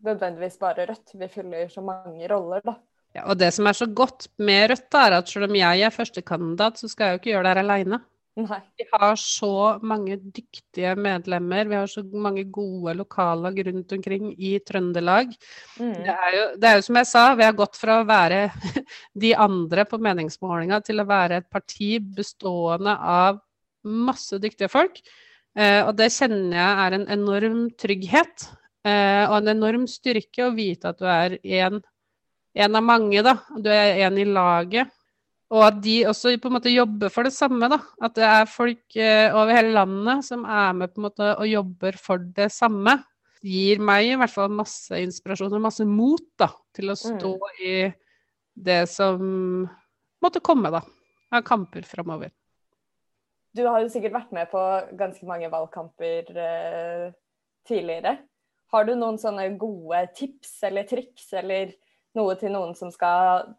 nødvendigvis 0.07 0.55
bare 0.61 0.85
Rødt. 0.87 1.17
Vi 1.19 1.27
fyller 1.27 1.67
så 1.67 1.83
mange 1.83 2.29
roller, 2.31 2.63
da. 2.63 2.77
Ja, 3.15 3.25
og 3.27 3.39
det 3.39 3.51
som 3.55 3.67
er 3.67 3.75
så 3.75 3.87
godt 3.91 4.29
med 4.39 4.69
Rødt, 4.71 4.95
er 4.95 5.17
at 5.17 5.29
selv 5.29 5.49
om 5.49 5.57
jeg 5.59 5.83
er 5.83 5.93
førstekandidat, 5.93 6.79
så 6.79 6.87
skal 6.87 7.05
jeg 7.05 7.13
jo 7.13 7.21
ikke 7.21 7.31
gjøre 7.33 7.43
det 7.43 7.53
her 7.53 7.63
aleine. 7.65 7.99
Vi 8.31 8.85
har 8.93 9.15
så 9.19 9.77
mange 9.83 10.15
dyktige 10.15 10.93
medlemmer, 10.95 11.67
vi 11.67 11.75
har 11.75 11.89
så 11.91 12.03
mange 12.13 12.45
gode 12.47 12.93
lokallag 12.95 13.59
rundt 13.67 13.91
omkring 13.91 14.29
i 14.39 14.53
Trøndelag. 14.63 15.33
Mm. 15.75 15.93
Det, 15.97 16.13
er 16.13 16.37
jo, 16.37 16.45
det, 16.55 16.69
er 16.69 16.79
jo, 16.79 16.85
som 16.87 16.99
jeg 17.01 17.09
sa, 17.09 17.25
vi 17.35 17.43
har 17.43 17.57
gått 17.59 17.75
fra 17.75 17.99
å 17.99 18.07
være 18.07 18.45
de 19.25 19.33
andre 19.35 19.85
på 19.85 19.99
meningsmålinga 19.99 20.79
til 20.87 21.03
å 21.03 21.07
være 21.09 21.41
et 21.41 21.49
parti 21.51 21.97
bestående 21.99 22.95
av 22.95 23.43
masse 23.83 24.39
dyktige 24.39 24.71
folk. 24.71 25.03
Eh, 25.59 25.81
og 25.83 25.97
det 25.99 26.13
kjenner 26.15 26.55
jeg 26.55 26.85
er 26.85 26.95
en 26.95 27.07
enorm 27.11 27.63
trygghet 27.75 28.47
eh, 28.87 29.25
og 29.27 29.41
en 29.41 29.51
enorm 29.57 29.87
styrke 29.91 30.47
å 30.47 30.53
vite 30.55 30.93
at 30.93 31.01
du 31.01 31.09
er 31.11 31.35
en, 31.59 31.81
en 32.53 32.75
av 32.75 32.83
mange, 32.83 33.21
da. 33.23 33.37
Du 33.57 33.69
er 33.71 34.01
en 34.07 34.17
i 34.19 34.25
laget. 34.27 34.91
Og 35.51 35.65
at 35.65 35.79
de 35.83 35.97
også 36.07 36.31
på 36.39 36.47
en 36.47 36.55
måte 36.55 36.71
jobber 36.71 37.11
for 37.11 37.27
det 37.27 37.33
samme. 37.35 37.67
da, 37.71 37.79
At 38.01 38.15
det 38.15 38.27
er 38.27 38.51
folk 38.51 38.95
eh, 38.95 39.33
over 39.35 39.51
hele 39.55 39.73
landet 39.75 40.23
som 40.27 40.45
er 40.47 40.75
med 40.77 40.93
på 40.93 41.01
en 41.01 41.07
måte 41.09 41.31
og 41.33 41.47
jobber 41.49 41.97
for 41.99 42.23
det 42.39 42.51
samme. 42.55 43.01
Gir 43.43 43.81
meg 43.83 44.07
i 44.07 44.15
hvert 44.19 44.31
fall 44.31 44.53
masse 44.53 44.95
inspirasjon 45.01 45.57
og 45.57 45.63
masse 45.63 45.85
mot 45.87 46.23
da, 46.39 46.51
til 46.75 46.93
å 46.93 46.95
stå 46.95 47.33
mm. 47.35 47.61
i 47.67 47.73
det 48.53 48.83
som 48.91 49.65
måtte 50.21 50.43
komme 50.45 50.71
da, 50.71 50.83
av 51.33 51.43
kamper 51.43 51.87
framover. 51.89 52.31
Du 53.51 53.65
har 53.65 53.81
jo 53.83 53.89
sikkert 53.91 54.15
vært 54.15 54.35
med 54.35 54.47
på 54.53 54.61
ganske 54.95 55.27
mange 55.27 55.49
valgkamper 55.51 56.29
eh, 56.39 57.07
tidligere. 57.67 58.19
Har 58.71 58.85
du 58.87 58.93
noen 58.95 59.17
sånne 59.19 59.49
gode 59.59 60.05
tips 60.15 60.61
eller 60.69 60.87
triks 60.87 61.33
eller 61.35 61.73
noe 62.17 62.35
til 62.39 62.53
noen 62.53 62.75
som 62.77 62.91
skal 62.93 63.51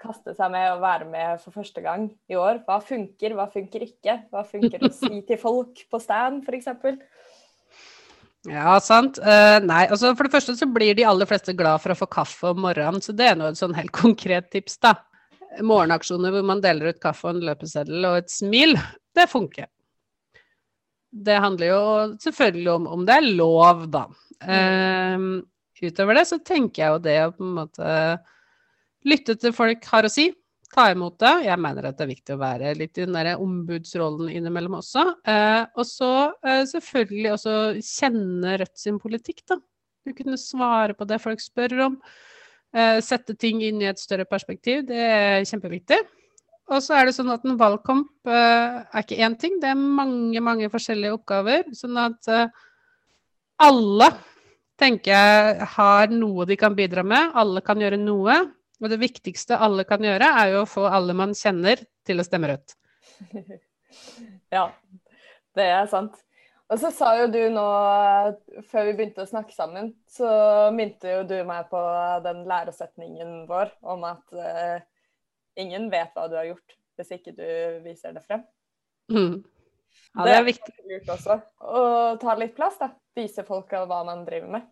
kaste 0.00 0.34
seg 0.36 0.52
med 0.52 0.68
og 0.74 0.82
være 0.82 1.06
med 1.08 1.40
for 1.42 1.56
første 1.56 1.82
gang 1.84 2.08
i 2.28 2.36
år. 2.38 2.60
Hva 2.66 2.78
funker, 2.84 3.34
hva 3.36 3.48
funker 3.52 3.86
ikke? 3.86 4.18
Hva 4.32 4.44
funker 4.46 4.84
å 4.84 4.92
si 4.92 5.22
til 5.28 5.40
folk 5.40 5.86
på 5.90 6.00
stand, 6.02 6.44
f.eks.? 6.44 6.68
Ja, 8.46 8.76
sant. 8.82 9.18
Uh, 9.18 9.58
nei, 9.64 9.86
altså 9.88 10.12
for 10.14 10.26
det 10.26 10.34
første 10.36 10.54
så 10.58 10.68
blir 10.70 10.94
de 10.94 11.06
aller 11.08 11.28
fleste 11.28 11.56
glad 11.56 11.82
for 11.82 11.94
å 11.94 11.98
få 11.98 12.08
kaffe 12.12 12.52
om 12.52 12.62
morgenen, 12.66 13.02
så 13.02 13.14
det 13.16 13.32
er 13.32 13.40
noe 13.40 13.50
et 13.54 13.60
sånn 13.60 13.74
helt 13.76 13.94
konkret 14.02 14.50
tips, 14.52 14.78
da. 14.84 14.94
Morgenaksjoner 15.64 16.34
hvor 16.34 16.44
man 16.44 16.60
deler 16.60 16.92
ut 16.92 17.00
kaffe 17.02 17.30
og 17.30 17.38
en 17.38 17.48
løpeseddel 17.48 18.04
og 18.04 18.20
et 18.20 18.30
smil, 18.30 18.76
det 19.16 19.26
funker. 19.32 19.70
Det 21.16 21.36
handler 21.40 21.70
jo 21.70 21.82
selvfølgelig 22.20 22.72
om 22.74 22.88
om 22.92 23.04
det 23.08 23.16
er 23.16 23.28
lov, 23.40 23.86
da. 23.90 24.04
Uh, 24.44 25.40
utover 25.82 26.18
det 26.18 26.26
så 26.30 26.40
tenker 26.40 26.82
jeg 26.82 26.94
jo 26.94 27.04
det 27.04 27.18
å 27.24 27.34
på 27.36 27.46
en 27.46 27.54
måte 27.60 27.92
Lytte 29.06 29.36
til 29.38 29.52
folk 29.54 29.84
har 29.86 30.02
å 30.02 30.10
si. 30.10 30.24
Ta 30.74 30.88
imot 30.90 31.14
det. 31.22 31.30
Jeg 31.46 31.62
mener 31.62 31.86
at 31.86 31.94
det 31.94 32.02
er 32.02 32.10
viktig 32.10 32.34
å 32.34 32.40
være 32.40 32.72
litt 32.74 32.98
i 32.98 33.04
den 33.04 33.14
der 33.14 33.38
ombudsrollen 33.38 34.32
innimellom 34.34 34.80
også. 34.80 35.04
Eh, 35.30 35.62
og 35.78 35.86
så 35.86 36.08
eh, 36.42 36.64
selvfølgelig 36.66 37.30
også 37.36 37.54
kjenne 37.86 38.56
Rødt 38.58 38.82
sin 38.82 38.98
politikk, 38.98 39.44
da. 39.46 39.60
Du 40.02 40.10
kunne 40.16 40.38
svare 40.40 40.96
på 40.98 41.06
det 41.06 41.20
folk 41.22 41.38
spør 41.42 41.76
om. 41.86 42.00
Eh, 42.74 42.98
sette 43.04 43.36
ting 43.38 43.62
inn 43.62 43.78
i 43.84 43.88
et 43.92 44.02
større 44.02 44.26
perspektiv. 44.26 44.82
Det 44.90 44.98
er 44.98 45.46
kjempeviktig. 45.46 46.00
Og 46.74 46.82
så 46.82 46.96
er 46.98 47.06
det 47.06 47.14
sånn 47.14 47.30
at 47.30 47.44
en 47.46 47.58
valgkamp 47.60 48.26
eh, 48.26 48.78
er 48.90 49.04
ikke 49.04 49.20
én 49.22 49.36
ting, 49.38 49.60
det 49.62 49.70
er 49.70 49.78
mange, 49.78 50.40
mange 50.42 50.70
forskjellige 50.72 51.14
oppgaver. 51.14 51.68
Sånn 51.78 51.98
at 52.02 52.26
eh, 52.32 52.50
alle 53.62 54.10
tenker 54.80 55.12
jeg 55.12 55.68
har 55.76 56.12
noe 56.12 56.46
de 56.48 56.56
kan 56.60 56.76
bidra 56.76 57.04
med. 57.06 57.32
Alle 57.34 57.62
kan 57.64 57.80
gjøre 57.80 58.00
noe. 58.00 58.38
Og 58.82 58.92
det 58.92 59.00
viktigste 59.00 59.56
alle 59.56 59.86
kan 59.88 60.04
gjøre, 60.04 60.28
er 60.42 60.52
jo 60.52 60.62
å 60.64 60.68
få 60.68 60.84
alle 60.90 61.14
man 61.16 61.32
kjenner, 61.36 61.80
til 62.06 62.20
å 62.20 62.26
stemme 62.26 62.50
rødt. 62.50 62.76
ja, 64.56 64.66
det 65.56 65.68
er 65.72 65.88
sant. 65.90 66.18
Og 66.66 66.80
så 66.82 66.90
sa 66.90 67.12
jo 67.20 67.28
du 67.30 67.40
nå, 67.54 67.64
før 68.68 68.88
vi 68.88 68.94
begynte 68.98 69.22
å 69.22 69.30
snakke 69.30 69.54
sammen, 69.54 69.92
så 70.10 70.28
minte 70.74 71.12
jo 71.12 71.22
du 71.28 71.36
meg 71.46 71.70
på 71.70 71.80
den 72.26 72.42
læresetningen 72.50 73.44
vår 73.48 73.70
om 73.86 74.02
at 74.08 74.34
uh, 74.34 74.78
ingen 75.62 75.88
vet 75.92 76.12
hva 76.14 76.26
du 76.28 76.36
har 76.38 76.50
gjort 76.50 76.76
hvis 76.96 77.12
ikke 77.16 77.34
du 77.36 77.46
viser 77.84 78.16
det 78.16 78.24
frem. 78.24 78.42
Mm. 79.12 79.44
Ja, 80.16 80.24
det 80.24 80.30
det 80.30 80.36
er 80.36 80.46
viktig. 80.46 80.74
lurt 80.90 81.10
også. 81.16 81.38
Å 81.60 81.82
ta 82.20 82.36
litt 82.40 82.54
plass, 82.56 82.78
da. 82.80 82.90
Vise 83.16 83.44
folk 83.46 83.72
hva 83.72 84.02
man 84.06 84.24
driver 84.26 84.54
med. 84.56 84.66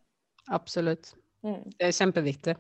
Absolutt. 0.53 1.14
Mm. 1.45 1.61
Det 1.77 1.89
er 1.89 1.97
kjempeviktig. 1.97 2.55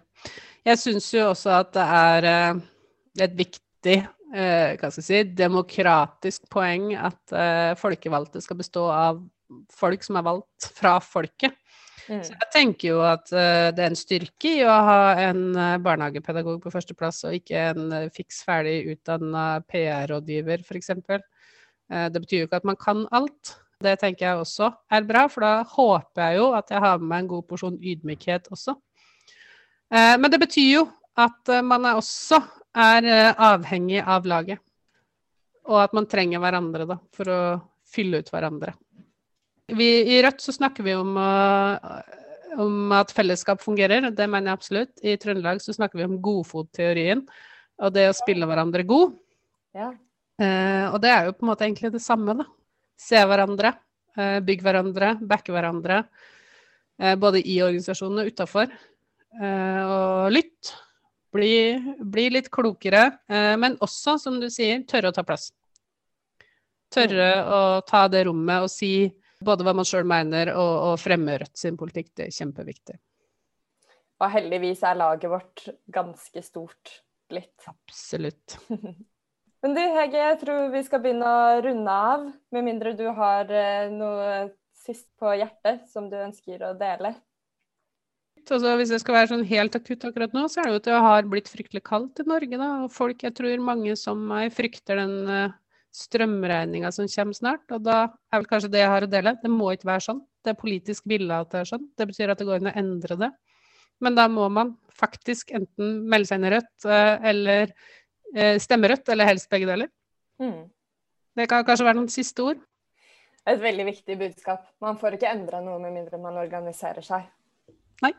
Jeg 0.64 0.80
syns 0.80 1.08
jo 1.14 1.30
også 1.30 1.54
at 1.56 1.72
det 1.76 1.84
er 1.98 2.28
eh, 2.28 2.62
et 3.24 3.36
viktig 3.36 3.96
eh, 4.34 4.76
hva 4.76 4.90
skal 4.90 5.00
jeg 5.00 5.08
si, 5.08 5.22
demokratisk 5.36 6.48
poeng 6.52 6.90
at 6.96 7.34
eh, 7.36 7.72
folkevalgte 7.80 8.42
skal 8.44 8.60
bestå 8.60 8.86
av 8.92 9.20
folk 9.72 10.04
som 10.04 10.18
er 10.20 10.26
valgt 10.26 10.68
fra 10.76 10.98
folket. 11.04 11.56
Mm. 12.04 12.20
Så 12.20 12.34
jeg 12.34 12.48
tenker 12.52 12.90
jo 12.90 12.98
at 13.06 13.30
eh, 13.32 13.70
det 13.72 13.80
er 13.80 13.92
en 13.92 13.96
styrke 13.96 14.50
i 14.58 14.64
å 14.68 14.72
ha 14.88 14.98
en 15.24 15.44
eh, 15.56 15.76
barnehagepedagog 15.84 16.60
på 16.64 16.72
førsteplass, 16.72 17.22
og 17.28 17.38
ikke 17.38 17.62
en 17.70 17.94
uh, 17.94 18.10
fiks 18.12 18.42
ferdig 18.44 18.82
utdanna 18.92 19.62
PR-rådgiver, 19.70 20.66
f.eks. 20.66 20.92
Uh, 21.92 22.08
det 22.12 22.22
betyr 22.24 22.42
jo 22.42 22.48
ikke 22.48 22.60
at 22.62 22.68
man 22.68 22.80
kan 22.80 23.04
alt. 23.14 23.54
Det 23.84 23.98
tenker 24.00 24.26
jeg 24.26 24.40
også 24.40 24.70
er 24.94 25.06
bra, 25.06 25.26
for 25.28 25.44
da 25.44 25.54
håper 25.68 26.28
jeg 26.28 26.38
jo 26.38 26.50
at 26.56 26.70
jeg 26.72 26.80
har 26.80 27.00
med 27.00 27.08
meg 27.10 27.24
en 27.24 27.32
god 27.34 27.48
porsjon 27.50 27.80
ydmykhet 27.80 28.48
også. 28.54 28.76
Uh, 29.92 30.14
men 30.20 30.30
det 30.32 30.40
betyr 30.42 30.70
jo 30.70 30.84
at 31.20 31.50
man 31.62 31.84
er 31.86 31.98
også 31.98 32.40
er 32.74 33.06
avhengig 33.38 34.00
av 34.02 34.24
laget. 34.26 34.58
Og 35.70 35.78
at 35.78 35.92
man 35.94 36.08
trenger 36.10 36.42
hverandre 36.42 36.88
da, 36.90 36.96
for 37.14 37.30
å 37.30 37.38
fylle 37.86 38.18
ut 38.18 38.32
hverandre. 38.32 38.74
Vi, 39.72 39.86
I 40.10 40.18
Rødt 40.26 40.42
så 40.44 40.52
snakker 40.52 40.84
vi 40.84 40.96
om, 40.98 41.14
om, 41.16 42.74
at 42.92 43.14
fellesskap 43.14 43.62
fungerer, 43.64 44.10
det 44.10 44.26
mener 44.26 44.50
jeg 44.50 44.58
absolutt. 44.58 44.92
I 45.06 45.14
Trøndelag 45.20 45.62
så 45.62 45.72
snakker 45.76 46.02
vi 46.02 46.08
om 46.08 46.18
godfotteorien 46.24 47.22
og 47.82 47.94
det 47.94 48.08
å 48.10 48.16
spille 48.16 48.46
hverandre 48.48 48.84
god. 48.86 49.14
Ja. 49.74 49.92
Uh, 50.40 50.90
og 50.90 50.98
det 51.02 51.10
er 51.14 51.26
jo 51.28 51.34
på 51.36 51.44
en 51.44 51.50
måte 51.52 51.66
egentlig 51.66 51.92
det 51.94 52.02
samme, 52.02 52.34
da. 52.38 52.46
Se 52.98 53.20
hverandre, 53.26 53.74
uh, 54.18 54.38
bygge 54.44 54.66
hverandre, 54.66 55.12
backe 55.22 55.54
hverandre. 55.54 56.04
både 57.18 57.40
i 57.42 57.56
organisasjonen 57.58 58.20
og 58.22 58.28
utafor. 58.30 58.68
og 59.42 60.30
lytt. 60.30 60.70
Bli, 61.34 61.74
bli, 61.98 62.28
litt 62.30 62.46
klokere, 62.54 63.18
men 63.58 63.74
også, 63.82 64.14
som 64.22 64.36
du 64.38 64.46
sier, 64.46 64.84
tørre 64.86 65.10
å 65.10 65.16
ta 65.16 65.24
plass. 65.26 65.48
Tørre 66.94 67.26
mm. 67.34 67.50
å 67.50 67.80
ta 67.82 68.04
det 68.06 68.22
rommet 68.28 68.62
og 68.62 68.70
si 68.70 69.10
både 69.44 69.66
hva 69.66 69.74
man 69.74 69.88
sjøl 69.88 70.06
mener, 70.06 70.52
og, 70.54 70.74
og 70.92 71.02
fremme 71.02 71.34
Rødt 71.42 71.58
sin 71.58 71.76
politikk. 71.80 72.12
Det 72.14 72.28
er 72.28 72.36
kjempeviktig. 72.38 72.96
Og 74.22 74.30
heldigvis 74.30 74.84
er 74.86 75.00
laget 75.00 75.30
vårt 75.30 75.66
ganske 75.92 76.42
stort 76.46 77.00
blitt. 77.30 77.66
Absolutt. 77.66 78.58
Men 79.64 79.72
du 79.72 79.80
Hege, 79.80 80.18
jeg 80.20 80.36
tror 80.42 80.66
vi 80.74 80.80
skal 80.84 81.00
begynne 81.00 81.24
å 81.24 81.60
runde 81.64 81.92
av, 82.12 82.24
med 82.52 82.66
mindre 82.66 82.90
du 82.98 83.06
har 83.16 83.48
eh, 83.48 83.86
noe 83.88 84.50
sist 84.76 85.06
på 85.16 85.30
hjertet 85.40 85.86
som 85.88 86.10
du 86.12 86.18
ønsker 86.20 86.60
å 86.68 86.74
dele. 86.76 87.14
Også, 88.44 88.74
hvis 88.76 88.92
det 88.92 88.98
skal 89.00 89.16
være 89.16 89.30
sånn 89.30 89.46
helt 89.48 89.78
akutt 89.78 90.04
akkurat 90.04 90.36
nå, 90.36 90.42
så 90.52 90.60
er 90.60 90.68
det 90.68 90.74
jo 90.74 90.80
at 90.82 90.90
det 90.90 90.98
har 91.06 91.30
blitt 91.32 91.48
fryktelig 91.48 91.80
kaldt 91.86 92.20
i 92.20 92.26
Norge. 92.28 92.58
Da. 92.60 92.68
Og 92.84 92.92
folk, 92.92 93.24
jeg 93.24 93.32
tror 93.38 93.64
mange 93.64 93.96
som 93.96 94.20
meg, 94.28 94.52
frykter 94.52 95.00
den 95.00 95.16
uh, 95.32 95.56
strømregninga 95.96 96.92
som 96.92 97.08
kommer 97.08 97.40
snart. 97.40 97.64
Og 97.72 97.88
da 97.88 97.98
er 98.04 98.42
vel 98.42 98.50
kanskje 98.52 98.74
det 98.76 98.84
jeg 98.84 98.92
har 98.92 99.08
å 99.08 99.10
dele. 99.16 99.32
Det 99.40 99.48
må 99.48 99.72
ikke 99.72 99.94
være 99.94 100.08
sånn. 100.10 100.20
Det 100.44 100.52
er 100.52 100.60
politisk 100.60 101.08
vilje 101.08 101.40
at 101.40 101.56
det 101.56 101.62
er 101.62 101.72
sånn. 101.72 101.88
Det 101.96 102.10
betyr 102.12 102.36
at 102.36 102.44
det 102.44 102.50
går 102.50 102.60
inn 102.60 102.72
å 102.74 102.76
endre 102.84 103.20
det. 103.24 103.32
Men 104.04 104.20
da 104.20 104.28
må 104.28 104.50
man 104.52 104.76
faktisk 104.92 105.54
enten 105.56 106.02
melde 106.10 106.28
seg 106.28 106.42
inn 106.42 106.48
i 106.50 106.52
Rødt 106.52 106.86
eh, 106.90 107.28
eller 107.30 107.72
eh, 108.36 108.56
stemme 108.62 108.90
Rødt, 108.90 109.08
eller 109.08 109.28
helst 109.30 109.50
begge 109.50 109.68
deler. 109.70 109.90
Mm. 110.42 110.66
Det 111.34 111.48
kan 111.50 111.64
kanskje 111.66 111.86
være 111.88 111.98
noen 112.00 112.12
siste 112.12 112.42
ord? 112.44 112.60
Et 113.46 113.60
veldig 113.60 113.86
viktig 113.90 114.18
budskap. 114.18 114.66
Man 114.80 114.98
får 115.00 115.18
ikke 115.18 115.30
endra 115.32 115.60
noe 115.64 115.78
med 115.82 115.92
mindre 115.96 116.20
man 116.20 116.38
organiserer 116.40 117.04
seg. 117.04 117.26
Nei. 118.04 118.14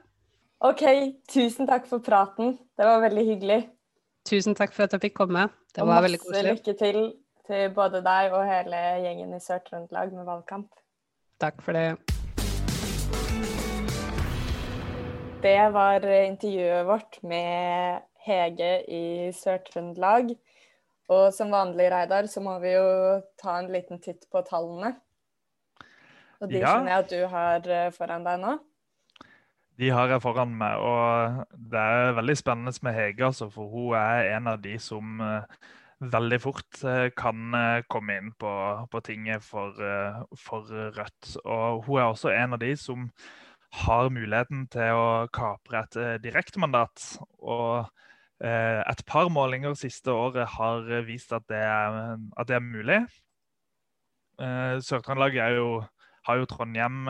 OK, 0.66 0.84
tusen 1.32 1.68
takk 1.70 1.88
for 1.90 2.04
praten. 2.06 2.58
Det 2.78 2.88
var 2.88 3.02
veldig 3.04 3.26
hyggelig. 3.34 3.62
Tusen 4.26 4.58
takk 4.58 4.74
for 4.74 4.86
at 4.86 4.96
jeg 4.96 5.08
fikk 5.10 5.20
komme. 5.22 5.48
Det 5.76 5.86
var 5.86 6.04
veldig 6.06 6.22
koselig. 6.22 6.42
Masse 6.42 6.56
lykke 6.56 6.78
til 6.80 7.00
til 7.46 7.70
både 7.76 8.02
deg 8.06 8.34
og 8.34 8.46
hele 8.48 8.82
gjengen 9.04 9.34
i 9.36 9.42
Sør-Trøndelag 9.42 10.14
med 10.16 10.26
valgkamp. 10.28 10.70
Takk 11.42 11.62
for 11.62 11.78
det. 11.78 11.98
Det 15.46 15.60
var 15.76 16.06
intervjuet 16.24 16.88
vårt 16.88 17.20
med 17.22 18.02
Hege 18.26 18.72
i 18.90 19.32
Sør-Trøndelag. 19.36 20.34
Og 21.14 21.26
som 21.34 21.54
vanlig, 21.54 21.90
Reidar, 21.94 22.28
så 22.32 22.42
må 22.42 22.58
vi 22.64 22.74
jo 22.74 22.86
ta 23.42 23.60
en 23.60 23.70
liten 23.74 24.02
titt 24.02 24.26
på 24.32 24.42
tallene. 24.48 24.96
Og 26.42 26.50
de 26.50 26.60
ja. 26.60 26.74
skjønner 26.74 26.92
jeg 26.92 27.04
at 27.04 27.14
du 27.14 27.36
har 27.36 27.70
eh, 27.72 27.92
foran 27.96 28.26
deg 28.26 28.42
nå? 28.42 28.58
De 29.80 29.92
har 29.92 30.10
jeg 30.10 30.24
foran 30.24 30.54
meg, 30.56 30.80
og 30.80 31.42
det 31.72 31.80
er 31.80 32.14
veldig 32.16 32.36
spennende 32.40 32.72
med 32.88 32.96
Hege, 32.96 33.26
altså, 33.28 33.50
for 33.52 33.68
hun 33.68 33.98
er 34.00 34.32
en 34.38 34.48
av 34.54 34.62
de 34.64 34.78
som 34.80 35.20
uh, 35.20 35.44
veldig 36.00 36.40
fort 36.42 36.84
eh, 36.84 37.10
kan 37.18 37.56
eh, 37.56 37.84
komme 37.92 38.18
inn 38.20 38.32
på, 38.40 38.52
på 38.92 39.02
tinget 39.06 39.44
for, 39.46 39.76
eh, 39.80 40.22
for, 40.40 40.68
Rødt. 40.96 41.36
Og 41.44 41.86
hun 41.86 42.00
er 42.00 42.10
også 42.10 42.34
en 42.34 42.56
av 42.58 42.62
de 42.62 42.74
som 42.80 43.10
har 43.86 44.10
muligheten 44.14 44.68
til 44.72 44.96
å 44.96 45.28
kapre 45.34 45.84
et 45.84 45.98
direktemandat. 46.24 47.18
Og 47.40 47.88
et 48.44 49.02
par 49.08 49.30
målinger 49.32 49.78
siste 49.80 50.12
året 50.12 50.50
har 50.58 50.90
vist 51.08 51.32
at 51.32 51.46
det 51.48 51.62
er, 51.64 52.18
at 52.36 52.50
det 52.50 52.58
er 52.58 52.64
mulig. 52.64 52.98
Sør-Trøndelag 54.36 55.38
har 55.40 56.42
jo 56.42 56.50
Trondheim 56.52 57.08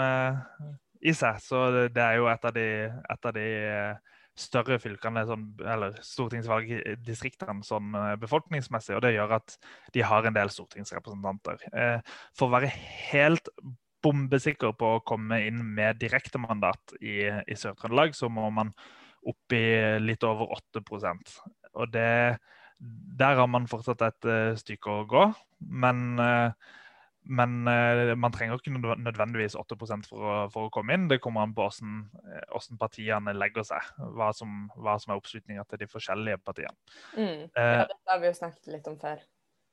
i 1.02 1.16
seg, 1.18 1.40
så 1.42 1.64
det 1.90 2.04
er 2.04 2.20
jo 2.20 2.30
et 2.30 2.46
av 2.46 2.54
de, 2.54 2.68
et 3.10 3.26
av 3.26 3.34
de 3.34 3.48
større 4.36 4.78
fylkene, 4.84 5.24
sånn, 5.28 5.46
eller 5.64 5.96
stortingsvalgdistriktene 6.04 7.64
sånn 7.66 7.96
eh, 7.96 8.12
befolkningsmessig. 8.20 8.98
Og 8.98 9.04
det 9.06 9.16
gjør 9.16 9.38
at 9.40 9.56
de 9.96 10.04
har 10.06 10.28
en 10.28 10.36
del 10.36 10.52
stortingsrepresentanter. 10.52 11.64
Eh, 11.72 12.16
for 12.36 12.50
å 12.50 12.56
være 12.58 12.74
helt 13.12 13.50
bombesikker 14.06 14.76
på 14.78 14.96
å 14.98 15.04
komme 15.08 15.40
inn 15.48 15.64
med 15.78 16.02
direktemandat 16.04 16.98
i, 17.00 17.24
i 17.26 17.58
Sør-Trøndelag, 17.58 18.16
så 18.18 18.30
må 18.30 18.52
man 18.54 18.76
opp 19.26 19.56
i 19.58 19.66
litt 20.04 20.24
over 20.28 20.54
8% 20.54 21.36
Og 21.76 21.92
det, 21.94 22.38
der 22.80 23.38
har 23.40 23.48
man 23.52 23.68
fortsatt 23.70 24.04
et 24.06 24.28
uh, 24.30 24.56
stykke 24.60 25.02
å 25.02 25.06
gå. 25.10 25.28
Men 25.86 26.08
uh, 26.22 26.74
men 27.26 27.66
uh, 27.66 28.12
man 28.14 28.30
trenger 28.30 28.60
ikke 28.60 28.70
nødvendigvis 29.02 29.56
8 29.58 29.78
for 30.06 30.20
å, 30.22 30.34
for 30.54 30.68
å 30.68 30.74
komme 30.74 30.94
inn. 30.94 31.08
Det 31.10 31.18
kommer 31.24 31.42
an 31.42 31.56
på 31.58 31.66
hvordan, 31.66 31.96
hvordan 32.52 32.78
partiene 32.78 33.34
legger 33.34 33.66
seg. 33.66 33.88
Hva 33.98 34.28
som, 34.38 34.68
hva 34.78 34.94
som 35.02 35.14
er 35.14 35.22
oppslutninga 35.22 35.66
til 35.66 35.82
de 35.82 35.88
forskjellige 35.90 36.38
partiene. 36.46 36.78
Mm. 37.16 37.48
Ja, 37.56 37.64
det 37.66 37.88
Dette 37.96 38.12
har 38.12 38.22
vi 38.22 38.30
jo 38.30 38.36
snakket 38.38 38.70
litt 38.76 38.92
om 38.92 39.00
før. 39.02 39.26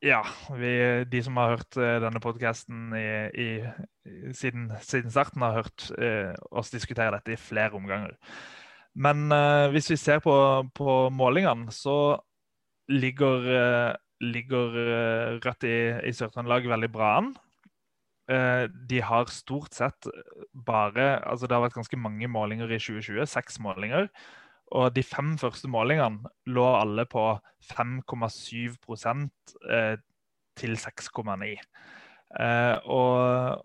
Ja. 0.03 0.23
Vi, 0.49 0.73
de 1.13 1.23
som 1.29 1.37
har 1.39 1.59
hørt 1.59 1.77
denne 1.77 2.25
podkasten 2.25 2.97
siden, 4.33 4.73
siden, 4.81 5.13
starten, 5.13 5.45
har 5.45 5.61
hørt 5.61 5.91
oss 6.49 6.73
diskutere 6.73 7.13
dette 7.19 7.37
i 7.37 7.39
flere 7.39 7.77
omganger. 7.77 8.17
Men 8.95 9.33
hvis 9.73 9.89
vi 9.91 9.97
ser 9.97 10.19
på, 10.21 10.35
på 10.77 10.97
målingene, 11.17 11.73
så 11.73 11.95
ligger 12.93 13.97
ligger 14.23 14.77
eh, 14.83 15.39
Rødt 15.43 15.67
i, 15.67 15.79
i 16.09 16.13
Sør-Trøndelag 16.15 16.69
veldig 16.71 16.91
bra 16.95 17.11
an. 17.21 17.33
Eh, 18.31 18.67
de 18.89 19.01
har 19.03 19.33
stort 19.35 19.75
sett 19.75 20.07
bare 20.53 21.17
altså 21.27 21.49
Det 21.49 21.57
har 21.57 21.65
vært 21.65 21.81
ganske 21.81 21.99
mange 21.99 22.29
målinger 22.31 22.71
i 22.71 22.79
2020, 22.79 23.27
seks 23.31 23.59
målinger. 23.63 24.09
Og 24.73 24.95
de 24.95 25.05
fem 25.05 25.35
første 25.41 25.69
målingene 25.69 26.31
lå 26.49 26.69
alle 26.79 27.05
på 27.11 27.27
5,7 27.75 28.79
eh, 29.69 29.97
til 30.59 30.79
6,9. 30.79 31.51
Uh, 32.33 32.79
og, 32.89 33.17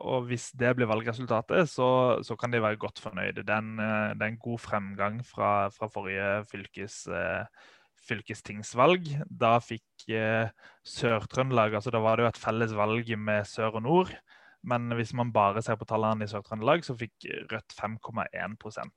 og, 0.03 0.25
hvis 0.27 0.49
det 0.59 0.73
blir 0.75 0.89
valgresultatet, 0.89 1.69
så, 1.71 2.19
så, 2.25 2.35
kan 2.35 2.51
de 2.51 2.59
være 2.61 2.79
godt 2.81 2.99
fornøyde. 2.99 3.45
Det 3.47 3.53
er 3.53 3.63
en, 3.63 3.77
det 3.79 4.25
er 4.25 4.33
en 4.33 4.43
god 4.43 4.59
fremgang 4.59 5.21
fra, 5.25 5.69
fra 5.71 5.87
forrige 5.91 6.43
fylkes, 6.51 7.05
uh, 7.07 7.47
fylkestingsvalg. 8.07 9.09
Da 9.27 9.57
fikk 9.63 10.07
eh, 10.13 10.49
Sør-Trøndelag 10.87 11.77
altså 11.77 11.93
Da 11.93 12.01
var 12.03 12.17
det 12.17 12.25
jo 12.25 12.31
et 12.31 12.41
felles 12.41 12.75
valg 12.77 13.11
med 13.19 13.47
sør 13.49 13.79
og 13.79 13.85
nord. 13.87 14.13
Men 14.67 14.89
hvis 14.97 15.13
man 15.15 15.31
bare 15.31 15.61
ser 15.63 15.77
på 15.79 15.87
tallene 15.87 16.25
i 16.25 16.31
Sør-Trøndelag, 16.31 16.83
så 16.85 16.97
fikk 16.97 17.27
Rødt 17.51 17.75
5,1 17.77 18.87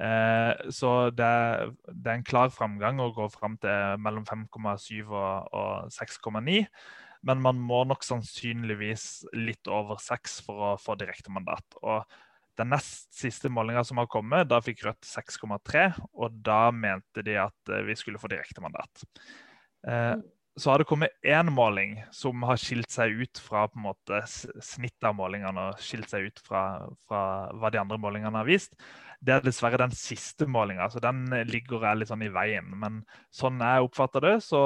eh, 0.00 0.70
Så 0.70 0.94
det, 1.10 1.30
det, 1.88 2.06
er 2.06 2.16
en 2.16 2.26
klar 2.26 2.50
framgang 2.54 3.00
å 3.00 3.12
gå 3.16 3.28
fram 3.32 3.56
til 3.62 4.00
mellom 4.02 4.26
5,7 4.28 5.06
og, 5.06 5.54
og 5.54 5.94
6,9. 5.94 6.64
Men 7.26 7.42
man 7.44 7.60
må 7.60 7.82
nok 7.88 8.04
sannsynligvis 8.06 9.26
litt 9.36 9.68
over 9.68 10.00
6 10.00 10.40
for 10.46 10.66
å 10.70 10.74
få 10.80 10.96
direktemandat. 11.00 11.80
Og 11.84 12.04
den 12.60 12.72
nest 12.74 13.08
siste 13.16 13.50
målinga 13.52 13.84
som 13.84 14.00
har 14.00 14.08
kommet, 14.10 14.48
da 14.50 14.60
fikk 14.64 14.84
Rødt 14.86 15.06
6,3, 15.06 15.86
og 16.12 16.42
da 16.44 16.68
mente 16.74 17.24
de 17.24 17.38
at 17.40 17.72
eh, 17.72 17.84
vi 17.86 17.96
skulle 17.96 18.20
få 18.20 18.30
direktemandat. 18.32 19.04
Eh, 19.86 20.14
mm. 20.16 20.24
så 20.60 20.72
har 20.72 20.82
det 20.82 20.88
kommet 20.90 21.14
én 21.24 21.52
måling 21.54 21.98
som 22.12 22.42
har 22.48 22.60
skilt 22.60 22.90
seg 22.92 23.16
ut 23.22 23.40
fra 23.40 23.66
på 23.68 23.80
en 23.80 23.86
måte 23.88 24.22
snittet 24.28 25.08
av 25.08 25.16
målingene 25.16 25.70
og 25.70 25.84
skilt 25.84 26.10
seg 26.12 26.28
ut 26.28 26.42
fra, 26.44 26.64
fra 27.08 27.22
hva 27.56 27.72
de 27.72 27.80
andre 27.80 28.00
målingene 28.00 28.42
har 28.42 28.48
vist. 28.48 28.76
Det 29.20 29.36
er 29.36 29.44
dessverre 29.44 29.80
den 29.80 29.92
siste 29.96 30.48
målinga, 30.48 30.88
så 30.88 31.00
den 31.04 31.26
ligger 31.48 31.84
litt 31.96 32.08
sånn 32.08 32.24
i 32.24 32.32
veien. 32.32 32.68
Men 32.80 33.02
sånn 33.36 33.60
jeg 33.60 33.88
oppfatter 33.88 34.24
det, 34.24 34.36
så, 34.44 34.62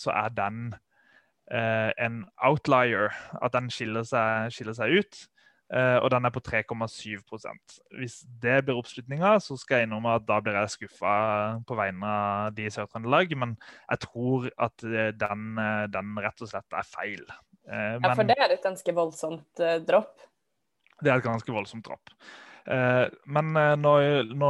så 0.00 0.12
er 0.16 0.36
den 0.36 0.70
eh, 1.50 1.90
en 2.04 2.22
outlier. 2.44 3.12
At 3.42 3.56
den 3.56 3.70
skiller 3.72 4.06
seg, 4.08 4.52
skiller 4.54 4.76
seg 4.78 5.00
ut. 5.00 5.26
Eh, 5.68 5.98
og 6.00 6.08
den 6.08 6.24
er 6.24 6.32
på 6.32 6.40
3,7% 6.40 7.74
Hvis 7.98 8.22
det 8.40 8.54
blir 8.64 8.78
oppslutninga, 8.80 9.34
så 9.44 9.52
skal 9.60 9.82
jeg 9.82 9.88
innrømme 9.88 10.14
at 10.16 10.24
da 10.24 10.38
blir 10.40 10.56
jeg 10.56 10.72
skuffa 10.72 11.16
på 11.68 11.76
vegne 11.76 12.08
av 12.08 12.54
de 12.56 12.64
i 12.64 12.72
Sør-Trøndelag. 12.72 13.34
Men 13.36 13.52
jeg 13.84 14.02
tror 14.06 14.48
at 14.56 14.86
eh, 14.88 15.10
den, 15.12 15.50
eh, 15.60 15.84
den, 15.92 16.14
rett 16.24 16.44
og 16.44 16.48
slett 16.48 16.78
er 16.78 16.88
feil. 16.88 17.24
Uh, 17.68 18.00
ja, 18.00 18.14
for 18.16 18.24
det 18.24 18.38
er 18.40 18.54
et 18.54 18.64
ganske 18.64 18.92
voldsomt 18.96 19.60
uh, 19.60 19.74
dropp? 19.84 20.22
Det 21.04 21.10
er 21.12 21.20
et 21.20 21.26
ganske 21.26 21.52
voldsomt 21.52 21.84
dropp. 21.84 22.14
men 22.68 23.52
nå, 23.80 23.92
nå 24.36 24.48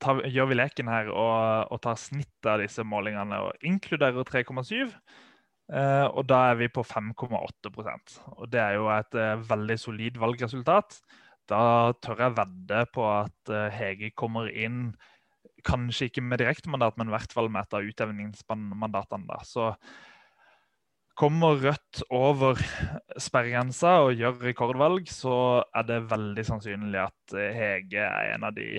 tar, 0.00 0.20
gjør 0.32 0.46
vi 0.48 0.56
leken 0.56 0.88
her 0.88 1.10
og, 1.10 1.72
og 1.74 1.80
tar 1.84 1.98
snittet 2.00 2.48
av 2.48 2.62
disse 2.62 2.84
målingene 2.86 3.40
og 3.44 3.66
inkluderer 3.66 4.24
3,7. 4.24 4.94
Uh, 5.68 6.08
og 6.16 6.24
da 6.30 6.46
er 6.48 6.54
vi 6.62 6.70
på 6.72 6.80
5,8% 6.80 8.14
Og 8.38 8.46
Det 8.48 8.60
er 8.62 8.78
jo 8.78 8.86
et 8.88 9.16
uh, 9.20 9.42
veldig 9.50 9.76
solid 9.76 10.16
valgresultat. 10.16 10.96
Da 11.48 11.92
tør 12.00 12.22
jeg 12.24 12.36
vedde 12.38 12.84
på 12.94 13.04
at 13.04 13.52
uh, 13.52 13.66
Hege 13.72 14.08
kommer 14.16 14.48
inn, 14.48 14.94
kanskje 15.68 16.08
ikke 16.08 16.24
med 16.24 16.40
direktemandat, 16.40 16.96
men 16.96 17.10
i 17.10 17.12
hvert 17.12 17.34
fall 17.36 17.50
med 17.52 17.66
et 17.66 17.76
av 17.76 17.84
utjevningsmandatene. 17.84 19.28
da. 19.28 19.42
Så 19.44 19.74
kommer 21.18 21.60
Rødt 21.60 22.00
over 22.14 22.56
sperregrensa 23.20 23.98
og 24.06 24.16
gjør 24.16 24.40
rekordvalg, 24.48 25.12
så 25.12 25.66
er 25.76 25.84
det 25.84 26.00
veldig 26.08 26.46
sannsynlig 26.48 27.02
at 27.02 27.36
Hege 27.58 28.06
er 28.06 28.32
en 28.38 28.48
av 28.48 28.56
de 28.56 28.70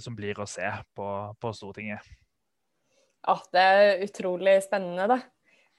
som 0.00 0.16
blir 0.16 0.40
å 0.40 0.48
se 0.48 0.70
på, 0.96 1.08
på 1.42 1.54
Stortinget. 1.58 2.08
Ja, 3.26 3.36
det 3.52 3.68
er 3.76 4.06
utrolig 4.06 4.60
spennende, 4.64 5.10
da. 5.10 5.20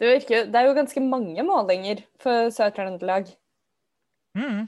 Det, 0.02 0.10
virker, 0.10 0.48
det 0.52 0.60
er 0.60 0.68
jo 0.68 0.78
ganske 0.78 1.02
mange 1.06 1.44
målinger 1.46 2.04
for 2.22 2.50
Sør-Trøndelag. 2.54 3.30
Mm. 4.38 4.66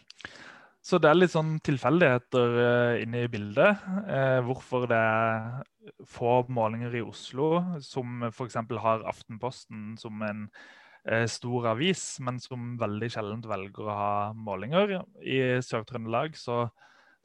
Så 0.86 1.00
det 1.02 1.10
er 1.10 1.18
litt 1.18 1.34
sånn 1.34 1.56
tilfeldigheter 1.66 2.56
uh, 2.60 2.96
inne 3.02 3.24
i 3.26 3.30
bildet. 3.32 3.82
Uh, 4.06 4.38
hvorfor 4.46 4.86
det 4.92 5.00
er 5.02 5.64
få 6.06 6.44
målinger 6.54 6.94
i 7.00 7.02
Oslo, 7.02 7.56
som 7.82 8.28
f.eks. 8.30 8.60
har 8.84 9.06
Aftenposten 9.10 9.96
som 9.98 10.22
en 10.28 10.44
uh, 10.46 11.26
stor 11.32 11.72
avis, 11.74 12.04
men 12.22 12.38
som 12.44 12.76
veldig 12.82 13.10
sjelden 13.16 13.42
velger 13.50 13.90
å 13.90 13.98
ha 13.98 14.14
målinger. 14.38 15.00
I 15.26 15.40
Sør-Trøndelag 15.66 16.38
så, 16.38 16.68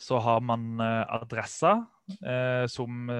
så, 0.00 0.22
har 0.24 0.40
man 0.40 0.80
Adressa, 0.80 1.82
som 2.72 3.12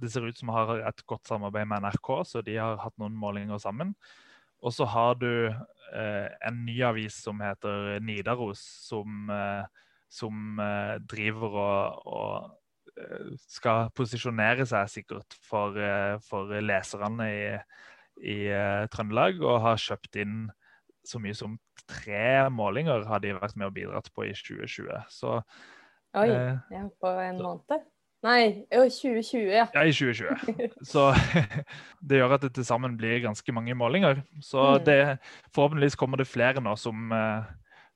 det 0.00 0.10
ser 0.12 0.26
ut 0.28 0.38
som 0.38 0.52
har 0.54 0.76
et 0.88 1.04
godt 1.08 1.28
samarbeid 1.28 1.68
med 1.70 1.84
NRK, 1.86 2.10
så 2.26 2.42
de 2.44 2.56
har 2.58 2.80
hatt 2.82 2.96
noen 3.00 3.16
målinger 3.18 3.60
sammen. 3.62 3.94
Og 4.62 4.74
så 4.74 4.86
har 4.90 5.18
du 5.20 5.30
eh, 5.48 6.28
en 6.46 6.62
ny 6.66 6.80
avis 6.86 7.18
som 7.22 7.40
heter 7.42 7.98
Nidaros, 8.02 8.62
som, 8.88 9.28
eh, 9.30 9.66
som 10.10 10.58
eh, 10.62 10.96
driver 11.10 11.58
og, 11.62 12.08
og 12.10 12.96
eh, 12.98 13.34
skal 13.46 13.92
posisjonere 13.94 14.66
seg 14.68 14.90
sikkert 14.90 15.38
for, 15.46 15.78
eh, 15.78 16.18
for 16.26 16.50
leserne 16.62 17.30
i, 17.30 17.44
i 18.18 18.38
Trøndelag, 18.90 19.42
og 19.44 19.62
har 19.66 19.82
kjøpt 19.82 20.18
inn 20.24 20.48
så 21.06 21.20
mye 21.22 21.36
som 21.36 21.54
tre 21.88 22.48
målinger 22.52 23.06
har 23.08 23.22
de 23.22 23.36
vært 23.38 23.56
med 23.56 23.70
og 23.70 23.76
bidratt 23.76 24.10
på 24.12 24.26
i 24.28 24.34
2020. 24.36 25.06
Så, 25.12 25.38
Oi, 26.18 26.26
ja, 26.28 26.82
på 27.00 27.12
en 27.22 27.40
måned? 27.40 27.86
Nei, 28.26 28.66
jo, 28.66 28.82
2020, 28.90 29.46
ja. 29.46 29.66
Ja, 29.74 29.84
i 29.86 29.92
2020. 29.92 30.72
Så 30.92 31.12
det 32.08 32.18
gjør 32.18 32.34
at 32.34 32.42
det 32.42 32.52
til 32.56 32.66
sammen 32.66 32.96
blir 32.98 33.20
ganske 33.22 33.52
mange 33.54 33.76
målinger. 33.78 34.24
Så 34.42 34.64
mm. 34.74 34.84
det, 34.84 34.98
forhåpentligvis 35.54 35.98
kommer 35.98 36.18
det 36.18 36.26
flere 36.26 36.62
nå 36.64 36.74
som, 36.76 37.12
eh, 37.14 37.46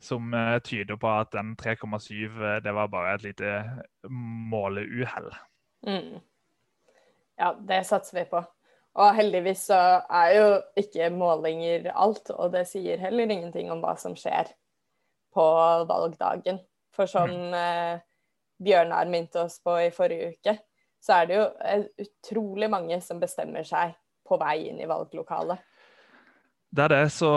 som 0.02 0.34
eh, 0.34 0.58
tyder 0.62 1.00
på 1.00 1.10
at 1.10 1.32
den 1.34 1.56
3,7 1.58 2.14
eh, 2.14 2.60
det 2.62 2.74
var 2.74 2.92
bare 2.92 3.16
et 3.16 3.26
lite 3.26 3.64
måleuhell. 4.52 5.32
Mm. 5.86 6.20
Ja, 7.38 7.56
det 7.58 7.82
satser 7.90 8.20
vi 8.20 8.26
på. 8.30 8.44
Og 8.92 9.14
heldigvis 9.16 9.66
så 9.72 9.80
er 10.06 10.36
jo 10.36 10.48
ikke 10.78 11.10
målinger 11.10 11.90
alt, 11.96 12.30
og 12.30 12.52
det 12.54 12.68
sier 12.68 13.00
heller 13.00 13.26
ingenting 13.26 13.72
om 13.72 13.82
hva 13.82 13.96
som 13.98 14.14
skjer 14.14 14.52
på 15.34 15.50
valgdagen. 15.88 16.60
For 16.92 17.08
sånn 17.08 17.38
mm 17.50 18.08
Bjørnar 18.62 19.10
minte 19.10 19.42
oss 19.42 19.58
på 19.64 19.74
i 19.82 19.90
forrige 19.94 20.32
uke, 20.36 20.56
så 21.02 21.18
er 21.18 21.28
det 21.28 21.38
jo 21.38 21.46
utrolig 22.04 22.70
mange 22.70 23.00
som 23.02 23.20
bestemmer 23.22 23.66
seg 23.66 23.96
på 24.28 24.38
vei 24.40 24.68
inn 24.70 24.80
i 24.80 24.88
valglokalet. 24.88 25.60
Det 26.72 26.86
er 26.86 26.92
det, 26.94 27.02
så 27.12 27.32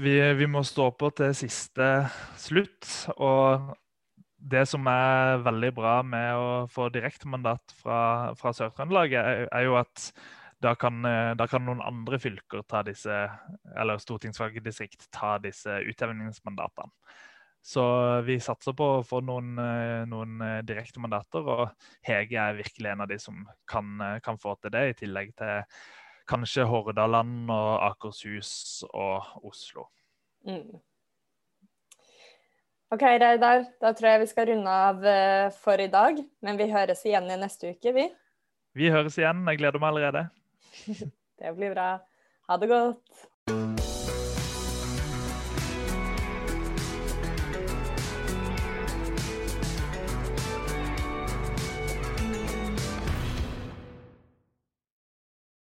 vi, 0.00 0.16
vi 0.34 0.48
må 0.50 0.64
stå 0.66 0.88
på 0.98 1.12
til 1.14 1.34
siste 1.38 1.86
slutt. 2.42 2.88
Og 3.22 3.68
det 4.40 4.64
som 4.66 4.88
er 4.90 5.44
veldig 5.44 5.70
bra 5.76 6.00
med 6.02 6.30
å 6.34 6.48
få 6.72 6.88
direktemandat 6.90 7.74
fra, 7.78 8.00
fra 8.40 8.54
Sør-Trøndelag, 8.56 9.14
er, 9.14 9.44
er, 9.46 9.66
jo 9.68 9.76
at 9.78 10.08
da 10.64 10.74
kan, 10.74 11.04
da 11.38 11.46
kan, 11.48 11.62
noen 11.68 11.84
andre 11.84 12.18
fylker 12.20 12.64
ta 12.68 12.82
disse, 12.84 13.20
eller 13.78 14.02
stortingsvalgdistrikt 14.02 15.06
ta 15.14 15.36
disse 15.44 15.78
utjevningsmandatene. 15.92 16.90
Så 17.62 17.82
vi 18.24 18.38
satser 18.40 18.74
på 18.76 18.86
å 18.96 19.06
få 19.06 19.20
noen, 19.24 19.52
eh, 19.60 20.02
noen 20.08 20.40
eh, 20.44 20.58
direkte 20.66 21.00
mandater, 21.02 21.44
og 21.44 21.66
Hege 22.06 22.38
er 22.40 22.56
virkelig 22.56 22.92
en 22.92 23.04
av 23.04 23.10
de 23.10 23.18
som 23.20 23.42
kan, 23.68 23.90
eh, 24.00 24.20
kan 24.24 24.40
få 24.40 24.56
til 24.60 24.72
det, 24.72 24.84
i 24.88 24.96
tillegg 25.02 25.34
til 25.36 25.66
kanskje 26.30 26.64
Hordaland 26.70 27.50
og 27.52 27.72
Akershus 27.90 28.84
og 28.94 29.44
Oslo. 29.44 29.88
Mm. 30.46 30.80
OK, 32.90 33.04
Reidar. 33.22 33.66
Da 33.82 33.92
tror 33.94 34.08
jeg 34.08 34.22
vi 34.24 34.30
skal 34.30 34.48
runde 34.50 34.70
av 34.88 35.04
for 35.54 35.78
i 35.78 35.90
dag. 35.90 36.18
Men 36.42 36.58
vi 36.58 36.70
høres 36.72 37.04
igjen 37.06 37.28
i 37.30 37.38
neste 37.38 37.74
uke, 37.74 37.92
vi. 37.94 38.08
Vi 38.74 38.90
høres 38.90 39.18
igjen. 39.18 39.44
Jeg 39.46 39.62
gleder 39.62 39.82
meg 39.82 39.92
allerede. 39.92 40.24
det 41.42 41.54
blir 41.58 41.76
bra. 41.76 41.92
Ha 42.50 42.58
det 42.58 42.72
godt. 42.72 43.79